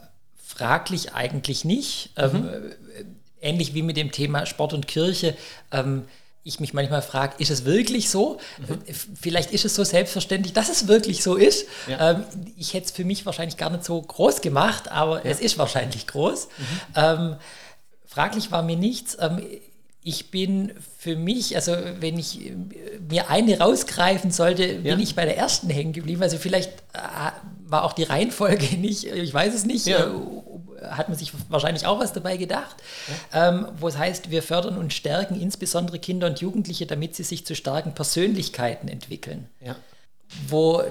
fraglich 0.42 1.12
eigentlich 1.14 1.64
nicht. 1.64 2.10
Ähm, 2.16 2.32
mhm. 2.32 2.48
Ähm, 2.48 3.16
ähnlich 3.40 3.74
wie 3.74 3.82
mit 3.82 3.96
dem 3.96 4.12
Thema 4.12 4.46
Sport 4.46 4.74
und 4.74 4.86
Kirche. 4.86 5.36
Ähm, 5.72 6.04
ich 6.44 6.58
mich 6.58 6.74
manchmal 6.74 7.02
frage, 7.02 7.34
ist 7.38 7.50
es 7.50 7.64
wirklich 7.64 8.10
so? 8.10 8.38
Mhm. 8.58 8.82
Vielleicht 9.20 9.52
ist 9.52 9.64
es 9.64 9.74
so 9.74 9.84
selbstverständlich, 9.84 10.52
dass 10.52 10.68
es 10.68 10.88
wirklich 10.88 11.22
so 11.22 11.36
ist. 11.36 11.66
Ja. 11.88 12.12
Ähm, 12.12 12.24
ich 12.56 12.74
hätte 12.74 12.86
es 12.86 12.90
für 12.90 13.04
mich 13.04 13.24
wahrscheinlich 13.26 13.56
gar 13.56 13.70
nicht 13.70 13.84
so 13.84 14.00
groß 14.00 14.40
gemacht, 14.40 14.90
aber 14.90 15.24
ja. 15.24 15.30
es 15.30 15.40
ist 15.40 15.56
wahrscheinlich 15.58 16.06
groß. 16.06 16.46
Mhm. 16.46 16.64
Ähm, 16.96 17.36
fraglich 18.06 18.50
war 18.50 18.62
mir 18.62 18.76
nichts. 18.76 19.16
Ähm, 19.20 19.40
ich 20.04 20.32
bin 20.32 20.72
für 20.98 21.14
mich, 21.14 21.54
also 21.54 21.76
wenn 22.00 22.18
ich 22.18 22.44
äh, 22.46 22.54
mir 23.08 23.30
eine 23.30 23.60
rausgreifen 23.60 24.32
sollte, 24.32 24.66
bin 24.74 24.84
ja. 24.84 24.98
ich 24.98 25.14
bei 25.14 25.24
der 25.24 25.36
ersten 25.36 25.70
hängen 25.70 25.92
geblieben. 25.92 26.22
Also 26.22 26.38
vielleicht 26.38 26.70
äh, 26.92 26.98
war 27.66 27.84
auch 27.84 27.92
die 27.92 28.02
Reihenfolge 28.02 28.76
nicht, 28.78 29.04
ich 29.04 29.32
weiß 29.32 29.54
es 29.54 29.64
nicht, 29.64 29.86
äh, 29.86 30.06
hat 30.90 31.08
man 31.08 31.18
sich 31.18 31.32
wahrscheinlich 31.48 31.86
auch 31.86 32.00
was 32.00 32.12
dabei 32.12 32.36
gedacht, 32.36 32.76
ja. 33.32 33.48
ähm, 33.48 33.68
wo 33.78 33.88
es 33.88 33.98
heißt, 33.98 34.30
wir 34.30 34.42
fördern 34.42 34.76
und 34.76 34.92
stärken 34.92 35.40
insbesondere 35.40 35.98
Kinder 35.98 36.26
und 36.26 36.40
Jugendliche, 36.40 36.86
damit 36.86 37.16
sie 37.16 37.24
sich 37.24 37.46
zu 37.46 37.54
starken 37.54 37.94
Persönlichkeiten 37.94 38.88
entwickeln. 38.88 39.48
Wo 40.48 40.82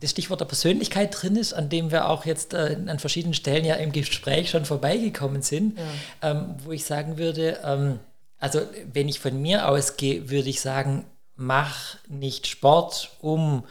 das 0.00 0.10
Stichwort 0.10 0.40
der 0.40 0.46
Persönlichkeit 0.46 1.16
drin 1.20 1.36
ist, 1.36 1.52
an 1.52 1.68
dem 1.68 1.90
wir 1.90 2.08
auch 2.08 2.24
jetzt 2.24 2.54
äh, 2.54 2.76
an 2.86 2.98
verschiedenen 2.98 3.34
Stellen 3.34 3.64
ja 3.64 3.74
im 3.74 3.92
Gespräch 3.92 4.50
schon 4.50 4.64
vorbeigekommen 4.64 5.42
sind, 5.42 5.78
ähm, 6.22 6.54
wo 6.64 6.72
ich 6.72 6.84
sagen 6.84 7.18
würde, 7.18 7.58
ähm, 7.64 7.98
also 8.38 8.60
wenn 8.92 9.08
ich 9.08 9.18
von 9.18 9.40
mir 9.40 9.68
ausgehe, 9.68 10.30
würde 10.30 10.48
ich 10.48 10.60
sagen, 10.60 11.04
mach 11.34 11.96
nicht 12.08 12.46
Sport, 12.46 13.10
um 13.20 13.64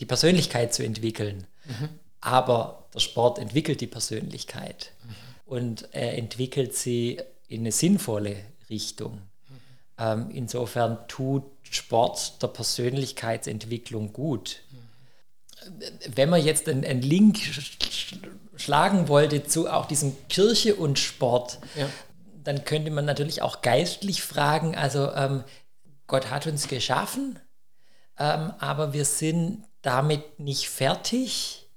die 0.00 0.06
Persönlichkeit 0.06 0.74
zu 0.74 0.84
entwickeln. 0.84 1.46
Mhm. 1.64 1.88
Aber 2.20 2.86
der 2.94 3.00
Sport 3.00 3.38
entwickelt 3.38 3.80
die 3.80 3.86
Persönlichkeit. 3.86 4.92
Und 5.46 5.88
er 5.92 6.18
entwickelt 6.18 6.74
sie 6.74 7.18
in 7.48 7.62
eine 7.62 7.72
sinnvolle 7.72 8.36
Richtung. 8.68 9.22
Ähm, 9.98 10.30
insofern 10.30 11.08
tut 11.08 11.44
Sport 11.62 12.42
der 12.42 12.48
Persönlichkeitsentwicklung 12.48 14.12
gut. 14.12 14.60
Wenn 16.14 16.28
man 16.28 16.44
jetzt 16.44 16.68
einen, 16.68 16.84
einen 16.84 17.00
Link 17.00 17.38
schlagen 18.56 19.08
wollte 19.08 19.44
zu 19.44 19.68
auch 19.72 19.86
diesem 19.86 20.14
Kirche 20.28 20.74
und 20.74 20.98
Sport, 20.98 21.58
ja 21.74 21.88
dann 22.46 22.64
könnte 22.64 22.90
man 22.90 23.04
natürlich 23.04 23.42
auch 23.42 23.60
geistlich 23.60 24.22
fragen, 24.22 24.76
also 24.76 25.12
ähm, 25.12 25.42
Gott 26.06 26.30
hat 26.30 26.46
uns 26.46 26.68
geschaffen, 26.68 27.40
ähm, 28.18 28.52
aber 28.60 28.92
wir 28.92 29.04
sind 29.04 29.64
damit 29.82 30.38
nicht 30.38 30.68
fertig 30.68 31.68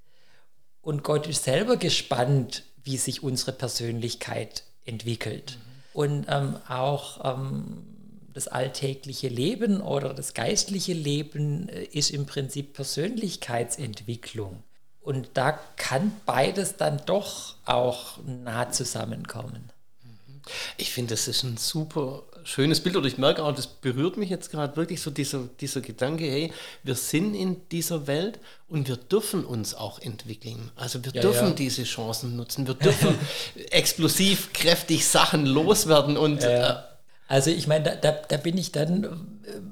und 0.82 1.03
Gott 1.03 1.28
ist 1.28 1.43
selber 1.43 1.78
gespannt, 1.78 2.63
wie 2.84 2.97
sich 2.97 3.23
unsere 3.23 3.51
Persönlichkeit 3.51 4.63
entwickelt. 4.86 5.57
Mhm. 5.57 5.69
Und 5.93 6.25
ähm, 6.30 6.55
auch 6.67 7.38
ähm, 7.38 7.86
das 8.34 8.47
alltägliche 8.47 9.27
Leben 9.27 9.82
oder 9.82 10.13
das 10.13 10.34
geistliche 10.34 10.93
Leben 10.93 11.67
äh, 11.69 11.84
ist 11.84 12.11
im 12.11 12.25
Prinzip 12.25 12.73
Persönlichkeitsentwicklung. 12.73 14.63
Und 15.01 15.30
da 15.34 15.59
kann 15.77 16.11
beides 16.25 16.77
dann 16.77 17.01
doch 17.05 17.55
auch 17.65 18.19
nah 18.25 18.71
zusammenkommen. 18.71 19.71
Ich 20.77 20.91
finde, 20.91 21.13
das 21.13 21.27
ist 21.27 21.43
ein 21.43 21.57
super 21.57 22.23
schönes 22.44 22.82
Bild 22.82 22.96
oder 22.96 23.08
ich 23.08 23.18
merke 23.18 23.44
auch, 23.44 23.54
das 23.54 23.68
berührt 23.68 24.18
mich 24.18 24.30
jetzt 24.30 24.52
gerade 24.52 24.76
wirklich 24.76 25.02
so 25.02 25.12
dieser, 25.12 25.50
dieser 25.60 25.82
Gedanke, 25.82 26.26
hey, 26.26 26.52
wir 26.84 26.96
sind 26.96 27.36
in 27.36 27.68
dieser 27.70 28.08
Welt 28.08 28.40
und 28.68 28.88
wir 28.88 28.98
dürfen 28.98 29.46
uns 29.46 29.76
auch 29.76 30.00
entwickeln. 30.00 30.72
Also 30.76 31.04
wir 31.04 31.12
ja, 31.14 31.22
dürfen 31.22 31.50
ja. 31.50 31.54
diese 31.54 31.84
Chancen 31.84 32.36
nutzen, 32.36 32.68
wir 32.68 32.74
dürfen 32.76 33.16
explosiv, 33.72 34.54
kräftig 34.54 35.06
Sachen 35.06 35.46
loswerden 35.46 36.18
und... 36.18 36.44
Ja, 36.44 36.72
äh, 36.72 36.84
also 37.28 37.52
ich 37.52 37.68
meine, 37.68 37.84
da, 37.84 37.96
da, 37.96 38.12
da, 38.28 38.38
bin 38.38 38.58
ich 38.58 38.72
dann 38.72 39.04
äh, 39.04 39.08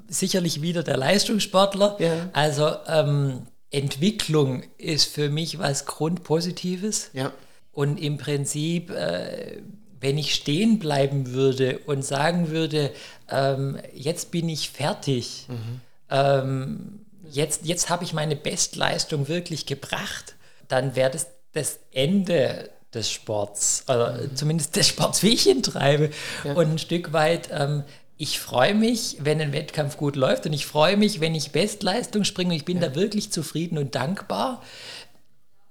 sicherlich 0.06 0.62
wieder 0.62 0.84
der 0.84 0.96
Leistungssportler. 0.96 1.98
Also 2.32 2.70
ähm, 2.86 3.48
Entwicklung 3.70 4.62
ist 4.78 5.12
für 5.12 5.28
mich 5.28 5.58
was 5.58 5.84
Grundpositives. 5.84 7.10
Ja. 7.12 7.32
Und 7.72 7.98
im 7.98 8.16
Prinzip, 8.16 8.90
äh, 8.90 9.60
wenn 10.00 10.18
ich 10.18 10.34
stehen 10.34 10.78
bleiben 10.78 11.32
würde 11.32 11.78
und 11.86 12.04
sagen 12.04 12.50
würde, 12.50 12.92
ähm, 13.30 13.78
jetzt 13.94 14.30
bin 14.30 14.48
ich 14.48 14.70
fertig, 14.70 15.46
mhm. 15.48 15.80
ähm, 16.10 17.00
jetzt, 17.30 17.64
jetzt 17.64 17.90
habe 17.90 18.04
ich 18.04 18.12
meine 18.12 18.36
Bestleistung 18.36 19.28
wirklich 19.28 19.66
gebracht, 19.66 20.36
dann 20.68 20.96
wäre 20.96 21.10
das 21.10 21.28
das 21.52 21.80
Ende 21.92 22.70
des 22.94 23.10
Sports, 23.10 23.84
oder 23.86 24.12
mhm. 24.12 24.36
zumindest 24.36 24.76
des 24.76 24.88
Sports, 24.88 25.22
wie 25.22 25.34
ich 25.34 25.46
ihn 25.46 25.62
treibe. 25.62 26.10
Ja. 26.44 26.52
Und 26.52 26.72
ein 26.72 26.78
Stück 26.78 27.12
weit 27.12 27.48
ähm, 27.50 27.84
ich 28.20 28.40
freue 28.40 28.74
mich, 28.74 29.16
wenn 29.20 29.40
ein 29.40 29.52
Wettkampf 29.52 29.96
gut 29.96 30.16
läuft 30.16 30.44
und 30.44 30.52
ich 30.52 30.66
freue 30.66 30.96
mich, 30.96 31.20
wenn 31.20 31.36
ich 31.36 31.52
Bestleistung 31.52 32.24
springe 32.24 32.50
und 32.50 32.56
ich 32.56 32.64
bin 32.64 32.82
ja. 32.82 32.88
da 32.88 32.96
wirklich 32.96 33.30
zufrieden 33.30 33.78
und 33.78 33.94
dankbar. 33.94 34.60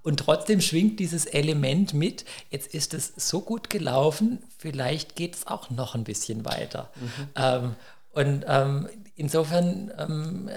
Und 0.08 0.22
trotzdem 0.22 0.62
schwingt 0.62 1.02
dieses 1.02 1.26
Element 1.26 1.94
mit, 1.94 2.24
jetzt 2.50 2.74
ist 2.74 2.94
es 2.94 3.12
so 3.18 3.42
gut 3.42 3.70
gelaufen, 3.70 4.42
vielleicht 4.58 5.18
geht 5.18 5.36
es 5.36 5.48
auch 5.48 5.70
noch 5.70 5.96
ein 5.96 6.06
bisschen 6.06 6.46
weiter. 6.46 6.90
Mhm. 6.96 7.28
Ähm, 7.36 7.76
und 8.14 8.46
ähm, 8.48 8.90
insofern 9.18 9.92
ähm, 10.00 10.50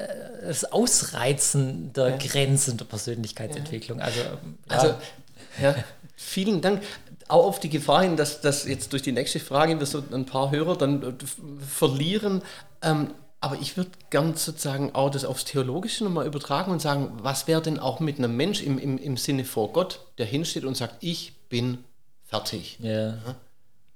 das 0.47 0.67
Ausreizen 0.67 1.93
der 1.95 2.11
ja. 2.11 2.17
Grenzen 2.19 2.77
der 2.77 2.85
Persönlichkeitsentwicklung. 2.85 4.01
Also, 4.01 4.21
ähm, 4.21 4.59
ja. 4.71 4.77
also 4.77 4.95
ja, 5.61 5.75
vielen 6.15 6.61
Dank 6.61 6.85
auch 7.27 7.47
auf 7.47 7.59
die 7.59 7.71
Gefahr 7.71 8.03
hin, 8.03 8.17
dass, 8.17 8.41
dass 8.41 8.69
jetzt 8.69 8.93
durch 8.93 9.03
die 9.03 9.11
nächste 9.11 9.41
Frage 9.41 9.81
wir 9.81 9.87
so 9.87 10.01
ein 10.13 10.27
paar 10.27 10.53
Hörer 10.53 10.79
dann 10.79 11.03
äh, 11.03 11.13
verlieren. 11.67 12.43
Ähm, 12.83 13.15
aber 13.41 13.57
ich 13.61 13.77
würde 13.77 13.91
gern 14.11 14.37
sozusagen 14.37 14.95
auch 14.95 15.11
das 15.11 15.25
aufs 15.25 15.45
Theologische 15.47 16.05
nochmal 16.05 16.27
übertragen 16.27 16.71
und 16.71 16.81
sagen, 16.81 17.19
was 17.23 17.47
wäre 17.47 17.63
denn 17.63 17.79
auch 17.79 17.99
mit 17.99 18.19
einem 18.19 18.37
Mensch 18.37 18.63
im, 18.63 18.79
im, 18.79 18.99
im 18.99 19.17
Sinne 19.17 19.45
vor 19.45 19.73
Gott, 19.73 20.01
der 20.19 20.27
hinsteht 20.27 20.65
und 20.65 20.77
sagt, 20.77 20.97
ich 21.01 21.33
bin 21.49 21.79
fertig. 22.25 22.79
Yeah. 22.83 23.19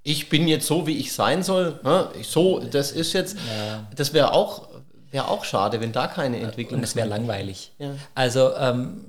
Ich 0.01 0.29
bin 0.29 0.47
jetzt 0.47 0.67
so, 0.67 0.87
wie 0.87 0.97
ich 0.97 1.13
sein 1.13 1.43
soll. 1.43 1.79
So, 2.23 2.59
das 2.59 2.91
ist 2.91 3.13
jetzt, 3.13 3.37
ja. 3.57 3.87
das 3.95 4.13
wäre 4.13 4.33
auch, 4.33 4.67
wär 5.11 5.29
auch 5.29 5.45
schade, 5.45 5.79
wenn 5.79 5.91
da 5.91 6.07
keine 6.07 6.39
Entwicklung 6.39 6.81
ist. 6.81 6.91
Und 6.91 6.91
es 6.91 6.95
wäre 6.95 7.07
langweilig. 7.07 7.71
Ja. 7.79 7.95
Also 8.13 8.55
ähm, 8.55 9.05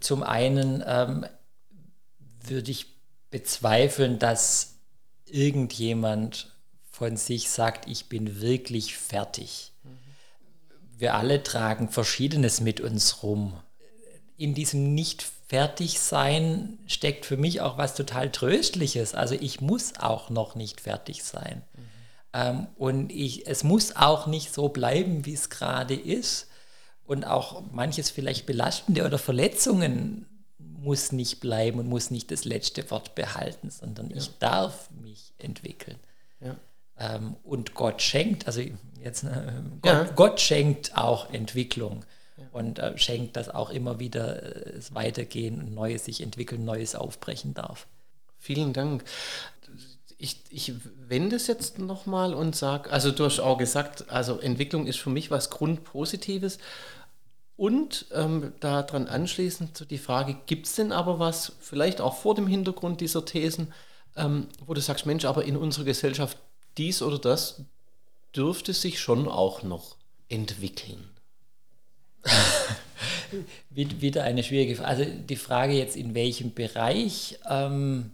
zum 0.00 0.22
einen 0.22 0.84
ähm, 0.86 1.26
würde 2.44 2.70
ich 2.70 2.86
bezweifeln, 3.30 4.18
dass 4.18 4.74
irgendjemand 5.24 6.52
von 6.90 7.16
sich 7.16 7.50
sagt, 7.50 7.88
ich 7.88 8.08
bin 8.08 8.40
wirklich 8.40 8.96
fertig. 8.96 9.72
Wir 10.98 11.14
alle 11.14 11.42
tragen 11.42 11.88
Verschiedenes 11.90 12.60
mit 12.60 12.80
uns 12.80 13.22
rum. 13.22 13.54
In 14.36 14.54
diesem 14.54 14.94
Nicht-Fertig-Sein 14.94 16.78
steckt 16.86 17.26
für 17.26 17.36
mich 17.36 17.60
auch 17.60 17.76
was 17.78 17.94
total 17.94 18.30
Tröstliches. 18.30 19.14
Also 19.14 19.34
ich 19.34 19.60
muss 19.60 19.98
auch 19.98 20.30
noch 20.30 20.54
nicht 20.54 20.80
fertig 20.80 21.22
sein. 21.22 21.62
Mhm. 21.74 21.82
Ähm, 22.32 22.66
und 22.76 23.12
ich, 23.12 23.46
es 23.46 23.62
muss 23.64 23.96
auch 23.96 24.26
nicht 24.26 24.52
so 24.52 24.68
bleiben, 24.68 25.26
wie 25.26 25.34
es 25.34 25.50
gerade 25.50 25.94
ist. 25.94 26.48
Und 27.04 27.24
auch 27.24 27.62
manches 27.72 28.10
vielleicht 28.10 28.46
Belastende 28.46 29.04
oder 29.04 29.18
Verletzungen 29.18 30.26
muss 30.58 31.12
nicht 31.12 31.40
bleiben 31.40 31.78
und 31.78 31.88
muss 31.88 32.10
nicht 32.10 32.30
das 32.30 32.44
letzte 32.44 32.90
Wort 32.90 33.14
behalten, 33.14 33.70
sondern 33.70 34.10
ja. 34.10 34.16
ich 34.16 34.38
darf 34.38 34.90
mich 34.90 35.32
entwickeln. 35.38 35.98
Ja. 36.40 36.56
Ähm, 36.98 37.36
und 37.44 37.74
Gott 37.74 38.02
schenkt, 38.02 38.46
also 38.46 38.60
jetzt 39.00 39.24
äh, 39.24 39.52
Gott, 39.82 39.92
ja. 39.92 40.04
Gott, 40.14 40.40
schenkt 40.40 40.96
auch 40.96 41.32
Entwicklung 41.32 42.04
und 42.52 42.78
äh, 42.78 42.96
schenkt, 42.96 43.36
dass 43.36 43.48
auch 43.48 43.70
immer 43.70 44.00
wieder 44.00 44.42
äh, 44.42 44.78
es 44.78 44.94
weitergehen 44.94 45.60
und 45.60 45.74
Neues 45.74 46.04
sich 46.04 46.22
entwickeln, 46.22 46.64
Neues 46.64 46.94
aufbrechen 46.94 47.54
darf. 47.54 47.86
Vielen 48.38 48.72
Dank. 48.72 49.04
Ich, 50.18 50.40
ich 50.48 50.72
wende 51.08 51.36
es 51.36 51.46
jetzt 51.46 51.78
nochmal 51.78 52.32
und 52.32 52.56
sage, 52.56 52.90
also 52.90 53.10
du 53.10 53.24
hast 53.26 53.38
auch 53.40 53.58
gesagt, 53.58 54.10
also 54.10 54.38
Entwicklung 54.38 54.86
ist 54.86 54.98
für 54.98 55.10
mich 55.10 55.30
was 55.30 55.50
Grundpositives. 55.50 56.58
Und 57.56 58.06
ähm, 58.12 58.52
daran 58.60 59.08
anschließend 59.08 59.76
so 59.76 59.86
die 59.86 59.98
Frage, 59.98 60.36
gibt 60.46 60.66
es 60.66 60.74
denn 60.74 60.92
aber 60.92 61.18
was, 61.18 61.52
vielleicht 61.60 62.02
auch 62.02 62.16
vor 62.16 62.34
dem 62.34 62.46
Hintergrund 62.46 63.00
dieser 63.00 63.24
Thesen, 63.24 63.72
ähm, 64.14 64.48
wo 64.66 64.74
du 64.74 64.80
sagst, 64.80 65.06
Mensch, 65.06 65.24
aber 65.24 65.44
in 65.44 65.56
unserer 65.56 65.84
Gesellschaft 65.84 66.38
dies 66.78 67.02
oder 67.02 67.18
das 67.18 67.62
dürfte 68.34 68.72
sich 68.72 69.00
schon 69.00 69.28
auch 69.28 69.62
noch 69.62 69.96
entwickeln? 70.28 71.08
Wieder 73.70 74.24
eine 74.24 74.42
schwierige 74.42 74.76
Frage. 74.76 74.88
Also 74.88 75.04
die 75.04 75.36
Frage 75.36 75.74
jetzt, 75.74 75.96
in 75.96 76.14
welchem 76.14 76.54
Bereich 76.54 77.38
ähm, 77.48 78.12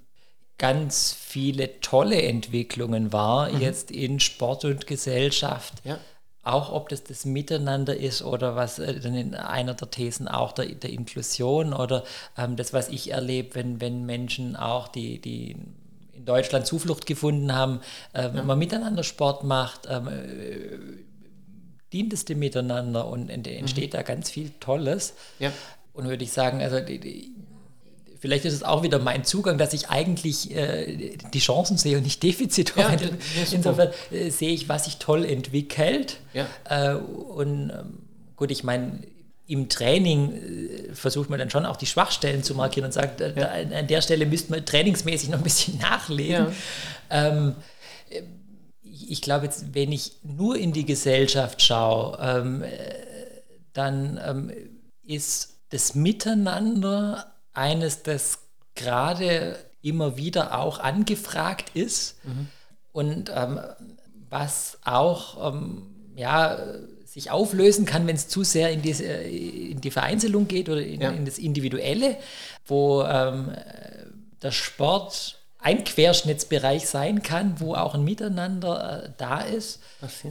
ganz 0.58 1.12
viele 1.18 1.80
tolle 1.80 2.22
Entwicklungen 2.22 3.12
war, 3.12 3.50
mhm. 3.50 3.60
jetzt 3.60 3.90
in 3.90 4.20
Sport 4.20 4.64
und 4.64 4.86
Gesellschaft. 4.86 5.74
Ja 5.84 5.98
auch 6.42 6.72
ob 6.72 6.88
das 6.88 7.04
das 7.04 7.24
Miteinander 7.24 7.96
ist 7.96 8.22
oder 8.22 8.56
was 8.56 8.78
äh, 8.78 8.98
dann 8.98 9.14
in 9.14 9.34
einer 9.34 9.74
der 9.74 9.90
Thesen 9.90 10.26
auch 10.28 10.52
der, 10.52 10.66
der 10.66 10.90
Inklusion 10.90 11.72
oder 11.72 12.04
ähm, 12.36 12.56
das, 12.56 12.72
was 12.72 12.88
ich 12.88 13.12
erlebe, 13.12 13.54
wenn, 13.54 13.80
wenn 13.80 14.04
Menschen 14.04 14.56
auch, 14.56 14.88
die, 14.88 15.20
die 15.20 15.56
in 16.22 16.26
Deutschland 16.26 16.66
Zuflucht 16.66 17.06
gefunden 17.06 17.52
haben, 17.52 17.80
äh, 18.12 18.28
wenn 18.32 18.46
man 18.46 18.56
miteinander 18.56 19.02
Sport 19.02 19.42
macht, 19.42 19.88
ähm, 19.90 20.06
äh, 20.06 20.78
dient 21.92 22.12
es 22.12 22.24
dem 22.24 22.38
Miteinander 22.38 23.08
und 23.08 23.28
entsteht 23.28 23.92
mhm. 23.92 23.96
da 23.96 24.02
ganz 24.02 24.30
viel 24.30 24.50
Tolles. 24.60 25.14
Ja. 25.40 25.52
Und 25.92 26.08
würde 26.08 26.22
ich 26.22 26.30
sagen, 26.32 26.62
also 26.62 26.78
die, 26.78 27.00
die, 27.00 27.32
vielleicht 28.20 28.44
ist 28.44 28.54
es 28.54 28.62
auch 28.62 28.84
wieder 28.84 29.00
mein 29.00 29.24
Zugang, 29.24 29.58
dass 29.58 29.72
ich 29.72 29.90
eigentlich 29.90 30.54
äh, 30.54 31.16
die 31.34 31.38
Chancen 31.40 31.76
sehe 31.76 31.96
und 31.96 32.04
nicht 32.04 32.22
Defizite. 32.22 32.72
Ja, 32.76 32.96
Insofern 33.50 33.90
äh, 34.12 34.30
sehe 34.30 34.52
ich, 34.52 34.68
was 34.68 34.84
sich 34.84 34.98
toll 34.98 35.24
entwickelt. 35.24 36.18
Ja. 36.34 36.46
Äh, 36.68 36.94
und 36.94 37.70
ähm, 37.70 37.98
gut, 38.36 38.52
ich 38.52 38.62
meine, 38.62 39.00
im 39.52 39.68
Training 39.68 40.32
äh, 40.32 40.94
versucht 40.94 41.28
man 41.28 41.38
dann 41.38 41.50
schon 41.50 41.66
auch 41.66 41.76
die 41.76 41.86
Schwachstellen 41.86 42.42
zu 42.42 42.54
markieren 42.54 42.86
und 42.86 42.92
sagt, 42.92 43.20
äh, 43.20 43.34
ja. 43.38 43.64
da, 43.64 43.78
an 43.78 43.86
der 43.86 44.00
Stelle 44.00 44.24
müsste 44.24 44.50
man 44.50 44.64
trainingsmäßig 44.64 45.28
noch 45.28 45.38
ein 45.38 45.44
bisschen 45.44 45.78
nachlegen. 45.80 46.46
Ähm, 47.10 47.54
ich 48.80 49.20
glaube 49.20 49.44
jetzt, 49.44 49.74
wenn 49.74 49.92
ich 49.92 50.12
nur 50.22 50.56
in 50.56 50.72
die 50.72 50.86
Gesellschaft 50.86 51.60
schaue, 51.60 52.18
ähm, 52.18 52.62
äh, 52.62 52.70
dann 53.74 54.18
ähm, 54.24 54.52
ist 55.04 55.58
das 55.68 55.94
Miteinander 55.94 57.34
eines, 57.52 58.02
das 58.02 58.38
gerade 58.74 59.58
immer 59.82 60.16
wieder 60.16 60.58
auch 60.58 60.78
angefragt 60.78 61.72
ist 61.74 62.24
mhm. 62.24 62.48
und 62.92 63.30
ähm, 63.34 63.60
was 64.30 64.78
auch 64.82 65.52
ähm, 65.52 65.92
ja, 66.16 66.58
sich 67.12 67.30
auflösen 67.30 67.84
kann, 67.84 68.06
wenn 68.06 68.16
es 68.16 68.26
zu 68.28 68.42
sehr 68.42 68.70
in, 68.70 68.80
diese, 68.80 69.04
in 69.04 69.82
die 69.82 69.90
Vereinzelung 69.90 70.48
geht 70.48 70.70
oder 70.70 70.80
in, 70.80 71.00
ja. 71.02 71.10
in 71.10 71.26
das 71.26 71.38
Individuelle, 71.38 72.16
wo 72.64 73.02
ähm, 73.02 73.52
der 74.40 74.50
Sport 74.50 75.38
ein 75.58 75.84
Querschnittsbereich 75.84 76.88
sein 76.88 77.22
kann, 77.22 77.60
wo 77.60 77.74
auch 77.74 77.94
ein 77.94 78.02
Miteinander 78.02 79.04
äh, 79.04 79.10
da 79.18 79.42
ist. 79.42 79.80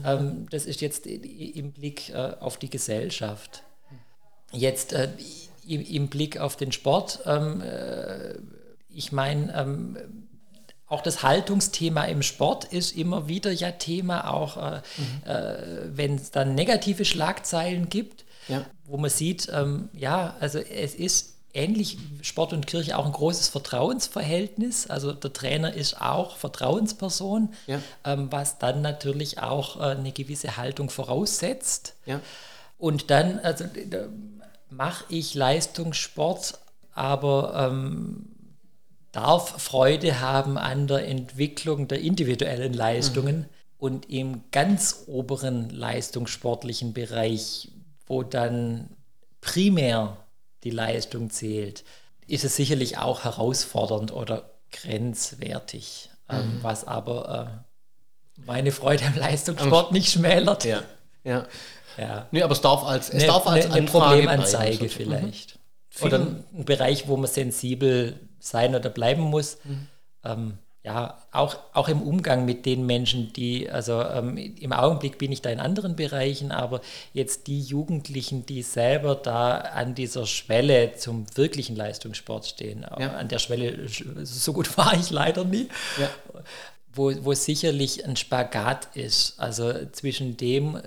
Ähm, 0.03 0.47
das 0.49 0.65
ist 0.65 0.82
jetzt 0.82 1.05
im 1.05 1.71
Blick 1.71 2.09
äh, 2.09 2.34
auf 2.39 2.57
die 2.57 2.71
Gesellschaft. 2.71 3.61
Jetzt 4.51 4.93
äh, 4.93 5.09
im, 5.67 5.86
im 5.86 6.07
Blick 6.07 6.39
auf 6.39 6.55
den 6.55 6.71
Sport. 6.71 7.19
Ähm, 7.27 7.61
äh, 7.61 8.34
ich 8.89 9.11
meine, 9.11 9.53
ähm, 9.55 9.97
auch 10.92 11.02
das 11.02 11.24
Haltungsthema 11.24 12.04
im 12.04 12.22
Sport 12.22 12.66
ist 12.66 12.98
immer 12.98 13.30
wieder 13.30 13.52
ja 13.52 13.72
Thema, 13.72 14.30
auch 14.30 14.58
äh, 14.58 14.82
mhm. 14.98 15.32
äh, 15.32 15.98
wenn 15.98 16.16
es 16.16 16.32
dann 16.32 16.54
negative 16.54 17.06
Schlagzeilen 17.06 17.88
gibt, 17.88 18.26
ja. 18.50 18.66
wo 18.86 18.98
man 18.98 19.10
sieht, 19.10 19.50
ähm, 19.54 19.88
ja, 19.94 20.36
also 20.42 20.60
es 20.60 20.94
ist 20.94 21.36
ähnlich 21.54 21.98
Sport 22.22 22.52
und 22.52 22.68
Kirche 22.68 22.98
auch 22.98 23.06
ein 23.06 23.14
großes 23.14 23.48
Vertrauensverhältnis. 23.48 24.88
Also 24.88 25.14
der 25.14 25.32
Trainer 25.32 25.74
ist 25.74 26.02
auch 26.02 26.36
Vertrauensperson, 26.36 27.54
ja. 27.68 27.80
ähm, 28.04 28.28
was 28.30 28.58
dann 28.58 28.82
natürlich 28.82 29.39
auch 29.39 29.80
äh, 29.80 29.96
eine 29.96 30.12
gewisse 30.12 30.58
Haltung 30.58 30.89
voraussetzt. 30.89 31.96
Ja. 32.06 32.20
Und 32.78 33.12
dann 33.12 33.39
also, 33.39 33.64
mache 34.70 35.06
ich 35.08 35.36
Leistungssport, 35.36 36.60
aber 36.94 37.70
ähm, 37.72 38.26
darf 39.12 39.62
Freude 39.62 40.20
haben 40.20 40.57
an 40.57 40.88
der 40.88 41.07
Entwicklung 41.07 41.88
der 41.88 42.01
individuellen 42.01 42.74
Leistungen. 42.74 43.38
Mhm. 43.39 43.45
Und 43.78 44.09
im 44.12 44.43
ganz 44.51 45.05
oberen 45.07 45.72
leistungssportlichen 45.72 46.93
Bereich, 46.93 47.72
wo 48.05 48.22
dann 48.22 48.89
primär 49.41 50.18
die 50.64 50.70
Leistung 50.70 51.32
zählt, 51.32 51.84
ist 52.28 52.45
es 52.45 52.55
sicherlich 52.55 52.99
auch 52.99 53.24
herausfordernd 53.24 54.14
oder 54.14 54.51
grenzwertig, 54.72 56.12
ähm, 56.30 56.38
mhm. 56.38 56.43
ähm, 56.43 56.59
was 56.62 56.86
aber 56.86 57.64
äh, 58.38 58.41
meine 58.45 58.72
Freude 58.72 59.05
am 59.05 59.16
Leistungssport 59.16 59.88
am 59.88 59.93
nicht 59.93 60.12
schmälert. 60.12 60.64
Ja, 60.64 60.84
ja. 61.24 61.47
ja. 61.97 62.28
Nee, 62.30 62.43
aber 62.43 62.53
es 62.53 62.62
darf 62.62 62.84
als, 62.84 63.09
es 63.09 63.22
ne, 63.22 63.28
darf 63.28 63.47
als 63.47 63.68
ne, 63.68 63.74
eine 63.74 63.88
Problemanzeige 63.88 64.89
vielleicht. 64.89 65.57
Mhm. 65.99 66.05
Oder 66.05 66.20
ein 66.20 66.66
Bereich, 66.66 67.07
wo 67.07 67.18
man 67.18 67.30
sensibel 67.30 68.20
sein 68.42 68.76
oder 68.76 68.89
bleiben 68.89 69.22
muss. 69.22 69.58
Mhm. 69.64 69.88
Ähm, 70.24 70.58
ja, 70.84 71.20
auch, 71.32 71.58
auch 71.74 71.89
im 71.89 72.02
Umgang 72.02 72.44
mit 72.44 72.66
den 72.66 72.88
Menschen, 72.88 73.32
die, 73.34 73.70
also 73.70 74.02
ähm, 74.02 74.36
im 74.38 74.74
Augenblick 74.74 75.20
bin 75.20 75.32
ich 75.32 75.44
da 75.44 75.52
in 75.52 75.60
anderen 75.60 75.96
Bereichen, 75.96 76.52
aber 76.52 76.82
jetzt 77.14 77.46
die 77.46 77.62
Jugendlichen, 77.62 78.48
die 78.48 78.64
selber 78.64 79.14
da 79.14 79.58
an 79.58 79.94
dieser 79.94 80.26
Schwelle 80.26 80.96
zum 80.96 81.26
wirklichen 81.36 81.76
Leistungssport 81.76 82.48
stehen, 82.48 82.84
ja. 83.00 83.14
an 83.14 83.28
der 83.28 83.38
Schwelle, 83.38 83.88
so 84.24 84.54
gut 84.54 84.76
war 84.78 84.96
ich 84.96 85.12
leider 85.12 85.44
nie, 85.44 85.70
ja. 86.00 86.10
wo, 86.96 87.14
wo 87.24 87.34
sicherlich 87.34 88.04
ein 88.04 88.16
Spagat 88.16 88.96
ist. 88.96 89.39
Also 89.39 89.72
zwischen 89.92 90.36
dem, 90.36 90.82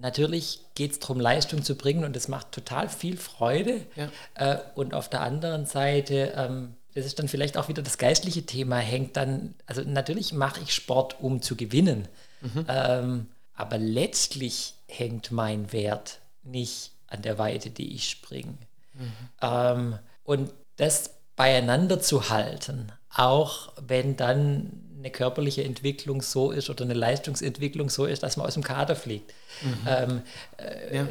natürlich 0.00 0.60
geht 0.74 0.92
es 0.92 0.98
darum, 1.00 1.20
Leistung 1.20 1.62
zu 1.62 1.74
bringen 1.74 2.04
und 2.04 2.16
es 2.16 2.28
macht 2.28 2.50
total 2.50 2.88
viel 2.88 3.18
Freude. 3.18 3.82
Ja. 3.94 4.08
Äh, 4.36 4.58
und 4.74 4.94
auf 4.94 5.10
der 5.10 5.20
anderen 5.20 5.66
Seite, 5.66 6.32
ähm, 6.34 6.76
das 6.94 7.06
ist 7.06 7.18
dann 7.18 7.28
vielleicht 7.28 7.56
auch 7.56 7.68
wieder 7.68 7.82
das 7.82 7.98
geistliche 7.98 8.46
Thema, 8.46 8.78
hängt 8.78 9.16
dann, 9.16 9.54
also 9.66 9.82
natürlich 9.82 10.32
mache 10.32 10.60
ich 10.62 10.72
Sport, 10.72 11.20
um 11.20 11.42
zu 11.42 11.56
gewinnen, 11.56 12.08
mhm. 12.40 12.66
ähm, 12.68 13.26
aber 13.54 13.78
letztlich 13.78 14.74
hängt 14.86 15.30
mein 15.30 15.72
Wert 15.72 16.20
nicht 16.42 16.92
an 17.08 17.22
der 17.22 17.38
Weite, 17.38 17.70
die 17.70 17.94
ich 17.94 18.08
springe. 18.10 18.58
Mhm. 18.94 19.12
Ähm, 19.42 19.98
und 20.24 20.50
das 20.76 21.10
beieinander 21.36 22.00
zu 22.00 22.30
halten, 22.30 22.92
auch 23.10 23.72
wenn 23.80 24.16
dann 24.16 24.84
eine 24.98 25.10
körperliche 25.10 25.64
Entwicklung 25.64 26.22
so 26.22 26.50
ist 26.50 26.70
oder 26.70 26.84
eine 26.84 26.94
Leistungsentwicklung 26.94 27.90
so 27.90 28.06
ist, 28.06 28.22
dass 28.22 28.36
man 28.36 28.46
aus 28.46 28.54
dem 28.54 28.62
Kader 28.62 28.96
fliegt. 28.96 29.32
Mhm. 29.62 29.86
Ähm, 29.86 30.22
äh, 30.56 30.96
ja. 30.96 31.08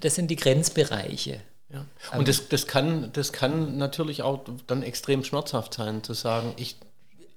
Das 0.00 0.14
sind 0.14 0.30
die 0.30 0.36
Grenzbereiche. 0.36 1.40
Ja. 2.12 2.18
Und 2.18 2.28
das, 2.28 2.48
das, 2.48 2.66
kann, 2.66 3.10
das 3.12 3.32
kann 3.32 3.76
natürlich 3.78 4.22
auch 4.22 4.40
dann 4.66 4.82
extrem 4.82 5.24
schmerzhaft 5.24 5.74
sein, 5.74 6.02
zu 6.02 6.14
sagen, 6.14 6.52
ich, 6.56 6.76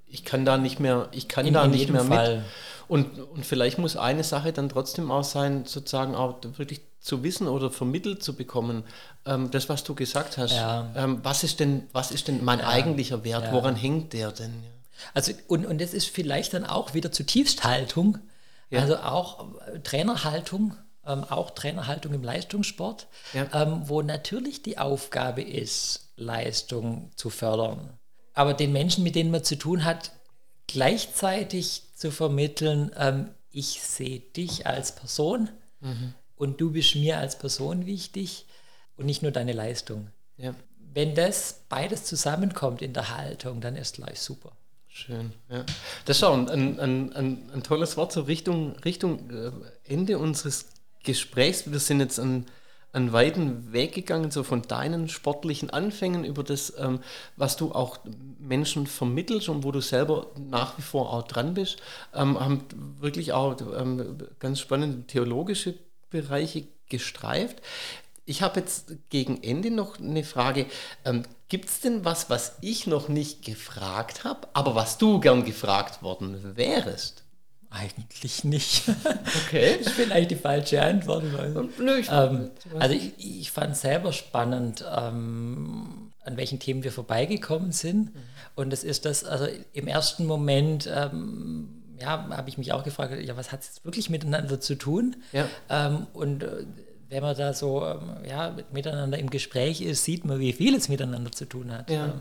ich 0.08 0.26
kann 0.26 0.46
da 0.46 0.58
nicht 0.58 0.80
mehr, 0.80 1.08
ich 1.12 1.28
kann 1.28 1.46
in, 1.46 1.54
da 1.54 1.66
in 1.66 1.72
nicht 1.72 1.90
mehr 1.90 2.06
Fall. 2.06 2.38
mit. 2.38 2.46
Und, 2.88 3.20
und 3.20 3.46
vielleicht 3.46 3.78
muss 3.78 3.96
eine 3.96 4.24
Sache 4.24 4.52
dann 4.52 4.70
trotzdem 4.70 5.12
auch 5.12 5.24
sein, 5.24 5.66
sozusagen 5.66 6.16
auch 6.16 6.38
wirklich 6.58 6.82
zu 7.00 7.24
wissen 7.24 7.48
oder 7.48 7.70
vermittelt 7.70 8.24
zu 8.24 8.34
bekommen, 8.34 8.84
ähm, 9.26 9.52
das, 9.52 9.70
was 9.70 9.84
du 9.84 9.94
gesagt 9.94 10.38
hast. 10.38 10.54
Ja. 10.54 10.92
Ähm, 10.96 11.20
was, 11.24 11.44
ist 11.44 11.60
denn, 11.60 11.88
was 11.94 12.12
ist 12.12 12.28
denn 12.28 12.44
mein 12.44 12.60
ja. 12.60 12.68
eigentlicher 12.68 13.24
Wert? 13.24 13.52
Woran 13.52 13.76
hängt 13.76 14.14
der 14.14 14.32
denn? 14.32 14.64
Also, 15.14 15.34
und, 15.48 15.66
und 15.66 15.80
das 15.80 15.94
ist 15.94 16.08
vielleicht 16.08 16.54
dann 16.54 16.66
auch 16.66 16.94
wieder 16.94 17.12
zutiefst 17.12 17.64
Haltung, 17.64 18.18
also 18.72 18.98
auch 18.98 19.46
Trainerhaltung 19.84 20.76
ähm, 21.10 21.24
auch 21.24 21.52
Trainerhaltung 21.52 22.14
im 22.14 22.24
Leistungssport, 22.24 23.08
ja. 23.34 23.48
ähm, 23.54 23.82
wo 23.86 24.02
natürlich 24.02 24.62
die 24.62 24.78
Aufgabe 24.78 25.42
ist, 25.42 26.12
Leistung 26.16 27.12
zu 27.16 27.30
fördern. 27.30 27.98
Aber 28.34 28.54
den 28.54 28.72
Menschen, 28.72 29.04
mit 29.04 29.16
denen 29.16 29.32
man 29.32 29.44
zu 29.44 29.58
tun 29.58 29.84
hat, 29.84 30.12
gleichzeitig 30.68 31.84
zu 31.96 32.12
vermitteln, 32.12 32.92
ähm, 32.96 33.30
ich 33.52 33.82
sehe 33.82 34.20
dich 34.20 34.68
als 34.68 34.96
Person 34.96 35.50
mhm. 35.82 36.14
und 36.36 36.62
du 36.62 36.72
bist 36.72 36.96
mir 36.96 37.18
als 37.18 37.38
Person 37.38 37.86
wichtig 37.86 38.46
und 38.96 39.06
nicht 39.06 39.24
nur 39.24 39.32
deine 39.32 39.54
Leistung. 39.54 40.10
Ja. 40.38 40.54
Wenn 40.94 41.16
das 41.16 41.62
beides 41.70 42.06
zusammenkommt 42.06 42.82
in 42.82 42.94
der 42.94 43.16
Haltung, 43.18 43.62
dann 43.62 43.76
ist 43.76 43.96
gleich 43.96 44.20
super. 44.22 44.52
Schön, 44.88 45.34
ja. 45.50 45.66
Das 46.06 46.18
ist 46.18 46.24
auch 46.24 46.34
ein, 46.34 46.50
ein, 46.80 47.14
ein, 47.14 47.50
ein 47.54 47.64
tolles 47.64 47.96
Wort 47.96 48.12
zur 48.12 48.28
Richtung, 48.28 48.76
Richtung 48.80 49.30
äh, 49.30 49.52
Ende 49.84 50.18
unseres 50.18 50.66
Gesprächs. 51.04 51.72
Wir 51.72 51.80
sind 51.80 52.00
jetzt 52.00 52.20
einen, 52.20 52.46
einen 52.94 53.14
weiten 53.14 53.72
Weg 53.72 53.94
gegangen, 53.94 54.32
so 54.32 54.44
von 54.44 54.64
deinen 54.64 55.10
sportlichen 55.10 55.70
Anfängen 55.70 56.24
über 56.24 56.44
das, 56.44 56.74
ähm, 56.78 57.00
was 57.36 57.58
du 57.58 57.72
auch 57.72 58.00
Menschen 58.40 58.88
vermittelst 58.88 59.50
und 59.50 59.64
wo 59.64 59.72
du 59.72 59.82
selber 59.82 60.28
nach 60.38 60.78
wie 60.78 60.82
vor 60.82 61.14
auch 61.14 61.24
dran 61.24 61.54
bist, 61.54 61.78
ähm, 62.14 62.40
haben 62.40 62.66
wirklich 63.00 63.34
auch 63.34 63.56
ähm, 63.78 64.18
ganz 64.40 64.60
spannende 64.60 65.06
theologische 65.08 65.76
Bereiche 66.10 66.68
gestreift. 66.90 67.62
Ich 68.26 68.42
habe 68.42 68.60
jetzt 68.60 68.94
gegen 69.10 69.42
Ende 69.44 69.72
noch 69.72 70.00
eine 70.00 70.24
Frage. 70.24 70.68
Ähm, 71.04 71.24
Gibt 71.48 71.70
es 71.70 71.80
denn 71.82 72.06
was, 72.06 72.30
was 72.30 72.58
ich 72.62 72.86
noch 72.86 73.10
nicht 73.10 73.44
gefragt 73.44 74.24
habe, 74.24 74.48
aber 74.54 74.76
was 74.76 75.00
du 75.00 75.20
gern 75.20 75.46
gefragt 75.46 76.04
worden 76.04 76.56
wärst? 76.56 77.24
Eigentlich 77.72 78.44
nicht. 78.44 78.90
Okay. 79.46 79.78
das 79.78 79.88
ist 79.88 79.94
vielleicht 79.94 80.32
die 80.32 80.36
falsche 80.36 80.82
Antwort. 80.82 81.24
Nö, 81.80 81.98
ich, 81.98 82.10
ähm, 82.12 82.50
also 82.80 82.96
ich, 82.96 83.14
ich 83.18 83.52
fand 83.52 83.74
es 83.74 83.82
selber 83.82 84.12
spannend, 84.12 84.84
ähm, 84.96 86.12
an 86.24 86.38
welchen 86.38 86.60
Themen 86.60 86.84
wir 86.84 86.92
vorbeigekommen 86.92 87.72
sind. 87.72 88.14
Mhm. 88.16 88.20
Und 88.56 88.74
es 88.74 88.84
ist 88.84 89.06
das, 89.06 89.24
also 89.24 89.48
im 89.74 89.88
ersten 89.88 90.26
Moment, 90.26 90.90
ähm, 90.92 91.84
ja, 92.00 92.28
habe 92.30 92.50
ich 92.50 92.58
mich 92.58 92.74
auch 92.74 92.84
gefragt, 92.84 93.14
ja, 93.22 93.38
was 93.38 93.52
hat 93.52 93.62
es 93.62 93.86
wirklich 93.86 94.10
miteinander 94.10 94.60
zu 94.60 94.76
tun? 94.76 95.18
Ja. 95.32 95.48
Ähm, 95.70 96.08
und 96.14 96.44
äh, 96.44 96.66
wenn 97.10 97.24
man 97.24 97.36
da 97.36 97.54
so 97.54 97.86
ähm, 97.86 98.18
ja, 98.28 98.56
miteinander 98.72 99.18
im 99.18 99.30
Gespräch 99.30 99.82
ist, 99.82 100.04
sieht 100.04 100.26
man, 100.26 100.40
wie 100.40 100.54
viel 100.54 100.76
es 100.76 100.90
miteinander 100.90 101.32
zu 101.32 101.46
tun 101.46 101.72
hat. 101.72 101.90
Ja. 101.90 102.20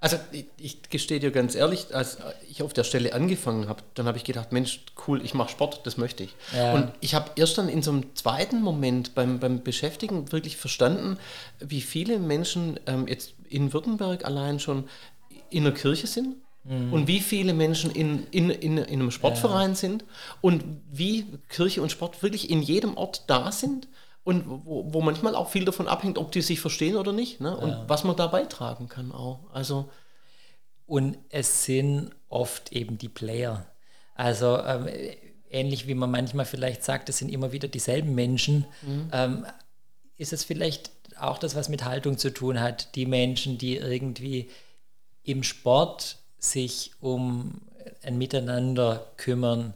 Also 0.00 0.16
ich, 0.30 0.46
ich 0.58 0.82
gestehe 0.90 1.18
dir 1.18 1.32
ganz 1.32 1.56
ehrlich, 1.56 1.92
als 1.92 2.18
ich 2.48 2.62
auf 2.62 2.72
der 2.72 2.84
Stelle 2.84 3.14
angefangen 3.14 3.68
habe, 3.68 3.82
dann 3.94 4.06
habe 4.06 4.16
ich 4.16 4.22
gedacht, 4.22 4.52
Mensch, 4.52 4.80
cool, 5.06 5.24
ich 5.24 5.34
mache 5.34 5.50
Sport, 5.50 5.80
das 5.84 5.96
möchte 5.96 6.22
ich. 6.22 6.34
Ja. 6.54 6.74
Und 6.74 6.92
ich 7.00 7.14
habe 7.14 7.32
erst 7.34 7.58
dann 7.58 7.68
in 7.68 7.82
so 7.82 7.90
einem 7.90 8.14
zweiten 8.14 8.62
Moment 8.62 9.16
beim, 9.16 9.40
beim 9.40 9.62
Beschäftigen 9.64 10.30
wirklich 10.30 10.56
verstanden, 10.56 11.18
wie 11.58 11.80
viele 11.80 12.20
Menschen 12.20 12.78
ähm, 12.86 13.08
jetzt 13.08 13.34
in 13.48 13.72
Württemberg 13.72 14.24
allein 14.24 14.60
schon 14.60 14.88
in 15.50 15.64
der 15.64 15.74
Kirche 15.74 16.06
sind 16.06 16.36
mhm. 16.62 16.92
und 16.92 17.08
wie 17.08 17.20
viele 17.20 17.52
Menschen 17.52 17.90
in, 17.90 18.24
in, 18.30 18.50
in, 18.50 18.78
in 18.78 19.00
einem 19.00 19.10
Sportverein 19.10 19.70
ja. 19.70 19.76
sind 19.76 20.04
und 20.40 20.62
wie 20.92 21.26
Kirche 21.48 21.82
und 21.82 21.90
Sport 21.90 22.22
wirklich 22.22 22.50
in 22.50 22.62
jedem 22.62 22.96
Ort 22.96 23.24
da 23.26 23.50
sind 23.50 23.88
und 24.28 24.44
wo, 24.46 24.92
wo, 24.92 25.00
manchmal 25.00 25.34
auch 25.34 25.48
viel 25.48 25.64
davon 25.64 25.88
abhängt, 25.88 26.18
ob 26.18 26.30
die 26.32 26.42
sich 26.42 26.60
verstehen 26.60 26.96
oder 26.96 27.14
nicht 27.14 27.40
ne? 27.40 27.56
und 27.56 27.70
ja. 27.70 27.84
was 27.86 28.04
man 28.04 28.14
da 28.14 28.26
beitragen 28.26 28.86
kann 28.86 29.10
auch. 29.10 29.40
Also 29.54 29.88
und 30.84 31.16
es 31.30 31.64
sind 31.64 32.10
oft 32.28 32.70
eben 32.72 32.98
die 32.98 33.08
Player. 33.08 33.64
Also 34.14 34.58
ähm, 34.58 34.86
ähnlich 35.48 35.86
wie 35.86 35.94
man 35.94 36.10
manchmal 36.10 36.44
vielleicht 36.44 36.84
sagt, 36.84 37.08
es 37.08 37.16
sind 37.16 37.30
immer 37.30 37.52
wieder 37.52 37.68
dieselben 37.68 38.14
Menschen, 38.14 38.66
mhm. 38.82 39.08
ähm, 39.14 39.46
ist 40.18 40.34
es 40.34 40.44
vielleicht 40.44 40.90
auch 41.18 41.38
das, 41.38 41.56
was 41.56 41.70
mit 41.70 41.86
Haltung 41.86 42.18
zu 42.18 42.28
tun 42.30 42.60
hat. 42.60 42.96
Die 42.96 43.06
Menschen, 43.06 43.56
die 43.56 43.78
irgendwie 43.78 44.50
im 45.22 45.42
Sport 45.42 46.18
sich 46.38 46.92
um 47.00 47.62
ein 48.02 48.18
Miteinander 48.18 49.06
kümmern, 49.16 49.72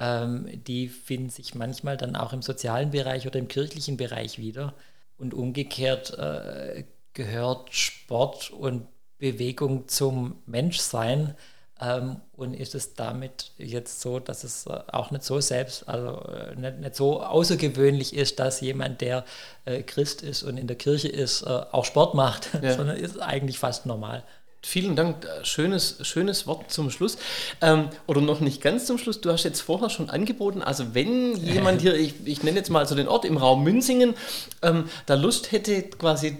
ähm, 0.00 0.48
die 0.66 0.88
finden 0.88 1.28
sich 1.28 1.54
manchmal 1.54 1.98
dann 1.98 2.16
auch 2.16 2.32
im 2.32 2.42
sozialen 2.42 2.90
Bereich 2.90 3.26
oder 3.26 3.38
im 3.38 3.48
kirchlichen 3.48 3.98
Bereich 3.98 4.38
wieder. 4.38 4.74
Und 5.18 5.34
umgekehrt 5.34 6.18
äh, 6.18 6.84
gehört 7.12 7.74
Sport 7.74 8.50
und 8.50 8.86
Bewegung 9.18 9.86
zum 9.88 10.42
Menschsein. 10.46 11.36
Ähm, 11.82 12.16
und 12.32 12.54
ist 12.54 12.74
es 12.74 12.94
damit 12.94 13.52
jetzt 13.58 14.00
so, 14.00 14.20
dass 14.20 14.44
es 14.44 14.66
äh, 14.66 14.80
auch 14.92 15.10
nicht 15.10 15.24
so 15.24 15.40
selbst, 15.40 15.88
also 15.88 16.26
äh, 16.30 16.54
nicht, 16.54 16.78
nicht, 16.78 16.94
so 16.94 17.22
außergewöhnlich 17.22 18.14
ist, 18.14 18.38
dass 18.38 18.60
jemand, 18.60 19.00
der 19.02 19.24
äh, 19.64 19.82
Christ 19.82 20.22
ist 20.22 20.42
und 20.42 20.56
in 20.58 20.66
der 20.66 20.76
Kirche 20.76 21.08
ist, 21.08 21.42
äh, 21.42 21.46
auch 21.46 21.84
Sport 21.84 22.14
macht, 22.14 22.48
ja. 22.62 22.74
sondern 22.74 22.96
ist 22.96 23.20
eigentlich 23.20 23.58
fast 23.58 23.86
normal. 23.86 24.24
Vielen 24.62 24.94
Dank. 24.94 25.26
Schönes, 25.42 25.98
schönes 26.02 26.46
Wort 26.46 26.70
zum 26.70 26.90
Schluss. 26.90 27.16
Ähm, 27.62 27.88
oder 28.06 28.20
noch 28.20 28.40
nicht 28.40 28.60
ganz 28.60 28.84
zum 28.84 28.98
Schluss. 28.98 29.20
Du 29.20 29.32
hast 29.32 29.44
jetzt 29.44 29.60
vorher 29.60 29.88
schon 29.88 30.10
angeboten, 30.10 30.62
also 30.62 30.94
wenn 30.94 31.34
jemand 31.36 31.80
hier, 31.82 31.94
ich, 31.94 32.14
ich 32.26 32.42
nenne 32.42 32.58
jetzt 32.58 32.70
mal 32.70 32.86
so 32.86 32.94
den 32.94 33.08
Ort 33.08 33.24
im 33.24 33.38
Raum 33.38 33.64
Münzingen, 33.64 34.14
ähm, 34.62 34.84
da 35.06 35.14
Lust 35.14 35.52
hätte, 35.52 35.82
quasi 35.82 36.36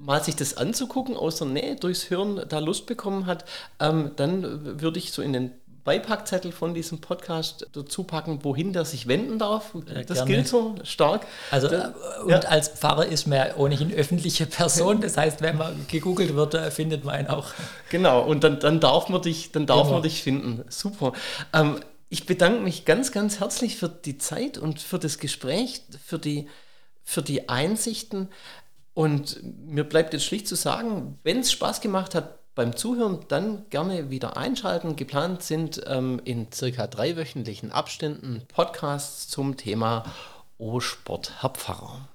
mal 0.00 0.22
sich 0.22 0.36
das 0.36 0.56
anzugucken 0.56 1.16
aus 1.16 1.36
der 1.36 1.48
Nähe 1.48 1.76
durchs 1.76 2.08
Hören 2.10 2.42
da 2.48 2.60
Lust 2.60 2.86
bekommen 2.86 3.26
hat, 3.26 3.44
ähm, 3.80 4.12
dann 4.16 4.80
würde 4.80 4.98
ich 4.98 5.12
so 5.12 5.20
in 5.20 5.32
den 5.32 5.52
Beipackzettel 5.88 6.52
von 6.52 6.74
diesem 6.74 7.00
Podcast 7.00 7.66
dazu 7.72 8.04
packen, 8.04 8.44
wohin 8.44 8.74
der 8.74 8.84
sich 8.84 9.06
wenden 9.08 9.38
darf. 9.38 9.72
Das 10.06 10.06
gerne. 10.18 10.30
gilt 10.30 10.46
so 10.46 10.74
stark. 10.84 11.26
Also 11.50 11.68
Da- 11.68 11.94
äh, 12.18 12.22
und 12.24 12.30
ja. 12.30 12.38
als 12.40 12.68
Pfarrer 12.68 13.06
ist 13.06 13.26
man 13.26 13.38
ja 13.38 13.56
ohnehin 13.56 13.90
öffentliche 13.90 14.44
Person. 14.44 15.00
Das 15.00 15.16
heißt, 15.16 15.40
wenn 15.40 15.56
man 15.56 15.86
gegoogelt 15.90 16.34
wird, 16.34 16.52
äh, 16.52 16.70
findet 16.70 17.04
man 17.04 17.20
ihn 17.20 17.26
auch. 17.28 17.46
Genau, 17.88 18.20
und 18.22 18.44
dann, 18.44 18.60
dann 18.60 18.80
darf 18.80 19.08
man 19.08 19.22
dich, 19.22 19.50
dann 19.52 19.64
darf 19.64 19.84
Genau. 19.84 19.92
man 19.94 20.02
dich 20.02 20.22
finden. 20.22 20.62
Super. 20.68 21.14
Ähm, 21.54 21.80
ich 22.10 22.26
bedanke 22.26 22.60
mich 22.60 22.84
ganz, 22.84 23.10
ganz 23.10 23.40
herzlich 23.40 23.76
für 23.76 23.88
die 23.88 24.18
Zeit 24.18 24.58
und 24.58 24.80
für 24.80 24.98
das 24.98 25.18
Gespräch, 25.18 25.80
für 26.04 26.18
die, 26.18 26.48
für 27.02 27.22
die 27.22 27.48
Einsichten. 27.48 28.28
Und 28.92 29.40
mir 29.66 29.84
bleibt 29.84 30.12
jetzt 30.12 30.26
schlicht 30.26 30.48
zu 30.48 30.54
sagen, 30.54 31.18
wenn 31.22 31.38
es 31.40 31.50
Spaß 31.50 31.80
gemacht 31.80 32.14
hat 32.14 32.37
beim 32.58 32.74
Zuhören, 32.74 33.20
dann 33.28 33.66
gerne 33.70 34.10
wieder 34.10 34.36
einschalten. 34.36 34.96
Geplant 34.96 35.44
sind 35.44 35.80
ähm, 35.86 36.20
in 36.24 36.50
circa 36.52 36.88
dreiwöchentlichen 36.88 37.70
Abständen 37.70 38.42
Podcasts 38.52 39.28
zum 39.28 39.56
Thema 39.56 40.04
O 40.58 40.80
Sport 40.80 41.40
Herr 41.40 41.50
Pfarrer. 41.50 42.08